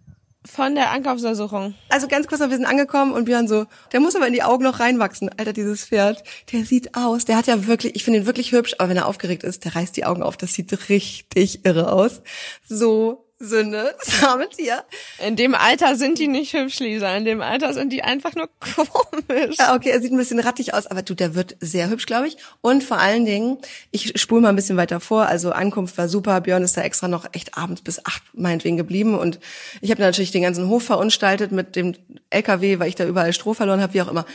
von 0.45 0.75
der 0.75 0.91
Ankaufsuntersuchung. 0.91 1.75
Also 1.87 2.09
ganz 2.09 2.27
kurz, 2.27 2.41
wir 2.41 2.49
sind 2.49 2.65
angekommen 2.65 3.13
und 3.13 3.23
Björn 3.25 3.47
so, 3.47 3.65
der 3.93 4.01
muss 4.01 4.17
aber 4.17 4.27
in 4.27 4.33
die 4.33 4.43
Augen 4.43 4.65
noch 4.65 4.81
reinwachsen. 4.81 5.29
Alter, 5.37 5.53
dieses 5.53 5.85
Pferd, 5.85 6.21
der 6.51 6.65
sieht 6.65 6.95
aus, 6.95 7.23
der 7.23 7.37
hat 7.37 7.47
ja 7.47 7.65
wirklich, 7.65 7.95
ich 7.95 8.03
finde 8.03 8.19
ihn 8.19 8.25
wirklich 8.25 8.51
hübsch, 8.51 8.75
aber 8.79 8.89
wenn 8.89 8.97
er 8.97 9.07
aufgeregt 9.07 9.43
ist, 9.43 9.63
der 9.63 9.75
reißt 9.75 9.95
die 9.95 10.03
Augen 10.03 10.23
auf, 10.23 10.35
das 10.35 10.53
sieht 10.53 10.89
richtig 10.89 11.63
irre 11.63 11.91
aus. 11.93 12.21
So 12.67 13.25
Sünde, 13.43 13.93
das 13.99 14.23
arme 14.23 14.49
Tier. 14.49 14.83
In 15.25 15.35
dem 15.35 15.53
Alter 15.55 15.95
sind 15.95 16.17
die 16.17 16.27
nicht 16.27 16.53
hübsch, 16.53 16.79
Lisa. 16.79 17.15
In 17.15 17.25
dem 17.25 17.41
Alter 17.41 17.73
sind 17.73 17.91
die 17.91 18.03
einfach 18.03 18.35
nur 18.35 18.49
komisch. 18.59 19.57
Ja, 19.59 19.75
okay, 19.75 19.89
er 19.89 20.01
sieht 20.01 20.11
ein 20.11 20.17
bisschen 20.17 20.39
rattig 20.39 20.73
aus, 20.73 20.87
aber 20.87 21.01
du, 21.01 21.13
der 21.13 21.35
wird 21.35 21.57
sehr 21.59 21.89
hübsch, 21.89 22.05
glaube 22.05 22.27
ich. 22.27 22.37
Und 22.61 22.83
vor 22.83 22.97
allen 22.99 23.25
Dingen, 23.25 23.57
ich 23.91 24.19
spule 24.19 24.41
mal 24.41 24.49
ein 24.49 24.55
bisschen 24.55 24.77
weiter 24.77 24.99
vor. 24.99 25.25
Also 25.27 25.51
Ankunft 25.51 25.97
war 25.97 26.07
super. 26.07 26.39
Björn 26.41 26.63
ist 26.63 26.77
da 26.77 26.81
extra 26.81 27.07
noch 27.07 27.25
echt 27.33 27.57
abends 27.57 27.81
bis 27.81 28.05
acht 28.05 28.23
meinetwegen 28.33 28.77
geblieben. 28.77 29.17
Und 29.17 29.39
ich 29.81 29.91
habe 29.91 30.01
natürlich 30.01 30.31
den 30.31 30.43
ganzen 30.43 30.69
Hof 30.69 30.83
verunstaltet 30.83 31.51
mit 31.51 31.75
dem 31.75 31.95
LKW, 32.29 32.79
weil 32.79 32.89
ich 32.89 32.95
da 32.95 33.05
überall 33.05 33.33
Stroh 33.33 33.53
verloren 33.53 33.81
habe, 33.81 33.93
wie 33.93 34.01
auch 34.01 34.09
immer. 34.09 34.25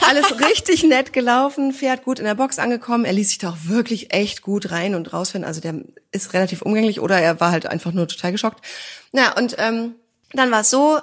Alles 0.00 0.40
richtig 0.40 0.84
nett 0.84 1.12
gelaufen, 1.12 1.72
fährt 1.72 2.04
gut 2.04 2.18
in 2.18 2.24
der 2.24 2.34
Box 2.34 2.58
angekommen. 2.58 3.04
Er 3.04 3.12
ließ 3.12 3.28
sich 3.28 3.38
da 3.38 3.50
auch 3.50 3.56
wirklich 3.64 4.12
echt 4.12 4.42
gut 4.42 4.70
rein 4.70 4.94
und 4.94 5.12
rausfinden. 5.12 5.46
Also 5.46 5.60
der 5.60 5.74
ist 6.12 6.32
relativ 6.32 6.62
umgänglich 6.62 7.00
oder 7.00 7.18
er 7.20 7.40
war 7.40 7.50
halt 7.50 7.66
einfach 7.66 7.92
nur 7.92 8.08
total 8.08 8.32
geschockt. 8.32 8.64
Na, 9.12 9.36
und 9.36 9.56
ähm, 9.58 9.96
dann 10.32 10.50
war 10.50 10.60
es 10.60 10.70
so, 10.70 10.98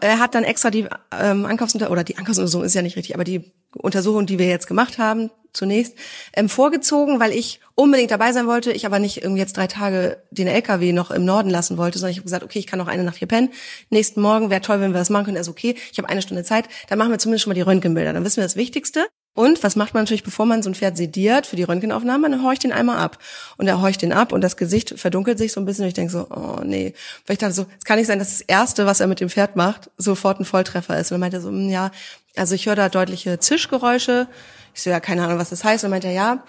er 0.00 0.18
hat 0.18 0.34
dann 0.34 0.44
extra 0.44 0.70
die 0.70 0.86
ähm, 1.18 1.46
Ankaufsuntersuchung, 1.46 1.92
oder 1.92 2.04
die 2.04 2.18
Ankaufsuntersuchung 2.18 2.64
ist 2.64 2.74
ja 2.74 2.82
nicht 2.82 2.96
richtig, 2.96 3.14
aber 3.14 3.24
die 3.24 3.52
Untersuchung, 3.74 4.26
die 4.26 4.38
wir 4.38 4.46
jetzt 4.46 4.66
gemacht 4.66 4.98
haben, 4.98 5.30
zunächst, 5.56 5.94
ähm, 6.34 6.48
vorgezogen, 6.48 7.20
weil 7.20 7.32
ich 7.32 7.60
unbedingt 7.74 8.10
dabei 8.10 8.32
sein 8.32 8.46
wollte, 8.46 8.72
ich 8.72 8.86
aber 8.86 8.98
nicht 8.98 9.22
irgendwie 9.22 9.40
jetzt 9.40 9.56
drei 9.56 9.66
Tage 9.66 10.22
den 10.30 10.46
LKW 10.46 10.92
noch 10.92 11.10
im 11.10 11.24
Norden 11.24 11.50
lassen 11.50 11.76
wollte, 11.76 11.98
sondern 11.98 12.12
ich 12.12 12.18
habe 12.18 12.24
gesagt, 12.24 12.44
okay, 12.44 12.58
ich 12.58 12.66
kann 12.66 12.78
noch 12.78 12.88
eine 12.88 13.04
Nacht 13.04 13.16
hier 13.16 13.28
pennen. 13.28 13.50
Nächsten 13.90 14.20
Morgen 14.20 14.50
wäre 14.50 14.60
toll, 14.60 14.80
wenn 14.80 14.92
wir 14.92 14.98
das 14.98 15.10
machen 15.10 15.26
können. 15.26 15.36
Also 15.36 15.50
okay, 15.50 15.74
ich 15.92 15.98
habe 15.98 16.08
eine 16.08 16.22
Stunde 16.22 16.44
Zeit, 16.44 16.68
dann 16.88 16.98
machen 16.98 17.10
wir 17.10 17.18
zumindest 17.18 17.44
schon 17.44 17.50
mal 17.50 17.54
die 17.54 17.62
Röntgenbilder. 17.62 18.12
Dann 18.12 18.24
wissen 18.24 18.38
wir 18.38 18.44
das 18.44 18.56
Wichtigste. 18.56 19.06
Und 19.36 19.62
was 19.62 19.76
macht 19.76 19.92
man 19.92 20.04
natürlich, 20.04 20.24
bevor 20.24 20.46
man 20.46 20.62
so 20.62 20.70
ein 20.70 20.74
Pferd 20.74 20.96
sediert 20.96 21.46
für 21.46 21.56
die 21.56 21.62
Röntgenaufnahme? 21.62 22.30
Dann 22.30 22.42
horcht 22.42 22.64
den 22.64 22.72
einmal 22.72 22.96
ab. 22.96 23.18
Und 23.58 23.68
er 23.68 23.82
horcht 23.82 24.00
den 24.00 24.14
ab 24.14 24.32
und 24.32 24.40
das 24.40 24.56
Gesicht 24.56 24.98
verdunkelt 24.98 25.36
sich 25.36 25.52
so 25.52 25.60
ein 25.60 25.66
bisschen. 25.66 25.82
Und 25.82 25.88
ich 25.88 25.94
denke 25.94 26.10
so, 26.10 26.26
oh 26.30 26.62
nee. 26.64 26.94
Weil 27.26 27.34
ich 27.34 27.38
dachte 27.38 27.52
so, 27.52 27.66
es 27.78 27.84
kann 27.84 27.98
nicht 27.98 28.06
sein, 28.06 28.18
dass 28.18 28.30
das 28.30 28.40
Erste, 28.40 28.86
was 28.86 29.00
er 29.00 29.08
mit 29.08 29.20
dem 29.20 29.28
Pferd 29.28 29.54
macht, 29.54 29.90
sofort 29.98 30.40
ein 30.40 30.46
Volltreffer 30.46 30.98
ist. 30.98 31.10
Und 31.10 31.16
dann 31.16 31.20
meinte 31.20 31.36
er 31.36 31.42
so, 31.42 31.50
hm, 31.50 31.68
ja, 31.68 31.90
also 32.34 32.54
ich 32.54 32.64
höre 32.64 32.76
da 32.76 32.88
deutliche 32.88 33.38
Zischgeräusche. 33.38 34.26
Ich 34.76 34.82
so, 34.82 34.90
ja, 34.90 35.00
keine 35.00 35.24
Ahnung, 35.24 35.38
was 35.38 35.48
das 35.48 35.64
heißt. 35.64 35.84
Und 35.84 35.90
meinte 35.90 36.08
er, 36.08 36.12
ja, 36.12 36.44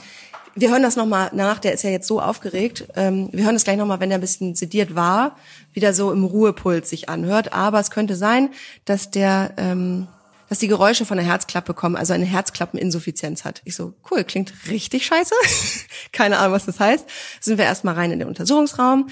wir 0.54 0.70
hören 0.70 0.84
das 0.84 0.98
nochmal 0.98 1.30
nach, 1.34 1.60
der 1.60 1.74
ist 1.74 1.84
ja 1.84 1.90
jetzt 1.90 2.08
so 2.08 2.22
aufgeregt. 2.22 2.86
Ähm, 2.96 3.30
wir 3.32 3.46
hören 3.46 3.56
das 3.56 3.64
gleich 3.64 3.78
nochmal, 3.78 4.02
wenn 4.02 4.12
er 4.12 4.18
ein 4.18 4.22
bisschen 4.22 4.54
sediert 4.54 4.96
war, 4.96 5.38
wieder 5.72 5.94
so 5.94 6.12
im 6.12 6.26
Ruhepuls 6.26 6.90
sich 6.90 7.08
anhört. 7.08 7.54
Aber 7.54 7.80
es 7.80 7.90
könnte 7.90 8.18
sein, 8.18 8.50
dass 8.84 9.12
der, 9.12 9.54
ähm, 9.56 10.08
dass 10.50 10.60
die 10.60 10.68
Geräusche 10.68 11.06
von 11.06 11.16
der 11.16 11.26
Herzklappe 11.26 11.74
kommen, 11.74 11.96
also 11.96 12.12
eine 12.12 12.26
Herzklappeninsuffizienz 12.26 13.46
hat. 13.46 13.62
Ich 13.64 13.78
so, 13.78 13.94
cool, 14.12 14.26
klingt 14.26 14.52
richtig 14.68 15.06
scheiße. 15.06 15.34
Keine 16.12 16.38
Ahnung, 16.38 16.52
was 16.52 16.66
das 16.66 16.82
heißt. 16.82 17.06
Sind 17.40 17.58
wir 17.58 17.66
erstmal 17.66 17.96
rein 17.96 18.12
in 18.12 18.20
den 18.20 18.28
Untersuchungsraum. 18.28 19.08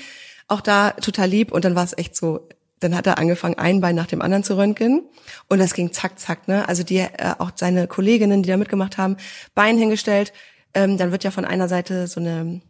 Auch 0.49 0.60
da 0.60 0.91
total 0.91 1.30
lieb. 1.30 1.54
Und 1.54 1.63
dann 1.63 1.75
war 1.75 1.86
es 1.86 1.97
echt 1.97 2.17
so, 2.17 2.49
dann 2.80 2.96
hat 2.96 3.08
er 3.08 3.18
angefangen, 3.18 3.56
ein 3.58 3.82
Bein 3.82 3.96
nach 3.96 4.08
dem 4.08 4.22
anderen 4.22 4.44
zu 4.44 4.58
röntgen. 4.58 5.04
Und 5.48 5.60
das 5.60 5.74
ging 5.74 5.92
zack, 5.94 6.20
zack, 6.20 6.48
ne? 6.48 6.68
Also 6.68 6.84
die, 6.84 6.98
äh, 6.98 7.36
auch 7.40 7.52
seine 7.56 7.88
Kolleginnen, 7.88 8.44
die 8.44 8.50
da 8.50 8.58
mitgemacht 8.58 8.98
haben, 8.98 9.18
Bein 9.54 9.78
hingestellt, 9.78 10.34
ähm, 10.74 10.98
dann 10.98 11.12
wird 11.12 11.24
ja 11.24 11.32
von 11.32 11.46
einer 11.46 11.70
Seite 11.70 12.08
so 12.08 12.20
eine 12.20 12.62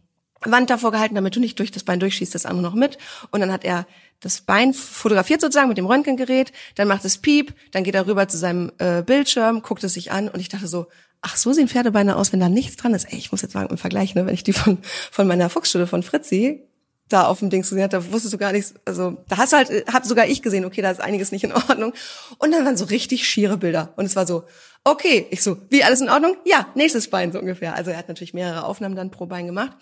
Wand 0.44 0.70
davor 0.70 0.92
gehalten, 0.92 1.14
damit 1.14 1.34
du 1.34 1.40
nicht 1.40 1.58
durch 1.58 1.70
das 1.70 1.82
Bein 1.82 2.00
durchschießt, 2.00 2.34
das 2.34 2.46
andere 2.46 2.62
noch 2.62 2.74
mit. 2.74 2.98
Und 3.30 3.40
dann 3.40 3.52
hat 3.52 3.64
er 3.64 3.86
das 4.20 4.42
Bein 4.42 4.72
fotografiert 4.72 5.40
sozusagen 5.40 5.68
mit 5.68 5.78
dem 5.78 5.86
Röntgengerät, 5.86 6.52
dann 6.76 6.88
macht 6.88 7.04
es 7.04 7.18
Piep, 7.18 7.54
dann 7.72 7.84
geht 7.84 7.94
er 7.94 8.06
rüber 8.06 8.28
zu 8.28 8.38
seinem 8.38 8.72
äh, 8.78 9.02
Bildschirm, 9.02 9.62
guckt 9.62 9.84
es 9.84 9.94
sich 9.94 10.12
an 10.12 10.28
und 10.28 10.40
ich 10.40 10.48
dachte 10.48 10.68
so, 10.68 10.86
ach, 11.20 11.36
so 11.36 11.52
sehen 11.52 11.68
Pferdebeine 11.68 12.16
aus, 12.16 12.32
wenn 12.32 12.40
da 12.40 12.48
nichts 12.48 12.76
dran 12.76 12.94
ist. 12.94 13.12
Ey, 13.12 13.18
ich 13.18 13.32
muss 13.32 13.42
jetzt 13.42 13.52
sagen, 13.52 13.70
im 13.70 13.78
Vergleich, 13.78 14.14
ne, 14.14 14.26
wenn 14.26 14.34
ich 14.34 14.44
die 14.44 14.52
von, 14.52 14.78
von 15.10 15.26
meiner 15.26 15.50
Fuchsschule 15.50 15.86
von 15.86 16.02
Fritzi 16.02 16.66
da 17.08 17.26
auf 17.26 17.38
dem 17.38 17.50
Ding 17.50 17.62
gesehen 17.62 17.82
habe, 17.82 17.90
da 17.90 18.12
wusstest 18.12 18.34
du 18.34 18.38
gar 18.38 18.52
nichts, 18.52 18.74
also 18.84 19.16
da 19.28 19.36
hast 19.36 19.52
du 19.52 19.56
halt, 19.56 19.92
hab 19.92 20.04
sogar 20.04 20.26
ich 20.26 20.42
gesehen, 20.42 20.64
okay, 20.64 20.82
da 20.82 20.90
ist 20.90 21.00
einiges 21.00 21.30
nicht 21.30 21.44
in 21.44 21.52
Ordnung. 21.52 21.92
Und 22.38 22.52
dann 22.52 22.64
waren 22.64 22.76
so 22.76 22.86
richtig 22.86 23.28
schiere 23.28 23.56
Bilder. 23.56 23.92
Und 23.96 24.06
es 24.06 24.16
war 24.16 24.26
so, 24.26 24.44
okay, 24.84 25.26
ich 25.30 25.42
so, 25.42 25.58
wie, 25.70 25.84
alles 25.84 26.00
in 26.00 26.08
Ordnung? 26.08 26.36
Ja, 26.44 26.68
nächstes 26.74 27.08
Bein 27.08 27.32
so 27.32 27.38
ungefähr. 27.38 27.74
Also 27.74 27.90
er 27.90 27.98
hat 27.98 28.08
natürlich 28.08 28.34
mehrere 28.34 28.64
Aufnahmen 28.64 28.96
dann 28.96 29.10
pro 29.10 29.26
Bein 29.26 29.46
gemacht. 29.46 29.76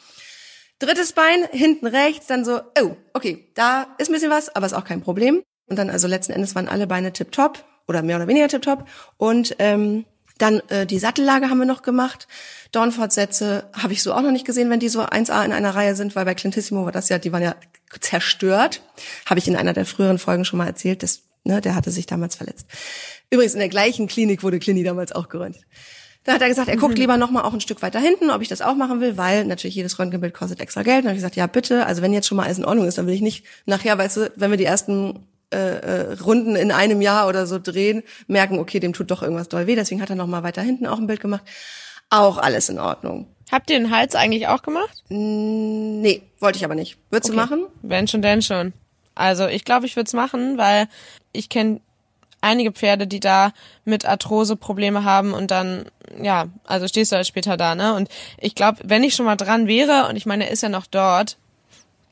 Drittes 0.79 1.13
Bein, 1.13 1.45
hinten 1.51 1.87
rechts, 1.87 2.27
dann 2.27 2.45
so, 2.45 2.61
oh, 2.81 2.97
okay, 3.15 3.49
da 3.55 3.87
ist 3.99 4.11
ein 4.11 4.13
bisschen 4.13 4.31
was, 4.31 4.55
aber 4.55 4.67
ist 4.67 4.75
auch 4.75 4.85
kein 4.85 5.01
Problem. 5.01 5.43
Und 5.67 5.79
dann 5.79 5.89
also 5.89 6.09
letzten 6.09 6.33
Endes 6.33 6.55
waren 6.55 6.69
alle 6.69 6.87
Beine 6.87 7.13
tipptopp 7.13 7.65
oder 7.89 8.03
mehr 8.03 8.17
oder 8.17 8.29
weniger 8.29 8.49
tipptopp. 8.49 8.87
Und 9.17 9.57
ähm, 9.61 10.05
dann 10.39 10.61
äh, 10.69 10.87
die 10.87 10.99
Sattellage 10.99 11.49
haben 11.49 11.59
wir 11.59 11.67
noch 11.67 11.83
gemacht. 11.83 12.27
Dornfortsätze 12.73 13.69
habe 13.73 13.93
ich 13.93 14.03
so 14.03 14.13
auch 14.13 14.23
noch 14.23 14.33
nicht 14.33 14.47
gesehen, 14.47 14.69
wenn 14.71 14.81
die 14.81 14.89
so 14.89 15.03
1A 15.03 15.45
in 15.45 15.53
einer 15.53 15.75
Reihe 15.75 15.95
sind, 15.95 16.17
weil 16.17 16.25
bei 16.25 16.35
Clintissimo 16.35 16.85
war 16.85 16.93
das 16.93 17.09
ja, 17.09 17.19
die 17.19 17.33
waren 17.33 17.43
ja 17.43 17.55
zerstört. 18.01 18.83
Habe 19.27 19.39
ich 19.39 19.47
in 19.47 19.57
einer 19.57 19.73
der 19.73 19.87
früheren 19.87 20.19
Folgen 20.19 20.45
schon 20.45 20.59
mal 20.59 20.67
erzählt. 20.67 21.03
Das, 21.03 21.23
ne, 21.45 21.61
der 21.61 21.75
hatte 21.75 21.91
sich 21.91 22.07
damals 22.07 22.35
verletzt. 22.35 22.67
Übrigens 23.31 23.55
in 23.55 23.61
der 23.61 23.69
gleichen 23.69 24.09
Klinik 24.09 24.43
wurde 24.43 24.59
Clini 24.59 24.83
damals 24.83 25.13
auch 25.13 25.29
geröntgt. 25.29 25.65
Da 26.25 26.33
hat 26.33 26.43
er 26.43 26.49
gesagt, 26.49 26.69
er 26.69 26.77
guckt 26.77 26.95
mhm. 26.95 27.01
lieber 27.01 27.17
noch 27.19 27.31
mal 27.31 27.43
auch 27.43 27.53
ein 27.53 27.61
Stück 27.61 27.83
weiter 27.83 28.01
hinten, 28.01 28.31
ob 28.31 28.41
ich 28.41 28.49
das 28.49 28.63
auch 28.63 28.75
machen 28.75 29.01
will, 29.01 29.19
weil 29.19 29.45
natürlich 29.45 29.77
jedes 29.77 29.99
Röntgenbild 29.99 30.33
kostet 30.33 30.59
extra 30.59 30.83
Geld. 30.83 31.01
Dann 31.01 31.11
habe 31.11 31.15
ich 31.15 31.19
gesagt, 31.19 31.37
ja 31.37 31.47
bitte, 31.47 31.85
also 31.87 32.01
wenn 32.01 32.15
jetzt 32.15 32.27
schon 32.27 32.37
mal 32.37 32.45
alles 32.45 32.59
in 32.59 32.65
Ordnung 32.65 32.87
ist, 32.87 32.97
dann 32.97 33.07
will 33.07 33.15
ich 33.15 33.21
nicht 33.21 33.45
nachher, 33.67 33.99
weißt 33.99 34.17
du, 34.17 34.33
wenn 34.35 34.51
wir 34.51 34.57
die 34.57 34.65
ersten 34.65 35.27
äh, 35.55 35.79
äh, 35.79 36.13
Runden 36.23 36.57
in 36.57 36.73
einem 36.73 37.01
Jahr 37.01 37.29
oder 37.29 37.47
so 37.47 37.59
drehen, 37.59 38.03
merken, 38.27 38.59
okay, 38.59 38.81
dem 38.81 38.93
tut 38.93 39.11
doch 39.11 39.23
irgendwas 39.23 39.49
doll 39.49 39.67
weh. 39.67 39.77
Deswegen 39.77 40.03
hat 40.03 40.11
er 40.11 40.17
noch 40.17 40.27
mal 40.27 40.43
weiter 40.43 40.63
hinten 40.63 40.87
auch 40.87 40.99
ein 40.99 41.07
Bild 41.07 41.21
gemacht. 41.21 41.45
Auch 42.11 42.39
alles 42.39 42.69
in 42.69 42.79
Ordnung. 42.79 43.27
Habt 43.53 43.71
ihr 43.71 43.79
den 43.79 43.91
Hals 43.91 44.15
eigentlich 44.15 44.49
auch 44.49 44.63
gemacht? 44.63 45.05
Nee, 45.09 46.23
wollte 46.41 46.59
ich 46.59 46.65
aber 46.65 46.75
nicht. 46.75 46.99
Würdest 47.11 47.31
okay. 47.31 47.39
du 47.39 47.43
machen? 47.45 47.67
Wenn 47.83 48.09
schon, 48.09 48.23
denn 48.23 48.43
schon. 48.43 48.73
Also 49.15 49.47
ich 49.47 49.65
glaube, 49.65 49.87
ich 49.87 49.97
würde 49.97 50.09
es 50.09 50.13
machen, 50.13 50.59
weil 50.59 50.89
ich 51.33 51.49
kenne 51.49 51.81
einige 52.41 52.73
Pferde, 52.73 53.07
die 53.07 53.21
da 53.21 53.53
mit 53.85 54.05
Arthrose 54.05 54.57
Probleme 54.57 55.05
haben 55.05 55.33
und 55.33 55.51
dann, 55.51 55.87
ja, 56.21 56.47
also 56.65 56.89
stehst 56.89 57.13
du 57.13 57.17
halt 57.17 57.27
später 57.27 57.57
da, 57.57 57.75
ne? 57.75 57.95
Und 57.95 58.09
ich 58.39 58.55
glaube, 58.55 58.79
wenn 58.85 59.03
ich 59.03 59.15
schon 59.15 59.27
mal 59.27 59.37
dran 59.37 59.67
wäre, 59.67 60.09
und 60.09 60.17
ich 60.17 60.27
meine, 60.27 60.47
er 60.47 60.51
ist 60.53 60.63
ja 60.63 60.69
noch 60.69 60.87
dort, 60.87 61.39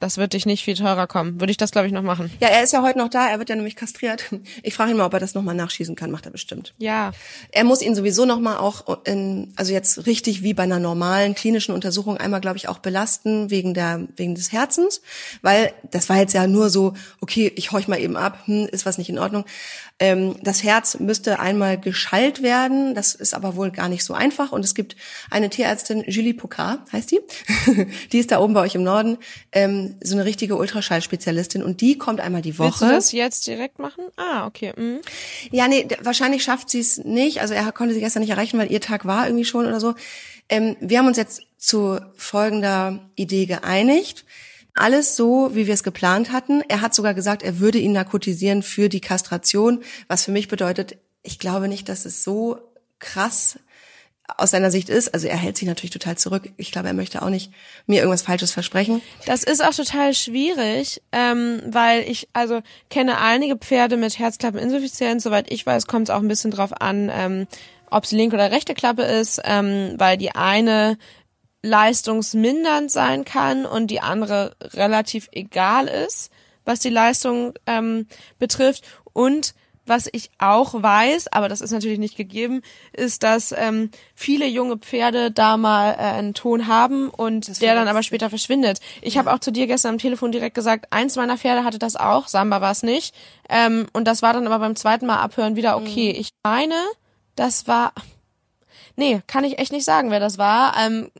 das 0.02 0.18
wird 0.18 0.32
dich 0.32 0.46
nicht 0.46 0.64
viel 0.64 0.74
teurer 0.74 1.06
kommen. 1.06 1.40
Würde 1.40 1.52
ich 1.52 1.56
das, 1.56 1.70
glaube 1.70 1.86
ich, 1.86 1.92
noch 1.92 2.02
machen. 2.02 2.28
Ja, 2.40 2.48
er 2.48 2.64
ist 2.64 2.72
ja 2.72 2.82
heute 2.82 2.98
noch 2.98 3.08
da. 3.08 3.28
Er 3.28 3.38
wird 3.38 3.48
ja 3.48 3.54
nämlich 3.54 3.76
kastriert. 3.76 4.24
Ich 4.64 4.74
frage 4.74 4.90
ihn 4.90 4.96
mal, 4.96 5.06
ob 5.06 5.14
er 5.14 5.20
das 5.20 5.34
nochmal 5.34 5.54
nachschießen 5.54 5.94
kann. 5.94 6.10
Macht 6.10 6.26
er 6.26 6.32
bestimmt. 6.32 6.74
Ja. 6.78 7.12
Er 7.52 7.64
muss 7.64 7.82
ihn 7.82 7.94
sowieso 7.94 8.24
nochmal 8.24 8.56
auch, 8.56 9.04
in, 9.04 9.52
also 9.56 9.72
jetzt 9.72 10.06
richtig 10.06 10.42
wie 10.42 10.54
bei 10.54 10.64
einer 10.64 10.80
normalen 10.80 11.34
klinischen 11.34 11.72
Untersuchung 11.72 12.16
einmal, 12.16 12.40
glaube 12.40 12.56
ich, 12.56 12.68
auch 12.68 12.78
belasten 12.78 13.50
wegen 13.50 13.74
der 13.74 14.08
wegen 14.16 14.34
des 14.34 14.50
Herzens, 14.50 15.02
weil 15.42 15.72
das 15.90 16.08
war 16.08 16.16
jetzt 16.16 16.34
ja 16.34 16.46
nur 16.46 16.70
so, 16.70 16.94
okay, 17.20 17.52
ich 17.54 17.70
horch 17.70 17.86
mal 17.86 18.00
eben 18.00 18.16
ab, 18.16 18.38
hm, 18.46 18.66
ist 18.66 18.86
was 18.86 18.98
nicht 18.98 19.08
in 19.08 19.18
Ordnung. 19.18 19.44
Ähm, 20.02 20.34
das 20.42 20.64
Herz 20.64 20.98
müsste 20.98 21.38
einmal 21.38 21.78
geschallt 21.78 22.42
werden. 22.42 22.96
Das 22.96 23.14
ist 23.14 23.34
aber 23.34 23.54
wohl 23.54 23.70
gar 23.70 23.88
nicht 23.88 24.02
so 24.02 24.14
einfach. 24.14 24.50
Und 24.50 24.64
es 24.64 24.74
gibt 24.74 24.96
eine 25.30 25.48
Tierärztin, 25.48 26.02
Julie 26.08 26.34
Pocard, 26.34 26.92
heißt 26.92 27.12
die. 27.12 27.20
die 28.10 28.18
ist 28.18 28.32
da 28.32 28.40
oben 28.40 28.52
bei 28.52 28.62
euch 28.62 28.74
im 28.74 28.82
Norden, 28.82 29.16
ähm, 29.52 29.94
so 30.02 30.16
eine 30.16 30.24
richtige 30.24 30.56
Ultraschallspezialistin. 30.56 31.62
Und 31.62 31.80
die 31.80 31.98
kommt 31.98 32.20
einmal 32.20 32.42
die 32.42 32.58
Woche. 32.58 32.68
Willst 32.68 32.82
du 32.82 32.86
das 32.88 33.12
jetzt 33.12 33.46
direkt 33.46 33.78
machen? 33.78 34.02
Ah, 34.16 34.44
okay. 34.48 34.72
Mhm. 34.76 34.98
Ja, 35.52 35.68
nee, 35.68 35.86
wahrscheinlich 36.00 36.42
schafft 36.42 36.68
sie 36.68 36.80
es 36.80 36.98
nicht. 36.98 37.40
Also 37.40 37.54
er 37.54 37.70
konnte 37.70 37.94
sie 37.94 38.00
gestern 38.00 38.22
nicht 38.22 38.30
erreichen, 38.30 38.58
weil 38.58 38.72
ihr 38.72 38.80
Tag 38.80 39.04
war 39.04 39.26
irgendwie 39.26 39.44
schon 39.44 39.66
oder 39.66 39.78
so. 39.78 39.94
Ähm, 40.48 40.74
wir 40.80 40.98
haben 40.98 41.06
uns 41.06 41.16
jetzt 41.16 41.42
zu 41.58 42.00
folgender 42.16 43.08
Idee 43.14 43.46
geeinigt. 43.46 44.24
Alles 44.74 45.16
so, 45.16 45.50
wie 45.54 45.66
wir 45.66 45.74
es 45.74 45.82
geplant 45.82 46.32
hatten. 46.32 46.62
Er 46.68 46.80
hat 46.80 46.94
sogar 46.94 47.14
gesagt, 47.14 47.42
er 47.42 47.58
würde 47.58 47.78
ihn 47.78 47.92
narkotisieren 47.92 48.62
für 48.62 48.88
die 48.88 49.00
Kastration, 49.00 49.82
was 50.08 50.24
für 50.24 50.32
mich 50.32 50.48
bedeutet, 50.48 50.96
ich 51.22 51.38
glaube 51.38 51.68
nicht, 51.68 51.88
dass 51.88 52.04
es 52.04 52.24
so 52.24 52.58
krass 52.98 53.58
aus 54.36 54.50
seiner 54.50 54.70
Sicht 54.70 54.88
ist. 54.88 55.12
Also 55.12 55.26
er 55.28 55.36
hält 55.36 55.56
sich 55.56 55.68
natürlich 55.68 55.90
total 55.90 56.16
zurück. 56.16 56.50
Ich 56.56 56.72
glaube, 56.72 56.88
er 56.88 56.94
möchte 56.94 57.22
auch 57.22 57.28
nicht 57.28 57.52
mir 57.86 57.98
irgendwas 57.98 58.22
Falsches 58.22 58.52
versprechen. 58.52 59.02
Das 59.26 59.42
ist 59.42 59.62
auch 59.62 59.74
total 59.74 60.14
schwierig, 60.14 61.02
ähm, 61.12 61.60
weil 61.66 62.02
ich 62.08 62.28
also 62.32 62.60
kenne 62.88 63.18
einige 63.18 63.56
Pferde 63.56 63.96
mit 63.96 64.18
Herzklappeninsuffizienz. 64.18 65.22
Soweit 65.22 65.52
ich 65.52 65.66
weiß, 65.66 65.86
kommt 65.86 66.08
es 66.08 66.14
auch 66.14 66.20
ein 66.20 66.28
bisschen 66.28 66.50
drauf 66.50 66.72
an, 66.80 67.10
ähm, 67.12 67.46
ob 67.90 68.04
es 68.04 68.12
linke 68.12 68.36
oder 68.36 68.50
rechte 68.50 68.74
Klappe 68.74 69.02
ist, 69.02 69.40
ähm, 69.44 69.94
weil 69.98 70.16
die 70.16 70.34
eine 70.34 70.96
leistungsmindernd 71.62 72.90
sein 72.90 73.24
kann 73.24 73.64
und 73.64 73.88
die 73.88 74.00
andere 74.00 74.56
relativ 74.74 75.28
egal 75.32 75.88
ist, 75.88 76.30
was 76.64 76.80
die 76.80 76.90
Leistung 76.90 77.54
ähm, 77.66 78.06
betrifft. 78.38 78.84
Und 79.12 79.54
was 79.84 80.08
ich 80.12 80.30
auch 80.38 80.80
weiß, 80.80 81.32
aber 81.32 81.48
das 81.48 81.60
ist 81.60 81.72
natürlich 81.72 81.98
nicht 81.98 82.16
gegeben, 82.16 82.62
ist, 82.92 83.22
dass 83.24 83.52
ähm, 83.56 83.90
viele 84.14 84.46
junge 84.46 84.76
Pferde 84.76 85.30
da 85.30 85.56
mal 85.56 85.94
äh, 85.94 85.96
einen 85.96 86.34
Ton 86.34 86.68
haben 86.68 87.08
und 87.08 87.60
der 87.60 87.74
dann 87.74 87.88
aber 87.88 88.02
später 88.02 88.30
verschwindet. 88.30 88.78
Ich 89.00 89.14
ja. 89.14 89.18
habe 89.18 89.32
auch 89.32 89.40
zu 89.40 89.50
dir 89.50 89.66
gestern 89.66 89.94
am 89.94 89.98
Telefon 89.98 90.30
direkt 90.30 90.54
gesagt, 90.54 90.86
eins 90.90 91.16
meiner 91.16 91.36
Pferde 91.36 91.64
hatte 91.64 91.80
das 91.80 91.96
auch, 91.96 92.28
Samba 92.28 92.60
war 92.60 92.70
es 92.70 92.84
nicht. 92.84 93.14
Ähm, 93.48 93.86
und 93.92 94.06
das 94.06 94.22
war 94.22 94.32
dann 94.32 94.46
aber 94.46 94.60
beim 94.60 94.76
zweiten 94.76 95.06
Mal 95.06 95.20
abhören 95.20 95.56
wieder 95.56 95.76
okay. 95.76 96.12
Mhm. 96.12 96.20
Ich 96.20 96.28
meine, 96.44 96.76
das 97.34 97.66
war, 97.66 97.92
Nee, 98.96 99.22
kann 99.26 99.44
ich 99.44 99.58
echt 99.58 99.72
nicht 99.72 99.84
sagen, 99.84 100.10
wer 100.10 100.20
das 100.20 100.38
war. 100.38 100.74
Ähm, 100.78 101.10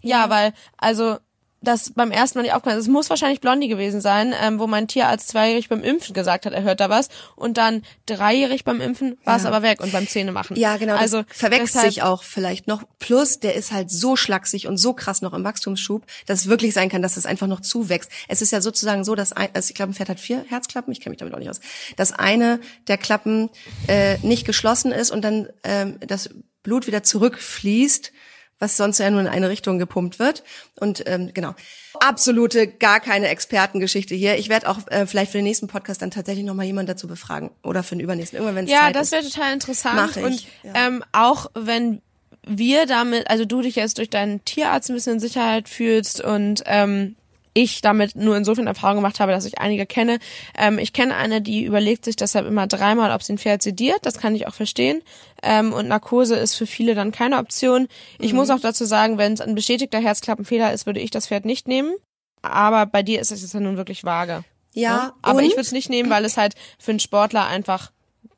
ja, 0.00 0.30
weil, 0.30 0.52
also 0.76 1.18
das 1.64 1.90
beim 1.90 2.10
ersten 2.10 2.38
Mal 2.38 2.42
nicht 2.42 2.52
aufgefallen 2.52 2.78
ist. 2.78 2.86
Es 2.86 2.92
muss 2.92 3.10
wahrscheinlich 3.10 3.40
Blondie 3.40 3.68
gewesen 3.68 4.00
sein, 4.00 4.34
ähm, 4.40 4.58
wo 4.58 4.66
mein 4.66 4.86
Tier 4.86 5.08
als 5.08 5.26
zweijährig 5.26 5.68
beim 5.68 5.82
Impfen 5.82 6.14
gesagt 6.14 6.46
hat, 6.46 6.52
er 6.52 6.62
hört 6.62 6.80
da 6.80 6.88
was. 6.88 7.08
Und 7.34 7.56
dann 7.56 7.82
dreijährig 8.06 8.64
beim 8.64 8.80
Impfen 8.80 9.18
war 9.24 9.36
es 9.36 9.42
ja. 9.42 9.48
aber 9.48 9.62
weg 9.62 9.80
und 9.80 9.92
beim 9.92 10.06
Zähne 10.06 10.32
machen. 10.32 10.56
Ja, 10.56 10.76
genau. 10.76 10.94
Also 10.96 11.24
verwechselt 11.28 11.84
sich 11.84 12.02
auch 12.02 12.22
vielleicht 12.22 12.66
noch. 12.66 12.84
Plus, 12.98 13.40
der 13.40 13.54
ist 13.54 13.72
halt 13.72 13.90
so 13.90 14.16
schlaksig 14.16 14.66
und 14.66 14.76
so 14.76 14.92
krass 14.92 15.22
noch 15.22 15.32
im 15.32 15.44
Wachstumsschub, 15.44 16.04
dass 16.26 16.40
es 16.40 16.48
wirklich 16.48 16.74
sein 16.74 16.88
kann, 16.88 17.02
dass 17.02 17.16
es 17.16 17.26
einfach 17.26 17.46
noch 17.46 17.60
zuwächst. 17.60 18.10
Es 18.28 18.42
ist 18.42 18.52
ja 18.52 18.60
sozusagen 18.60 19.04
so, 19.04 19.14
dass 19.14 19.32
ein, 19.32 19.48
also 19.54 19.70
ich 19.70 19.74
glaube, 19.74 19.92
ein 19.92 19.94
Pferd 19.94 20.08
hat 20.08 20.20
vier 20.20 20.44
Herzklappen, 20.48 20.92
ich 20.92 21.00
kenne 21.00 21.12
mich 21.12 21.18
damit 21.18 21.34
auch 21.34 21.38
nicht 21.38 21.50
aus, 21.50 21.60
dass 21.96 22.12
eine 22.12 22.60
der 22.88 22.98
Klappen 22.98 23.50
äh, 23.88 24.18
nicht 24.18 24.46
geschlossen 24.46 24.92
ist 24.92 25.10
und 25.10 25.22
dann 25.22 25.48
ähm, 25.64 25.98
das 26.06 26.30
Blut 26.64 26.88
wieder 26.88 27.04
zurückfließt, 27.04 28.12
was 28.58 28.76
sonst 28.76 28.98
ja 28.98 29.10
nur 29.10 29.20
in 29.20 29.28
eine 29.28 29.48
Richtung 29.48 29.78
gepumpt 29.78 30.18
wird. 30.18 30.42
Und 30.80 31.04
ähm, 31.06 31.30
genau, 31.32 31.54
absolute 32.00 32.66
gar 32.66 32.98
keine 32.98 33.28
Expertengeschichte 33.28 34.14
hier. 34.16 34.36
Ich 34.36 34.48
werde 34.48 34.68
auch 34.68 34.78
äh, 34.88 35.06
vielleicht 35.06 35.30
für 35.30 35.38
den 35.38 35.44
nächsten 35.44 35.68
Podcast 35.68 36.02
dann 36.02 36.10
tatsächlich 36.10 36.44
noch 36.44 36.54
mal 36.54 36.64
jemanden 36.64 36.88
dazu 36.88 37.06
befragen 37.06 37.50
oder 37.62 37.84
für 37.84 37.94
den 37.94 38.00
übernächsten, 38.00 38.38
irgendwann 38.38 38.56
wenn 38.56 38.64
es 38.64 38.72
Ja, 38.72 38.80
Zeit 38.80 38.96
das 38.96 39.12
wäre 39.12 39.22
total 39.22 39.52
interessant. 39.52 39.96
Mach 39.96 40.16
ich, 40.16 40.24
und 40.24 40.46
ja. 40.64 40.86
ähm, 40.86 41.04
auch 41.12 41.50
wenn 41.54 42.00
wir 42.46 42.86
damit, 42.86 43.28
also 43.30 43.44
du 43.44 43.62
dich 43.62 43.76
jetzt 43.76 43.98
durch 43.98 44.10
deinen 44.10 44.44
Tierarzt 44.44 44.90
ein 44.90 44.94
bisschen 44.94 45.14
in 45.14 45.20
Sicherheit 45.20 45.68
fühlst 45.68 46.20
und 46.20 46.62
ähm, 46.66 47.16
ich 47.54 47.80
damit 47.80 48.16
nur 48.16 48.36
insofern 48.36 48.66
Erfahrung 48.66 48.96
gemacht 48.96 49.20
habe, 49.20 49.32
dass 49.32 49.44
ich 49.44 49.58
einige 49.58 49.86
kenne. 49.86 50.18
Ähm, 50.58 50.78
ich 50.78 50.92
kenne 50.92 51.14
eine, 51.14 51.40
die 51.40 51.64
überlegt 51.64 52.04
sich 52.04 52.16
deshalb 52.16 52.46
immer 52.46 52.66
dreimal, 52.66 53.12
ob 53.12 53.22
sie 53.22 53.32
ein 53.32 53.38
Pferd 53.38 53.62
sediert. 53.62 54.00
Das 54.02 54.18
kann 54.18 54.34
ich 54.34 54.46
auch 54.46 54.54
verstehen. 54.54 55.02
Ähm, 55.42 55.72
und 55.72 55.88
Narkose 55.88 56.34
ist 56.34 56.54
für 56.54 56.66
viele 56.66 56.94
dann 56.94 57.12
keine 57.12 57.38
Option. 57.38 57.86
Ich 58.18 58.32
mhm. 58.32 58.38
muss 58.38 58.50
auch 58.50 58.60
dazu 58.60 58.84
sagen, 58.84 59.18
wenn 59.18 59.32
es 59.32 59.40
ein 59.40 59.54
bestätigter 59.54 60.00
Herzklappenfehler 60.00 60.72
ist, 60.72 60.86
würde 60.86 61.00
ich 61.00 61.10
das 61.10 61.28
Pferd 61.28 61.44
nicht 61.44 61.68
nehmen. 61.68 61.94
Aber 62.42 62.86
bei 62.86 63.02
dir 63.02 63.20
ist 63.20 63.32
es 63.32 63.40
jetzt 63.40 63.54
ja 63.54 63.60
nun 63.60 63.76
wirklich 63.76 64.04
vage. 64.04 64.44
Ja. 64.74 64.96
Ne? 64.96 65.12
Aber 65.22 65.42
ich 65.42 65.52
würde 65.52 65.62
es 65.62 65.72
nicht 65.72 65.88
nehmen, 65.88 66.10
weil 66.10 66.24
es 66.24 66.36
halt 66.36 66.54
für 66.78 66.90
einen 66.90 67.00
Sportler 67.00 67.46
einfach 67.46 67.92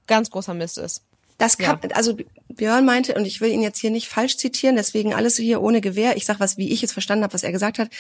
ganz 0.07 0.31
großer 0.31 0.55
Mist 0.55 0.79
ist. 0.79 1.06
Das 1.39 1.59
kann, 1.59 1.79
ja. 1.83 1.91
also 1.95 2.17
Björn 2.49 2.87
meinte, 2.87 3.15
und 3.15 3.27
ich 3.27 3.41
will 3.41 3.51
ihn 3.51 3.61
jetzt 3.61 3.79
hier 3.79 3.91
nicht 3.91 4.09
falsch 4.09 4.39
zitieren, 4.39 4.77
deswegen 4.77 5.13
alles 5.13 5.37
hier 5.37 5.61
ohne 5.61 5.83
Gewehr. 5.83 6.17
Ich 6.17 6.25
sag 6.25 6.41
was, 6.41 6.57
wie 6.57 6.73
ich 6.73 6.83
es 6.83 6.93
verstanden 6.93 7.25
habe, 7.25 7.35
was 7.35 7.43
er 7.43 7.53
gesagt 7.53 7.79
hat, 7.79 7.91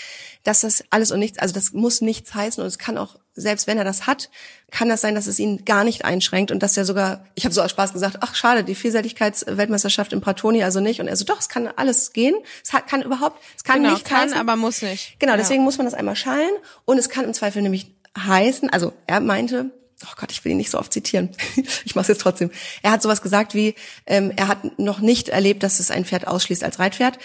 dass 0.43 0.61
das 0.61 0.83
alles 0.89 1.11
und 1.11 1.19
nichts, 1.19 1.39
also 1.39 1.53
das 1.53 1.73
muss 1.73 2.01
nichts 2.01 2.35
heißen 2.35 2.63
und 2.63 2.67
es 2.67 2.79
kann 2.79 2.97
auch, 2.97 3.17
selbst 3.35 3.67
wenn 3.67 3.77
er 3.77 3.85
das 3.85 4.07
hat, 4.07 4.31
kann 4.71 4.89
das 4.89 5.03
sein, 5.03 5.15
dass 5.15 5.27
es 5.27 5.39
ihn 5.39 5.67
gar 5.67 5.85
nicht 5.85 6.07
einschränkt 6.07 6.51
und 6.51 6.63
dass 6.63 6.77
er 6.77 6.87
sogar, 6.87 7.27
ich 7.35 7.45
habe 7.45 7.55
so 7.55 7.61
aus 7.61 7.71
Spaß 7.71 7.93
gesagt, 7.93 8.19
ach 8.21 8.35
schade, 8.35 8.65
die 8.65 8.75
Vielseitigkeitsweltmeisterschaft 8.75 10.15
in 10.15 10.23
Pratoni 10.23 10.63
also 10.63 10.81
nicht 10.81 11.01
und 11.01 11.09
er 11.09 11.17
so, 11.17 11.27
doch, 11.27 11.39
es 11.39 11.51
kann 11.51 11.69
alles 11.69 12.15
gehen, 12.15 12.35
es 12.65 12.71
kann 12.87 13.03
überhaupt, 13.03 13.43
es 13.57 13.65
kann 13.65 13.83
genau, 13.83 13.93
nicht 13.93 14.07
kann, 14.07 14.29
heißen. 14.29 14.39
aber 14.39 14.57
muss 14.57 14.81
nicht. 14.81 15.21
Genau, 15.21 15.37
deswegen 15.37 15.63
muss 15.63 15.77
man 15.77 15.87
das 15.87 15.95
einmal 15.95 16.17
schallen 16.17 16.53
und 16.87 16.97
es 16.97 17.11
kann 17.11 17.27
im 17.27 17.35
Zweifel 17.35 17.61
nämlich 17.61 17.95
heißen, 18.17 18.71
also 18.71 18.95
er 19.07 19.21
meinte, 19.21 19.71
oh 20.05 20.13
Gott, 20.17 20.31
ich 20.31 20.45
will 20.45 20.53
ihn 20.53 20.59
nicht 20.59 20.71
so 20.71 20.79
oft 20.79 20.93
zitieren. 20.93 21.31
ich 21.85 21.95
mache 21.95 22.03
es 22.03 22.09
jetzt 22.09 22.21
trotzdem. 22.21 22.51
Er 22.83 22.91
hat 22.91 23.03
sowas 23.03 23.23
gesagt 23.23 23.55
wie, 23.55 23.75
ähm, 24.07 24.33
er 24.37 24.49
hat 24.49 24.79
noch 24.79 25.01
nicht 25.01 25.29
erlebt, 25.29 25.63
dass 25.63 25.81
es 25.81 25.91
ein 25.91 26.05
Pferd 26.05 26.27
ausschließt 26.27 26.65
als 26.65 26.79
Reitpferd. 26.79 27.19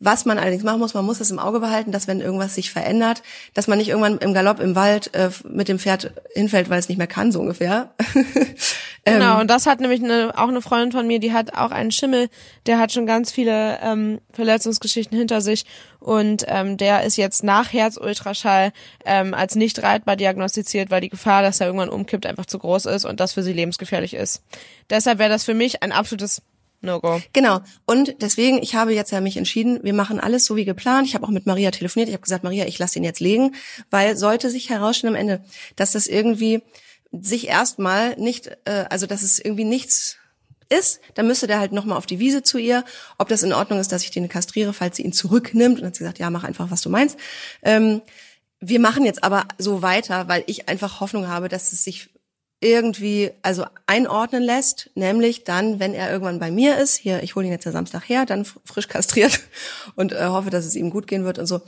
Was 0.00 0.24
man 0.24 0.38
allerdings 0.38 0.64
machen 0.64 0.80
muss, 0.80 0.94
man 0.94 1.04
muss 1.04 1.20
es 1.20 1.30
im 1.30 1.38
Auge 1.38 1.60
behalten, 1.60 1.92
dass 1.92 2.08
wenn 2.08 2.20
irgendwas 2.20 2.54
sich 2.54 2.70
verändert, 2.70 3.22
dass 3.54 3.68
man 3.68 3.78
nicht 3.78 3.88
irgendwann 3.88 4.18
im 4.18 4.34
Galopp 4.34 4.58
im 4.58 4.74
Wald 4.74 5.14
äh, 5.14 5.30
mit 5.48 5.68
dem 5.68 5.78
Pferd 5.78 6.12
hinfällt, 6.34 6.68
weil 6.70 6.80
es 6.80 6.88
nicht 6.88 6.98
mehr 6.98 7.06
kann, 7.06 7.30
so 7.30 7.40
ungefähr. 7.40 7.94
genau, 9.04 9.34
ähm, 9.34 9.40
und 9.42 9.50
das 9.50 9.66
hat 9.66 9.80
nämlich 9.80 10.02
eine, 10.02 10.32
auch 10.36 10.48
eine 10.48 10.60
Freundin 10.60 10.92
von 10.92 11.06
mir, 11.06 11.20
die 11.20 11.32
hat 11.32 11.54
auch 11.54 11.70
einen 11.70 11.92
Schimmel, 11.92 12.28
der 12.66 12.78
hat 12.78 12.92
schon 12.92 13.06
ganz 13.06 13.30
viele 13.30 13.78
ähm, 13.80 14.20
Verletzungsgeschichten 14.32 15.16
hinter 15.16 15.40
sich 15.40 15.66
und 16.00 16.44
ähm, 16.48 16.76
der 16.76 17.04
ist 17.04 17.16
jetzt 17.16 17.44
nach 17.44 17.72
Herzultraschall 17.72 18.72
ähm, 19.04 19.34
als 19.34 19.54
nicht 19.54 19.82
reitbar 19.82 20.16
diagnostiziert, 20.16 20.90
weil 20.90 21.00
die 21.00 21.10
Gefahr, 21.10 21.42
dass 21.42 21.60
er 21.60 21.66
irgendwann 21.66 21.90
umkippt, 21.90 22.26
einfach 22.26 22.46
zu 22.46 22.58
groß 22.58 22.86
ist 22.86 23.04
und 23.04 23.20
das 23.20 23.34
für 23.34 23.42
sie 23.42 23.52
lebensgefährlich 23.52 24.14
ist. 24.14 24.42
Deshalb 24.90 25.18
wäre 25.18 25.30
das 25.30 25.44
für 25.44 25.54
mich 25.54 25.82
ein 25.82 25.92
absolutes 25.92 26.42
No-Go. 26.82 27.22
Genau. 27.32 27.60
Und 27.86 28.16
deswegen, 28.20 28.62
ich 28.62 28.74
habe 28.74 28.92
jetzt 28.92 29.12
ja 29.12 29.20
mich 29.20 29.36
entschieden, 29.36 29.80
wir 29.82 29.94
machen 29.94 30.20
alles 30.20 30.44
so 30.44 30.56
wie 30.56 30.64
geplant. 30.64 31.06
Ich 31.06 31.14
habe 31.14 31.24
auch 31.24 31.30
mit 31.30 31.46
Maria 31.46 31.70
telefoniert. 31.70 32.08
Ich 32.08 32.14
habe 32.14 32.22
gesagt, 32.22 32.44
Maria, 32.44 32.66
ich 32.66 32.78
lasse 32.78 32.98
ihn 32.98 33.04
jetzt 33.04 33.20
legen, 33.20 33.54
weil 33.90 34.16
sollte 34.16 34.50
sich 34.50 34.68
herausstellen 34.68 35.14
am 35.14 35.20
Ende, 35.20 35.44
dass 35.76 35.92
das 35.92 36.06
irgendwie 36.08 36.62
sich 37.12 37.48
erstmal 37.48 38.16
nicht, 38.16 38.48
äh, 38.64 38.86
also 38.90 39.06
dass 39.06 39.22
es 39.22 39.38
irgendwie 39.38 39.64
nichts 39.64 40.16
ist, 40.68 41.00
dann 41.14 41.26
müsste 41.26 41.46
der 41.46 41.60
halt 41.60 41.72
nochmal 41.72 41.98
auf 41.98 42.06
die 42.06 42.18
Wiese 42.18 42.42
zu 42.42 42.58
ihr, 42.58 42.84
ob 43.18 43.28
das 43.28 43.42
in 43.42 43.52
Ordnung 43.52 43.78
ist, 43.78 43.92
dass 43.92 44.02
ich 44.02 44.10
den 44.10 44.28
kastriere, 44.28 44.72
falls 44.72 44.96
sie 44.96 45.02
ihn 45.02 45.12
zurücknimmt. 45.12 45.76
Und 45.76 45.80
dann 45.82 45.88
hat 45.88 45.96
sie 45.96 46.00
gesagt, 46.00 46.18
ja, 46.18 46.30
mach 46.30 46.44
einfach, 46.44 46.70
was 46.70 46.80
du 46.80 46.90
meinst. 46.90 47.18
Ähm, 47.62 48.00
wir 48.60 48.80
machen 48.80 49.04
jetzt 49.04 49.22
aber 49.22 49.46
so 49.58 49.82
weiter, 49.82 50.28
weil 50.28 50.44
ich 50.46 50.68
einfach 50.68 51.00
Hoffnung 51.00 51.28
habe, 51.28 51.48
dass 51.48 51.72
es 51.72 51.84
sich 51.84 52.10
irgendwie 52.62 53.30
also 53.42 53.64
einordnen 53.86 54.42
lässt, 54.42 54.90
nämlich 54.94 55.44
dann, 55.44 55.80
wenn 55.80 55.94
er 55.94 56.10
irgendwann 56.10 56.38
bei 56.38 56.50
mir 56.50 56.78
ist, 56.78 56.96
hier, 56.96 57.22
ich 57.22 57.34
hole 57.34 57.46
ihn 57.46 57.52
jetzt 57.52 57.64
ja 57.64 57.72
Samstag 57.72 58.08
her, 58.08 58.24
dann 58.24 58.44
frisch 58.64 58.88
kastriert 58.88 59.40
und 59.96 60.12
äh, 60.12 60.26
hoffe, 60.26 60.50
dass 60.50 60.64
es 60.64 60.76
ihm 60.76 60.90
gut 60.90 61.06
gehen 61.06 61.24
wird 61.24 61.38
und 61.38 61.46
so. 61.46 61.60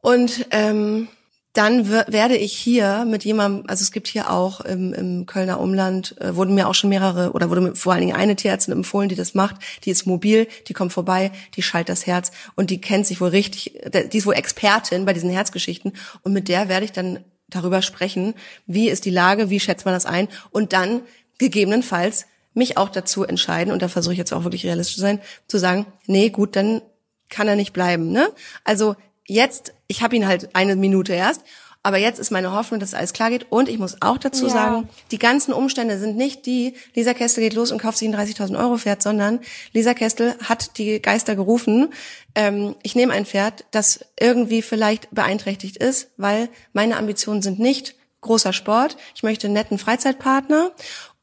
Und 0.00 0.46
ähm, 0.50 1.08
dann 1.54 1.90
werde 1.90 2.36
ich 2.36 2.54
hier 2.54 3.04
mit 3.06 3.24
jemandem, 3.24 3.68
also 3.68 3.82
es 3.82 3.92
gibt 3.92 4.08
hier 4.08 4.30
auch 4.30 4.62
im, 4.62 4.94
im 4.94 5.26
Kölner 5.26 5.60
Umland, 5.60 6.16
äh, 6.18 6.34
wurden 6.34 6.54
mir 6.54 6.66
auch 6.66 6.74
schon 6.74 6.88
mehrere, 6.88 7.32
oder 7.32 7.50
wurde 7.50 7.60
mir 7.60 7.74
vor 7.74 7.92
allen 7.92 8.00
Dingen 8.00 8.16
eine 8.16 8.36
Tierärztin 8.36 8.72
empfohlen, 8.72 9.10
die 9.10 9.16
das 9.16 9.34
macht, 9.34 9.56
die 9.84 9.90
ist 9.90 10.06
mobil, 10.06 10.48
die 10.68 10.72
kommt 10.72 10.94
vorbei, 10.94 11.30
die 11.54 11.62
schallt 11.62 11.90
das 11.90 12.06
Herz 12.06 12.32
und 12.56 12.70
die 12.70 12.80
kennt 12.80 13.06
sich 13.06 13.20
wohl 13.20 13.28
richtig, 13.28 13.78
die 14.12 14.16
ist 14.16 14.26
wohl 14.26 14.34
Expertin 14.34 15.04
bei 15.04 15.12
diesen 15.12 15.28
Herzgeschichten 15.28 15.92
und 16.22 16.32
mit 16.32 16.48
der 16.48 16.70
werde 16.70 16.86
ich 16.86 16.92
dann 16.92 17.22
darüber 17.54 17.82
sprechen, 17.82 18.34
wie 18.66 18.88
ist 18.88 19.04
die 19.04 19.10
Lage, 19.10 19.50
wie 19.50 19.60
schätzt 19.60 19.84
man 19.84 19.94
das 19.94 20.06
ein 20.06 20.28
und 20.50 20.72
dann 20.72 21.02
gegebenenfalls 21.38 22.26
mich 22.54 22.76
auch 22.76 22.88
dazu 22.88 23.24
entscheiden, 23.24 23.72
und 23.72 23.82
da 23.82 23.88
versuche 23.88 24.12
ich 24.12 24.18
jetzt 24.18 24.32
auch 24.32 24.44
wirklich 24.44 24.66
realistisch 24.66 24.96
zu 24.96 25.00
sein, 25.00 25.20
zu 25.46 25.58
sagen, 25.58 25.86
nee, 26.06 26.28
gut, 26.28 26.56
dann 26.56 26.82
kann 27.28 27.48
er 27.48 27.56
nicht 27.56 27.72
bleiben. 27.72 28.12
Ne? 28.12 28.28
Also 28.64 28.94
jetzt, 29.26 29.72
ich 29.86 30.02
habe 30.02 30.16
ihn 30.16 30.26
halt 30.26 30.54
eine 30.54 30.76
Minute 30.76 31.14
erst 31.14 31.42
aber 31.82 31.98
jetzt 31.98 32.20
ist 32.20 32.30
meine 32.30 32.52
Hoffnung, 32.52 32.78
dass 32.78 32.94
alles 32.94 33.12
klar 33.12 33.30
geht. 33.30 33.50
Und 33.50 33.68
ich 33.68 33.78
muss 33.78 34.00
auch 34.00 34.18
dazu 34.18 34.46
ja. 34.46 34.52
sagen, 34.52 34.88
die 35.10 35.18
ganzen 35.18 35.52
Umstände 35.52 35.98
sind 35.98 36.16
nicht 36.16 36.46
die, 36.46 36.74
Lisa 36.94 37.12
Kestel 37.12 37.42
geht 37.42 37.54
los 37.54 37.72
und 37.72 37.78
kauft 37.78 37.98
sich 37.98 38.08
ein 38.08 38.14
30.000 38.14 38.58
Euro 38.58 38.76
Pferd, 38.78 39.02
sondern 39.02 39.40
Lisa 39.72 39.94
Kestel 39.94 40.36
hat 40.44 40.78
die 40.78 41.02
Geister 41.02 41.34
gerufen. 41.34 41.92
Ähm, 42.34 42.76
ich 42.82 42.94
nehme 42.94 43.12
ein 43.12 43.26
Pferd, 43.26 43.64
das 43.72 44.04
irgendwie 44.18 44.62
vielleicht 44.62 45.12
beeinträchtigt 45.12 45.76
ist, 45.76 46.10
weil 46.16 46.48
meine 46.72 46.96
Ambitionen 46.96 47.42
sind 47.42 47.58
nicht 47.58 47.96
großer 48.20 48.52
Sport. 48.52 48.96
Ich 49.16 49.24
möchte 49.24 49.48
einen 49.48 49.54
netten 49.54 49.78
Freizeitpartner 49.78 50.70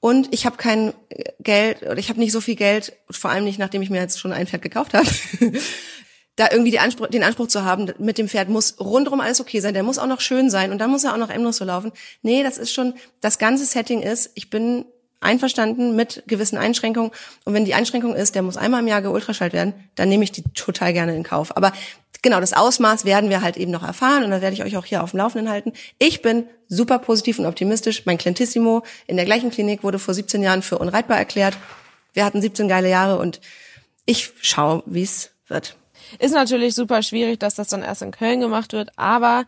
und 0.01 0.34
ich 0.34 0.45
habe 0.45 0.57
kein 0.57 0.93
Geld 1.39 1.84
oder 1.84 1.97
ich 1.97 2.10
habe 2.10 2.20
nicht 2.20 2.34
so 2.34 2.41
viel 2.41 2.55
Geld, 2.55 2.93
vor 3.10 3.32
allem 3.32 3.45
nicht, 3.45 3.60
nachdem 3.60 3.82
ich 3.82 3.89
mir 3.89 4.01
jetzt 4.01 4.20
schon 4.20 4.34
ein 4.34 4.47
Pferd 4.47 4.62
gekauft 4.62 4.93
habe, 4.93 5.07
da 6.40 6.48
irgendwie 6.52 6.80
Anspruch, 6.80 7.08
den 7.08 7.24
Anspruch 7.24 7.48
zu 7.48 7.66
haben, 7.66 7.92
mit 7.98 8.18
dem 8.18 8.30
Pferd 8.30 8.48
muss 8.48 8.80
rundrum 8.80 9.20
alles 9.20 9.42
okay 9.42 9.60
sein, 9.60 9.74
der 9.74 9.84
muss 9.84 10.00
auch 10.00 10.08
noch 10.08 10.22
schön 10.22 10.50
sein 10.50 10.72
und 10.72 10.78
dann 10.78 10.90
muss 10.90 11.04
er 11.04 11.14
auch 11.14 11.18
noch 11.18 11.30
endlos 11.30 11.58
so 11.58 11.66
laufen. 11.66 11.92
Nee, 12.22 12.44
das 12.44 12.58
ist 12.58 12.74
schon, 12.74 12.94
das 13.20 13.40
ganze 13.40 13.66
Setting 13.66 14.02
ist, 14.02 14.32
ich 14.36 14.50
bin 14.50 14.86
einverstanden 15.20 15.98
mit 15.98 16.24
gewissen 16.28 16.58
Einschränkungen 16.58 17.12
und 17.44 17.54
wenn 17.54 17.66
die 17.66 17.74
Einschränkung 17.74 18.16
ist, 18.16 18.36
der 18.36 18.42
muss 18.42 18.56
einmal 18.56 18.80
im 18.80 18.88
Jahr 18.88 19.02
geultraschallt 19.02 19.52
werden, 19.52 19.74
dann 19.96 20.08
nehme 20.08 20.24
ich 20.24 20.32
die 20.32 20.44
total 20.54 20.94
gerne 20.94 21.14
in 21.14 21.24
Kauf. 21.24 21.58
Aber 21.58 21.74
genau, 22.22 22.40
das 22.40 22.54
Ausmaß 22.54 23.04
werden 23.04 23.30
wir 23.30 23.42
halt 23.42 23.58
eben 23.58 23.72
noch 23.72 23.84
erfahren 23.84 24.24
und 24.24 24.32
da 24.32 24.42
werde 24.42 24.54
ich 24.54 24.64
euch 24.64 24.78
auch 24.78 24.86
hier 24.86 25.04
auf 25.04 25.12
dem 25.12 25.18
Laufenden 25.18 25.50
halten. 25.50 25.74
Ich 25.98 26.22
bin 26.22 26.46
super 26.70 27.00
positiv 27.00 27.40
und 27.40 27.48
optimistisch. 27.48 28.06
Mein 28.06 28.18
Clintissimo 28.18 28.84
in 29.08 29.18
der 29.18 29.26
gleichen 29.26 29.52
Klinik 29.52 29.84
wurde 29.84 30.00
vor 30.00 30.14
17 30.14 30.42
Jahren 30.42 30.62
für 30.62 30.78
unreitbar 30.78 31.18
erklärt. 31.18 31.58
Wir 32.14 32.24
hatten 32.24 32.42
17 32.42 32.70
geile 32.70 32.90
Jahre 32.90 33.20
und 33.20 33.42
ich 34.06 34.32
schaue, 34.42 34.84
wie 34.86 35.04
es 35.04 35.32
wird. 35.50 35.76
Ist 36.18 36.34
natürlich 36.34 36.76
super 36.76 37.03
schwierig, 37.03 37.39
dass 37.39 37.55
das 37.55 37.68
dann 37.68 37.84
erst 37.84 38.01
in 38.01 38.12
Köln 38.12 38.39
gemacht 38.39 38.74
wird, 38.74 38.91
aber 38.97 39.45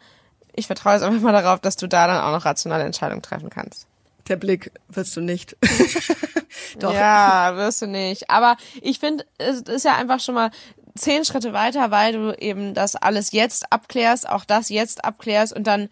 ich 0.53 0.67
vertraue 0.67 0.93
jetzt 0.93 1.03
einfach 1.03 1.21
mal 1.21 1.31
darauf, 1.31 1.59
dass 1.59 1.77
du 1.77 1.87
da 1.87 2.07
dann 2.07 2.21
auch 2.21 2.31
noch 2.31 2.45
rationale 2.45 2.83
Entscheidungen 2.83 3.21
treffen 3.21 3.49
kannst. 3.49 3.87
Der 4.27 4.35
Blick 4.35 4.71
wirst 4.89 5.15
du 5.15 5.21
nicht. 5.21 5.55
Doch. 6.79 6.93
Ja, 6.93 7.53
wirst 7.55 7.81
du 7.81 7.87
nicht. 7.87 8.29
Aber 8.29 8.57
ich 8.81 8.99
finde, 8.99 9.25
es 9.37 9.61
ist 9.61 9.85
ja 9.85 9.95
einfach 9.95 10.19
schon 10.19 10.35
mal 10.35 10.51
zehn 10.95 11.25
Schritte 11.25 11.53
weiter, 11.53 11.91
weil 11.91 12.13
du 12.13 12.37
eben 12.37 12.73
das 12.73 12.95
alles 12.95 13.31
jetzt 13.31 13.71
abklärst, 13.71 14.27
auch 14.27 14.45
das 14.45 14.69
jetzt 14.69 15.03
abklärst 15.03 15.53
und 15.53 15.65
dann 15.65 15.89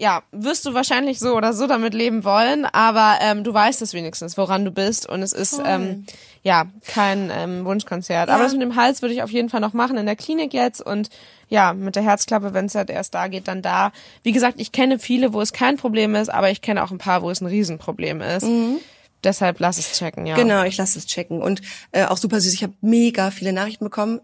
ja, 0.00 0.22
wirst 0.32 0.64
du 0.64 0.72
wahrscheinlich 0.72 1.18
so 1.18 1.36
oder 1.36 1.52
so 1.52 1.66
damit 1.66 1.92
leben 1.92 2.24
wollen, 2.24 2.64
aber 2.64 3.18
ähm, 3.20 3.44
du 3.44 3.52
weißt 3.52 3.82
es 3.82 3.92
wenigstens, 3.92 4.38
woran 4.38 4.64
du 4.64 4.70
bist 4.70 5.06
und 5.06 5.20
es 5.20 5.34
ist 5.34 5.60
ähm, 5.62 6.06
ja 6.42 6.64
kein 6.86 7.30
ähm, 7.30 7.66
Wunschkonzert. 7.66 8.28
Ja. 8.28 8.34
Aber 8.34 8.44
das 8.44 8.54
mit 8.54 8.62
dem 8.62 8.76
Hals 8.76 9.02
würde 9.02 9.14
ich 9.14 9.22
auf 9.22 9.30
jeden 9.30 9.50
Fall 9.50 9.60
noch 9.60 9.74
machen 9.74 9.98
in 9.98 10.06
der 10.06 10.16
Klinik 10.16 10.54
jetzt 10.54 10.80
und 10.80 11.10
ja, 11.50 11.74
mit 11.74 11.96
der 11.96 12.02
Herzklappe, 12.02 12.54
wenn 12.54 12.64
es 12.64 12.74
halt 12.74 12.88
erst 12.88 13.12
da 13.12 13.28
geht, 13.28 13.46
dann 13.46 13.60
da. 13.60 13.92
Wie 14.22 14.32
gesagt, 14.32 14.58
ich 14.58 14.72
kenne 14.72 14.98
viele, 14.98 15.34
wo 15.34 15.42
es 15.42 15.52
kein 15.52 15.76
Problem 15.76 16.14
ist, 16.14 16.30
aber 16.30 16.50
ich 16.50 16.62
kenne 16.62 16.82
auch 16.82 16.92
ein 16.92 16.98
paar, 16.98 17.20
wo 17.20 17.30
es 17.30 17.42
ein 17.42 17.46
Riesenproblem 17.46 18.22
ist. 18.22 18.46
Mhm. 18.46 18.78
Deshalb 19.22 19.60
lass 19.60 19.76
es 19.76 19.92
checken, 19.92 20.24
ja. 20.24 20.34
Genau, 20.34 20.62
ich 20.62 20.78
lasse 20.78 20.98
es 20.98 21.04
checken. 21.04 21.42
Und 21.42 21.60
äh, 21.92 22.06
auch 22.06 22.16
super 22.16 22.40
süß, 22.40 22.54
ich 22.54 22.62
habe 22.62 22.72
mega 22.80 23.30
viele 23.30 23.52
Nachrichten 23.52 23.84
bekommen 23.84 24.20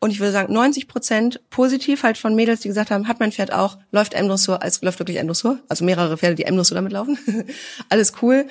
und 0.00 0.10
ich 0.10 0.20
würde 0.20 0.32
sagen 0.32 0.52
90 0.52 0.86
Prozent 0.86 1.40
positiv 1.50 2.02
halt 2.02 2.18
von 2.18 2.34
Mädels, 2.34 2.60
die 2.60 2.68
gesagt 2.68 2.90
haben, 2.90 3.08
hat 3.08 3.20
mein 3.20 3.32
Pferd 3.32 3.52
auch, 3.52 3.78
läuft 3.90 4.14
M-Dressur, 4.14 4.62
als 4.62 4.82
läuft 4.82 4.98
wirklich 4.98 5.16
M-Dressur, 5.18 5.58
also 5.68 5.84
mehrere 5.84 6.18
Pferde, 6.18 6.34
die 6.34 6.44
M-Dressur 6.44 6.74
damit 6.74 6.92
laufen. 6.92 7.18
Alles 7.88 8.12
cool. 8.20 8.46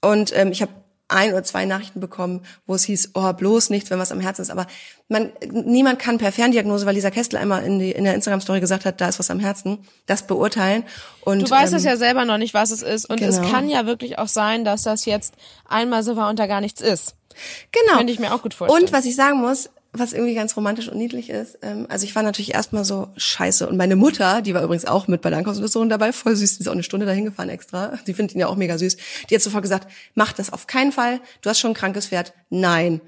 Und 0.00 0.36
ähm, 0.36 0.52
ich 0.52 0.60
habe 0.60 0.72
ein 1.08 1.32
oder 1.32 1.42
zwei 1.42 1.64
Nachrichten 1.64 2.00
bekommen, 2.00 2.42
wo 2.66 2.74
es 2.74 2.84
hieß, 2.84 3.12
oh, 3.14 3.32
bloß 3.32 3.70
nichts, 3.70 3.90
wenn 3.90 3.98
was 3.98 4.12
am 4.12 4.20
Herzen 4.20 4.42
ist. 4.42 4.50
Aber 4.50 4.66
man, 5.08 5.32
niemand 5.50 5.98
kann 5.98 6.18
per 6.18 6.32
Ferndiagnose, 6.32 6.84
weil 6.84 6.94
Lisa 6.94 7.10
Kestel 7.10 7.38
einmal 7.38 7.64
in, 7.64 7.78
die, 7.78 7.92
in 7.92 8.04
der 8.04 8.14
Instagram-Story 8.14 8.60
gesagt 8.60 8.84
hat, 8.84 9.00
da 9.00 9.08
ist 9.08 9.18
was 9.18 9.30
am 9.30 9.40
Herzen, 9.40 9.78
das 10.04 10.26
beurteilen. 10.26 10.84
Und, 11.22 11.40
du 11.40 11.50
weißt 11.50 11.72
ähm, 11.72 11.78
es 11.78 11.84
ja 11.84 11.96
selber 11.96 12.26
noch 12.26 12.36
nicht, 12.36 12.52
was 12.52 12.70
es 12.70 12.82
ist. 12.82 13.08
Und 13.08 13.20
genau. 13.20 13.30
es 13.30 13.50
kann 13.50 13.70
ja 13.70 13.86
wirklich 13.86 14.18
auch 14.18 14.28
sein, 14.28 14.66
dass 14.66 14.82
das 14.82 15.06
jetzt 15.06 15.34
einmal 15.66 16.02
so 16.02 16.16
war 16.16 16.28
und 16.28 16.38
da 16.38 16.46
gar 16.46 16.60
nichts 16.60 16.82
ist. 16.82 17.14
Genau. 17.72 17.96
Könnte 17.96 18.12
ich 18.12 18.18
mir 18.18 18.34
auch 18.34 18.42
gut 18.42 18.52
vorstellen. 18.52 18.84
Und 18.84 18.92
was 18.92 19.06
ich 19.06 19.16
sagen 19.16 19.38
muss, 19.38 19.70
was 19.92 20.12
irgendwie 20.12 20.34
ganz 20.34 20.56
romantisch 20.56 20.88
und 20.88 20.98
niedlich 20.98 21.30
ist. 21.30 21.58
Ähm, 21.62 21.86
also 21.88 22.04
ich 22.04 22.14
war 22.14 22.22
natürlich 22.22 22.54
erstmal 22.54 22.84
so 22.84 23.08
scheiße. 23.16 23.68
Und 23.68 23.76
meine 23.76 23.96
Mutter, 23.96 24.42
die 24.42 24.54
war 24.54 24.62
übrigens 24.62 24.84
auch 24.84 25.08
mit 25.08 25.22
bei 25.22 25.30
der 25.30 25.38
Ankaufsuntersuchung 25.38 25.88
dabei, 25.88 26.12
voll 26.12 26.36
süß, 26.36 26.56
die 26.56 26.60
ist 26.60 26.68
auch 26.68 26.72
eine 26.72 26.82
Stunde 26.82 27.06
dahin 27.06 27.24
gefahren 27.24 27.48
extra. 27.48 27.98
Die 28.06 28.14
findet 28.14 28.34
ihn 28.34 28.40
ja 28.40 28.48
auch 28.48 28.56
mega 28.56 28.76
süß. 28.76 28.96
Die 29.30 29.34
hat 29.34 29.42
sofort 29.42 29.62
gesagt, 29.62 29.90
mach 30.14 30.32
das 30.32 30.52
auf 30.52 30.66
keinen 30.66 30.92
Fall. 30.92 31.20
Du 31.40 31.50
hast 31.50 31.58
schon 31.58 31.70
ein 31.72 31.74
krankes 31.74 32.08
Pferd. 32.08 32.34
Nein. 32.50 33.00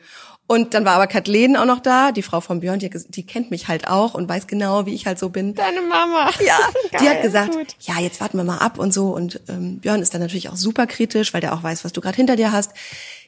Und 0.46 0.74
dann 0.74 0.84
war 0.84 0.94
aber 0.94 1.06
Kathleen 1.06 1.56
auch 1.56 1.64
noch 1.64 1.78
da, 1.78 2.10
die 2.10 2.22
Frau 2.22 2.40
von 2.40 2.58
Björn, 2.58 2.80
die, 2.80 2.90
die 2.90 3.24
kennt 3.24 3.52
mich 3.52 3.68
halt 3.68 3.86
auch 3.86 4.14
und 4.14 4.28
weiß 4.28 4.48
genau, 4.48 4.84
wie 4.84 4.94
ich 4.94 5.06
halt 5.06 5.16
so 5.16 5.28
bin. 5.28 5.54
Deine 5.54 5.80
Mama. 5.80 6.28
Ja, 6.44 6.58
Geil, 6.90 7.00
die 7.00 7.08
hat 7.08 7.22
gesagt, 7.22 7.52
gut. 7.52 7.76
ja, 7.78 8.00
jetzt 8.00 8.20
warten 8.20 8.36
wir 8.36 8.42
mal 8.42 8.58
ab 8.58 8.76
und 8.76 8.92
so. 8.92 9.14
Und 9.14 9.40
ähm, 9.48 9.78
Björn 9.78 10.02
ist 10.02 10.12
dann 10.12 10.20
natürlich 10.20 10.48
auch 10.48 10.56
super 10.56 10.88
kritisch, 10.88 11.32
weil 11.32 11.40
der 11.40 11.54
auch 11.54 11.62
weiß, 11.62 11.84
was 11.84 11.92
du 11.92 12.00
gerade 12.00 12.16
hinter 12.16 12.34
dir 12.34 12.50
hast. 12.50 12.72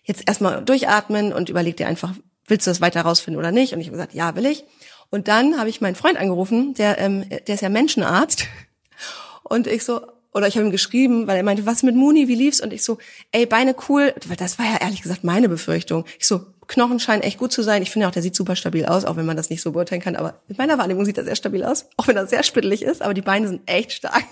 Jetzt 0.03 0.27
erstmal 0.27 0.65
durchatmen 0.65 1.33
und 1.33 1.49
überleg 1.49 1.77
dir 1.77 1.87
einfach, 1.87 2.13
willst 2.47 2.67
du 2.67 2.71
das 2.71 2.81
weiter 2.81 3.03
rausfinden 3.03 3.39
oder 3.39 3.53
nicht? 3.53 3.73
Und 3.73 3.81
ich 3.81 3.87
habe 3.87 3.97
gesagt, 3.97 4.15
ja, 4.15 4.35
will 4.37 4.47
ich. 4.47 4.65
Und 5.11 5.29
dann 5.29 5.59
habe 5.59 5.69
ich 5.69 5.81
meinen 5.81 5.95
Freund 5.95 6.17
angerufen, 6.19 6.75
der, 6.75 6.99
ähm, 6.99 7.29
der 7.29 7.55
ist 7.55 7.61
ja 7.61 7.69
Menschenarzt. 7.69 8.47
Und 9.43 9.67
ich 9.67 9.85
so, 9.85 10.01
oder 10.33 10.47
ich 10.47 10.57
habe 10.57 10.67
ihm 10.67 10.71
geschrieben, 10.71 11.27
weil 11.27 11.37
er 11.37 11.43
meinte, 11.43 11.67
was 11.67 11.83
mit 11.83 11.95
Muni, 11.95 12.29
wie 12.29 12.35
lief's? 12.35 12.61
Und 12.61 12.73
ich 12.73 12.85
so, 12.85 12.99
ey, 13.33 13.45
Beine 13.45 13.77
cool. 13.89 14.15
Das 14.39 14.59
war 14.59 14.67
ja 14.67 14.79
ehrlich 14.81 15.03
gesagt 15.03 15.25
meine 15.25 15.49
Befürchtung. 15.49 16.07
Ich 16.19 16.27
so, 16.27 16.47
Knochen 16.69 17.01
scheinen 17.01 17.23
echt 17.23 17.39
gut 17.39 17.53
zu 17.53 17.63
sein. 17.63 17.83
Ich 17.83 17.91
finde 17.91 18.09
auch, 18.09 18.13
der 18.13 18.23
sieht 18.23 18.35
super 18.35 18.57
stabil 18.57 18.87
aus, 18.87 19.05
auch 19.05 19.17
wenn 19.17 19.27
man 19.27 19.37
das 19.37 19.51
nicht 19.51 19.61
so 19.61 19.73
beurteilen 19.73 20.01
kann. 20.01 20.17
Aber 20.17 20.41
in 20.49 20.57
meiner 20.57 20.79
Wahrnehmung 20.79 21.05
sieht 21.05 21.19
er 21.19 21.25
sehr 21.25 21.37
stabil 21.37 21.65
aus, 21.65 21.87
auch 21.99 22.07
wenn 22.07 22.17
er 22.17 22.27
sehr 22.27 22.43
spittelig 22.43 22.83
ist. 22.83 23.03
Aber 23.03 23.13
die 23.13 23.21
Beine 23.21 23.49
sind 23.49 23.61
echt 23.67 23.93
stark. 23.93 24.25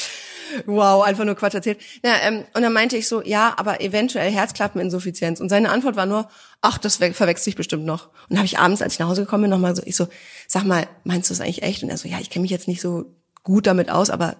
wow, 0.66 1.02
einfach 1.02 1.24
nur 1.24 1.34
Quatsch 1.34 1.54
erzählt. 1.54 1.78
Ja, 2.04 2.14
ähm, 2.22 2.44
und 2.52 2.62
dann 2.62 2.72
meinte 2.74 2.98
ich 2.98 3.08
so, 3.08 3.22
ja, 3.22 3.54
aber 3.56 3.80
eventuell 3.80 4.30
Herzklappeninsuffizienz. 4.30 5.40
Und 5.40 5.48
seine 5.48 5.70
Antwort 5.70 5.96
war 5.96 6.04
nur, 6.04 6.28
ach, 6.60 6.78
das 6.78 6.96
verwechselt 6.96 7.38
sich 7.38 7.56
bestimmt 7.56 7.84
noch. 7.84 8.06
Und 8.08 8.30
dann 8.30 8.38
habe 8.38 8.46
ich 8.46 8.58
abends, 8.58 8.82
als 8.82 8.94
ich 8.94 8.98
nach 8.98 9.08
Hause 9.08 9.22
gekommen 9.22 9.42
bin, 9.42 9.50
nochmal 9.50 9.76
so, 9.76 9.82
ich 9.84 9.96
so, 9.96 10.08
sag 10.46 10.64
mal, 10.64 10.86
meinst 11.04 11.30
du 11.30 11.34
das 11.34 11.40
eigentlich 11.40 11.62
echt? 11.62 11.82
Und 11.82 11.90
er 11.90 11.96
so, 11.96 12.08
ja, 12.08 12.18
ich 12.20 12.30
kenne 12.30 12.42
mich 12.42 12.50
jetzt 12.50 12.68
nicht 12.68 12.80
so 12.80 13.06
gut 13.44 13.66
damit 13.66 13.90
aus, 13.90 14.10
aber 14.10 14.36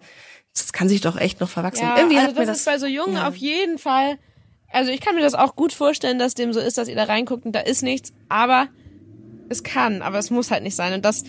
das 0.52 0.72
kann 0.72 0.88
sich 0.88 1.00
doch 1.00 1.16
echt 1.16 1.40
noch 1.40 1.48
verwachsen. 1.48 1.84
Ja, 1.84 1.96
Irgendwie 1.96 2.16
also 2.16 2.28
hat 2.28 2.34
mir 2.34 2.46
das 2.46 2.48
das 2.48 2.58
ist 2.58 2.64
bei 2.64 2.78
so 2.78 2.86
Jungen 2.86 3.14
ja. 3.14 3.28
auf 3.28 3.36
jeden 3.36 3.78
Fall. 3.78 4.18
Also 4.70 4.90
ich 4.90 5.00
kann 5.00 5.14
mir 5.14 5.22
das 5.22 5.34
auch 5.34 5.56
gut 5.56 5.72
vorstellen, 5.72 6.18
dass 6.18 6.34
dem 6.34 6.52
so 6.52 6.60
ist, 6.60 6.76
dass 6.76 6.88
ihr 6.88 6.96
da 6.96 7.04
reinguckt 7.04 7.46
und 7.46 7.52
da 7.52 7.60
ist 7.60 7.82
nichts. 7.82 8.12
Aber 8.28 8.68
es 9.48 9.62
kann, 9.62 10.02
aber 10.02 10.18
es 10.18 10.30
muss 10.30 10.50
halt 10.50 10.62
nicht 10.62 10.76
sein. 10.76 10.92
Und 10.92 11.04
das, 11.04 11.24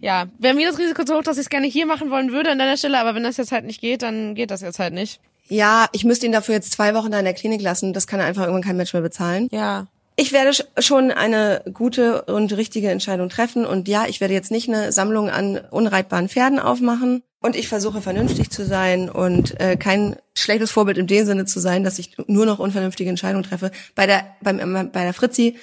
ja, 0.00 0.26
wäre 0.38 0.54
mir 0.54 0.68
das 0.68 0.78
Risiko 0.78 1.02
so 1.06 1.16
hoch, 1.16 1.22
dass 1.22 1.38
ich 1.38 1.44
es 1.44 1.50
gerne 1.50 1.66
hier 1.66 1.86
machen 1.86 2.10
wollen 2.10 2.30
würde 2.30 2.50
an 2.50 2.58
deiner 2.58 2.76
Stelle. 2.76 3.00
Aber 3.00 3.14
wenn 3.14 3.24
das 3.24 3.36
jetzt 3.36 3.50
halt 3.50 3.64
nicht 3.64 3.80
geht, 3.80 4.02
dann 4.02 4.34
geht 4.34 4.50
das 4.50 4.60
jetzt 4.60 4.78
halt 4.78 4.94
nicht. 4.94 5.20
Ja, 5.48 5.86
ich 5.92 6.04
müsste 6.04 6.26
ihn 6.26 6.32
dafür 6.32 6.54
jetzt 6.54 6.72
zwei 6.72 6.94
Wochen 6.94 7.10
da 7.10 7.18
in 7.18 7.24
der 7.24 7.34
Klinik 7.34 7.60
lassen. 7.60 7.92
Das 7.92 8.06
kann 8.06 8.20
einfach 8.20 8.42
irgendwann 8.42 8.62
kein 8.62 8.76
Mensch 8.76 8.92
mehr 8.92 9.02
bezahlen. 9.02 9.48
Ja. 9.50 9.88
Ich 10.16 10.32
werde 10.32 10.50
sch- 10.50 10.64
schon 10.80 11.10
eine 11.10 11.62
gute 11.72 12.22
und 12.22 12.52
richtige 12.56 12.90
Entscheidung 12.90 13.28
treffen. 13.28 13.66
Und 13.66 13.88
ja, 13.88 14.04
ich 14.06 14.20
werde 14.20 14.34
jetzt 14.34 14.50
nicht 14.50 14.68
eine 14.68 14.92
Sammlung 14.92 15.28
an 15.30 15.58
unreitbaren 15.70 16.28
Pferden 16.28 16.58
aufmachen. 16.60 17.22
Und 17.40 17.56
ich 17.56 17.68
versuche 17.68 18.00
vernünftig 18.00 18.48
zu 18.50 18.64
sein 18.64 19.10
und 19.10 19.60
äh, 19.60 19.76
kein 19.76 20.16
schlechtes 20.34 20.70
Vorbild 20.70 20.96
in 20.96 21.06
dem 21.06 21.26
Sinne 21.26 21.44
zu 21.44 21.60
sein, 21.60 21.84
dass 21.84 21.98
ich 21.98 22.16
nur 22.26 22.46
noch 22.46 22.58
unvernünftige 22.58 23.10
Entscheidungen 23.10 23.44
treffe. 23.44 23.70
Bei 23.94 24.06
der, 24.06 24.24
beim, 24.40 24.58
äh, 24.60 24.84
bei 24.84 25.02
der 25.02 25.12
Fritzi 25.12 25.58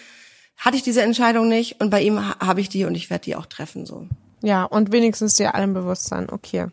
hatte 0.57 0.75
ich 0.77 0.83
diese 0.83 1.01
Entscheidung 1.01 1.47
nicht 1.49 1.81
und 1.81 1.89
bei 1.89 2.01
ihm 2.03 2.19
ha- 2.19 2.35
habe 2.39 2.61
ich 2.61 2.69
die 2.69 2.85
und 2.85 2.93
ich 2.93 3.09
werde 3.09 3.23
die 3.23 3.35
auch 3.35 3.47
treffen. 3.47 3.87
So. 3.87 4.05
Ja, 4.43 4.63
und 4.65 4.91
wenigstens 4.91 5.33
dir 5.33 5.55
allem 5.55 5.73
bewusst 5.73 6.05
sein. 6.05 6.29
Okay. 6.29 6.67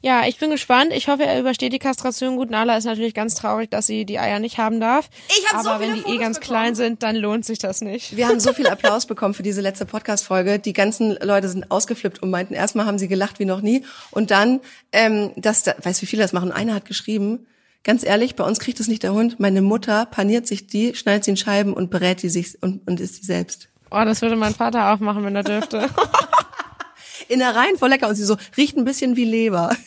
Ja, 0.00 0.26
ich 0.26 0.38
bin 0.38 0.50
gespannt. 0.50 0.92
Ich 0.92 1.08
hoffe, 1.08 1.24
er 1.24 1.40
übersteht 1.40 1.72
die 1.72 1.80
Kastration 1.80 2.36
gut. 2.36 2.50
Nala 2.50 2.76
ist 2.76 2.84
natürlich 2.84 3.14
ganz 3.14 3.34
traurig, 3.34 3.68
dass 3.70 3.86
sie 3.86 4.04
die 4.04 4.18
Eier 4.20 4.38
nicht 4.38 4.56
haben 4.58 4.78
darf. 4.78 5.10
Ich 5.28 5.52
hab 5.52 5.62
so 5.62 5.70
Aber 5.70 5.80
wenn 5.80 5.92
viele 5.92 5.94
die 5.94 6.00
eh 6.00 6.12
Fotos 6.12 6.20
ganz 6.20 6.38
bekommen. 6.40 6.58
klein 6.60 6.74
sind, 6.76 7.02
dann 7.02 7.16
lohnt 7.16 7.44
sich 7.44 7.58
das 7.58 7.80
nicht. 7.80 8.16
Wir 8.16 8.28
haben 8.28 8.38
so 8.38 8.52
viel 8.52 8.68
Applaus 8.68 9.06
bekommen 9.06 9.34
für 9.34 9.42
diese 9.42 9.60
letzte 9.60 9.86
Podcast-Folge. 9.86 10.60
Die 10.60 10.72
ganzen 10.72 11.18
Leute 11.20 11.48
sind 11.48 11.70
ausgeflippt 11.70 12.22
und 12.22 12.30
meinten, 12.30 12.54
erstmal 12.54 12.86
haben 12.86 12.98
sie 12.98 13.08
gelacht 13.08 13.40
wie 13.40 13.44
noch 13.44 13.60
nie. 13.60 13.84
Und 14.12 14.30
dann, 14.30 14.60
ähm, 14.92 15.32
das, 15.36 15.64
da, 15.64 15.74
weißt 15.82 16.00
du, 16.00 16.02
wie 16.02 16.06
viele 16.06 16.22
das 16.22 16.32
machen? 16.32 16.52
Einer 16.52 16.74
hat 16.74 16.84
geschrieben, 16.84 17.46
ganz 17.82 18.04
ehrlich, 18.04 18.36
bei 18.36 18.44
uns 18.44 18.60
kriegt 18.60 18.78
es 18.78 18.86
nicht 18.86 19.02
der 19.02 19.14
Hund. 19.14 19.40
Meine 19.40 19.62
Mutter 19.62 20.06
paniert 20.06 20.46
sich 20.46 20.68
die, 20.68 20.94
schneidet 20.94 21.24
sie 21.24 21.32
in 21.32 21.36
Scheiben 21.36 21.72
und 21.72 21.90
berät 21.90 22.22
die 22.22 22.28
sich 22.28 22.62
und, 22.62 22.86
und 22.86 23.00
isst 23.00 23.16
sie 23.16 23.24
selbst. 23.26 23.68
Oh, 23.90 24.04
das 24.04 24.22
würde 24.22 24.36
mein 24.36 24.54
Vater 24.54 24.92
auch 24.92 25.00
machen, 25.00 25.24
wenn 25.24 25.34
er 25.34 25.42
dürfte. 25.44 25.88
In 27.28 27.38
der 27.40 27.54
Reihen 27.54 27.76
voll 27.78 27.88
lecker 27.90 28.08
und 28.08 28.14
sie 28.14 28.24
so, 28.24 28.36
riecht 28.56 28.76
ein 28.76 28.84
bisschen 28.84 29.16
wie 29.16 29.24
Leber. 29.24 29.74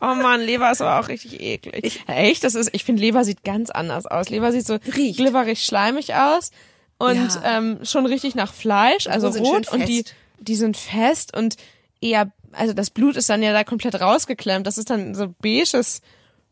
Oh 0.00 0.14
man, 0.14 0.42
Leber 0.42 0.70
ist 0.70 0.82
aber 0.82 1.00
auch 1.00 1.08
richtig 1.08 1.40
eklig. 1.40 2.02
Echt? 2.08 2.44
Das 2.44 2.54
ist, 2.54 2.68
ich 2.74 2.84
finde, 2.84 3.00
Leber 3.00 3.24
sieht 3.24 3.42
ganz 3.42 3.70
anders 3.70 4.04
aus. 4.04 4.28
Leber 4.28 4.52
sieht 4.52 4.66
so 4.66 4.76
Riecht. 4.94 5.16
glibberig 5.16 5.64
schleimig 5.64 6.14
aus 6.14 6.50
und 6.98 7.16
Ja. 7.36 7.56
ähm, 7.58 7.78
schon 7.84 8.04
richtig 8.04 8.34
nach 8.34 8.52
Fleisch, 8.52 9.06
also 9.06 9.30
sind 9.30 9.46
rot 9.46 9.72
und 9.72 9.88
die, 9.88 10.04
die 10.40 10.56
sind 10.56 10.76
fest 10.76 11.34
und 11.34 11.56
eher, 12.02 12.30
also 12.52 12.74
das 12.74 12.90
Blut 12.90 13.16
ist 13.16 13.30
dann 13.30 13.42
ja 13.42 13.54
da 13.54 13.64
komplett 13.64 13.98
rausgeklemmt. 13.98 14.66
Das 14.66 14.76
ist 14.76 14.90
dann 14.90 15.14
so 15.14 15.34
beiges 15.40 16.02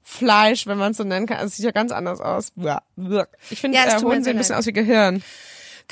Fleisch, 0.02 0.66
wenn 0.66 0.78
man 0.78 0.92
es 0.92 0.96
so 0.96 1.04
nennen 1.04 1.26
kann. 1.26 1.36
Also 1.36 1.48
es 1.48 1.56
sieht 1.56 1.66
ja 1.66 1.72
ganz 1.72 1.92
anders 1.92 2.22
aus. 2.22 2.52
Ich 3.50 3.60
finde, 3.60 3.76
Ja, 3.76 3.84
äh, 3.84 4.00
Hoden 4.02 4.24
sehen 4.24 4.36
ein 4.36 4.38
bisschen 4.38 4.54
aus 4.54 4.64
wie 4.66 4.72
Gehirn. 4.72 5.22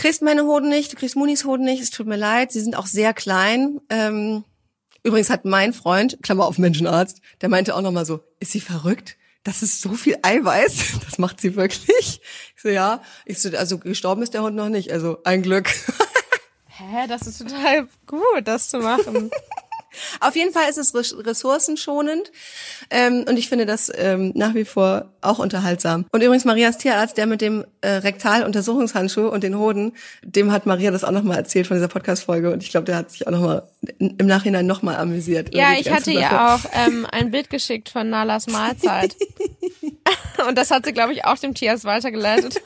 Kriegst 0.01 0.23
meine 0.23 0.45
Hoden 0.45 0.69
nicht, 0.69 0.93
du 0.93 0.97
kriegst 0.97 1.15
Munis 1.15 1.45
Hoden 1.45 1.65
nicht, 1.65 1.83
es 1.83 1.91
tut 1.91 2.07
mir 2.07 2.17
leid, 2.17 2.53
sie 2.53 2.61
sind 2.61 2.75
auch 2.75 2.87
sehr 2.87 3.13
klein. 3.13 3.81
Ähm, 3.91 4.45
übrigens 5.03 5.29
hat 5.29 5.45
mein 5.45 5.75
Freund, 5.75 6.19
Klammer 6.23 6.47
auf 6.47 6.59
Menschenarzt, 6.59 7.21
der 7.43 7.51
meinte 7.51 7.75
auch 7.77 7.83
nochmal 7.83 8.07
so, 8.07 8.21
ist 8.41 8.53
sie 8.53 8.61
verrückt? 8.61 9.17
Das 9.45 9.63
ist 9.63 9.81
so 9.81 9.93
viel 9.95 10.17
Eiweiß, 10.23 11.01
das 11.05 11.19
macht 11.19 11.41
sie 11.41 11.55
wirklich. 11.55 12.21
Ich 12.57 12.63
so, 12.63 12.69
ja. 12.69 13.03
Ich 13.27 13.41
so, 13.41 13.51
also 13.57 13.79
gestorben 13.79 14.23
ist 14.23 14.33
der 14.33 14.43
Hund 14.43 14.57
noch 14.57 14.71
nicht, 14.71 14.91
also 14.91 15.19
ein 15.25 15.43
Glück. 15.43 15.69
Hä, 16.67 17.07
das 17.07 17.27
ist 17.27 17.39
total 17.39 17.87
gut, 18.07 18.23
das 18.45 18.71
zu 18.71 18.79
machen. 18.79 19.31
Auf 20.21 20.37
jeden 20.37 20.53
Fall 20.53 20.69
ist 20.71 20.79
es 20.79 20.95
res- 20.95 21.17
ressourcenschonend 21.19 22.31
ähm, 22.91 23.25
und 23.29 23.37
ich 23.39 23.49
finde 23.49 23.67
das 23.67 23.91
ähm, 23.95 24.33
nach 24.35 24.55
wie 24.55 24.65
vor 24.65 25.11
auch 25.21 25.39
unterhaltsam. 25.39 26.07
Und 26.13 26.23
übrigens 26.23 26.45
Marias 26.45 26.79
Tierarzt, 26.79 27.17
der 27.17 27.27
mit 27.27 27.41
dem 27.41 27.65
äh, 27.81 27.89
Rektaluntersuchungshandschuh 27.89 29.29
und 29.29 29.43
den 29.45 29.59
Hoden, 29.59 29.93
dem 30.23 30.53
hat 30.53 30.67
Maria 30.67 30.91
das 30.91 31.05
auch 31.05 31.11
nochmal 31.11 31.39
erzählt 31.39 31.67
von 31.67 31.77
dieser 31.77 31.89
Podcast-Folge 31.89 32.51
und 32.53 32.63
ich 32.63 32.71
glaube, 32.71 32.85
der 32.87 32.97
hat 32.97 33.11
sich 33.11 33.27
auch 33.27 33.31
nochmal 33.33 33.63
im 33.99 34.27
Nachhinein 34.27 34.67
nochmal 34.67 34.97
amüsiert. 34.97 35.55
Ja, 35.55 35.73
ich 35.79 35.91
hatte 35.91 36.11
ihr 36.13 36.31
auch 36.55 36.61
ähm, 36.73 37.07
ein 37.11 37.31
Bild 37.31 37.51
geschickt 37.51 37.89
von 37.89 38.09
Nalas 38.11 38.47
Mahlzeit. 38.47 39.17
Und 40.49 40.57
das 40.57 40.71
hat 40.71 40.87
sie, 40.87 40.93
glaube 40.93 41.13
ich, 41.13 41.25
auch 41.27 41.37
dem 41.39 41.55
Tierarzt 41.55 41.85
weitergeleitet. 41.85 42.61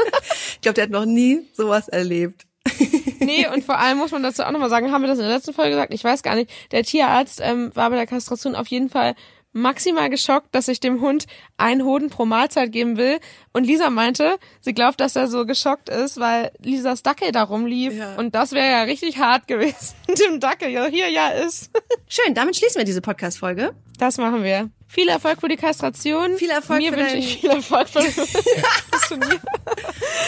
Ich 0.55 0.61
glaube, 0.61 0.75
der 0.75 0.85
hat 0.85 0.91
noch 0.91 1.05
nie 1.07 1.41
sowas 1.53 1.89
erlebt. 1.89 2.47
Nee, 3.21 3.49
und 3.49 3.65
vor 3.65 3.79
allem 3.79 3.99
muss 3.99 4.11
man 4.11 4.23
dazu 4.23 4.43
auch 4.43 4.51
nochmal 4.51 4.69
sagen, 4.69 4.93
haben 4.93 5.03
wir 5.03 5.09
das 5.09 5.19
in 5.19 5.25
der 5.25 5.35
letzten 5.35 5.55
Folge 5.55 5.71
gesagt? 5.71 5.95
Ich 5.95 6.05
weiß 6.05 6.23
gar 6.23 6.35
nicht. 6.35 6.51
Der 6.73 6.83
Tierarzt 6.83 7.41
ähm, 7.43 7.71
war 7.75 7.89
bei 7.89 7.97
der 7.97 8.07
Kastration 8.07 8.55
auf 8.55 8.67
jeden 8.67 8.91
Fall 8.91 9.15
maximal 9.55 10.11
geschockt, 10.11 10.49
dass 10.53 10.69
ich 10.69 10.81
dem 10.81 11.01
Hund 11.01 11.27
einen 11.57 11.85
Hoden 11.85 12.11
pro 12.11 12.27
Mahlzeit 12.27 12.73
geben 12.73 12.97
will. 12.97 13.19
Und 13.53 13.65
Lisa 13.65 13.89
meinte, 13.89 14.37
sie 14.61 14.75
glaubt, 14.75 15.01
dass 15.01 15.17
er 15.17 15.29
so 15.29 15.47
geschockt 15.47 15.89
ist, 15.89 16.19
weil 16.19 16.51
Lisas 16.59 17.03
Dackel 17.03 17.33
da 17.33 17.45
rumlief. 17.45 17.95
Ja. 17.95 18.17
Und 18.17 18.35
das 18.35 18.53
wäre 18.53 18.71
ja 18.71 18.83
richtig 18.83 19.19
hart 19.19 19.47
gewesen. 19.49 19.95
Dem 20.09 20.41
Dackel 20.41 20.69
ja 20.69 20.87
hier 20.87 21.09
ja 21.09 21.29
ist. 21.29 21.71
Schön, 22.09 22.35
damit 22.35 22.57
schließen 22.57 22.79
wir 22.79 22.85
diese 22.85 23.01
Podcast-Folge. 23.01 23.75
Das 23.99 24.19
machen 24.19 24.43
wir. 24.43 24.71
Viel 24.89 25.09
Erfolg 25.09 25.41
für 25.41 25.49
die 25.49 25.57
Kastration. 25.57 26.37
Viel 26.37 26.51
Erfolg 26.51 26.81
Mir 26.81 26.93
für 26.93 26.99
wünsche 26.99 27.17
ich 27.17 27.39
viel 27.39 27.51
Erfolg 27.51 27.89
für 27.89 28.01
das 28.91 29.09
Turnier. 29.09 29.41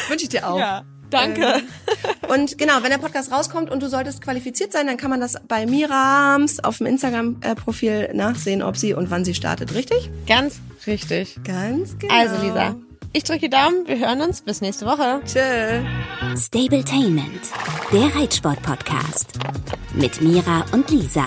Wünsche 0.08 0.24
ich 0.24 0.28
dir 0.28 0.48
auch. 0.48 0.58
Ja, 0.58 0.84
danke. 1.10 1.62
Und 2.28 2.58
genau, 2.58 2.82
wenn 2.82 2.90
der 2.90 2.98
Podcast 2.98 3.30
rauskommt 3.32 3.70
und 3.70 3.82
du 3.82 3.88
solltest 3.88 4.20
qualifiziert 4.20 4.72
sein, 4.72 4.86
dann 4.86 4.96
kann 4.96 5.10
man 5.10 5.20
das 5.20 5.36
bei 5.46 5.66
Mirams 5.66 6.62
auf 6.62 6.78
dem 6.78 6.86
Instagram-Profil 6.86 8.10
nachsehen, 8.14 8.62
ob 8.62 8.76
sie 8.76 8.94
und 8.94 9.10
wann 9.10 9.24
sie 9.24 9.34
startet, 9.34 9.74
richtig? 9.74 10.10
Ganz 10.26 10.60
richtig. 10.86 11.38
Ganz 11.44 11.98
genau. 11.98 12.14
Also 12.14 12.44
Lisa, 12.44 12.76
ich 13.12 13.24
drücke 13.24 13.40
die 13.40 13.50
Daumen. 13.50 13.86
Wir 13.86 13.98
hören 13.98 14.20
uns. 14.20 14.42
Bis 14.42 14.60
nächste 14.60 14.86
Woche. 14.86 15.20
Tschö. 15.24 15.82
Stabletainment, 16.36 17.42
der 17.92 18.14
Reitsport-Podcast. 18.14 19.38
Mit 19.94 20.20
Mira 20.20 20.66
und 20.72 20.90
Lisa. 20.90 21.26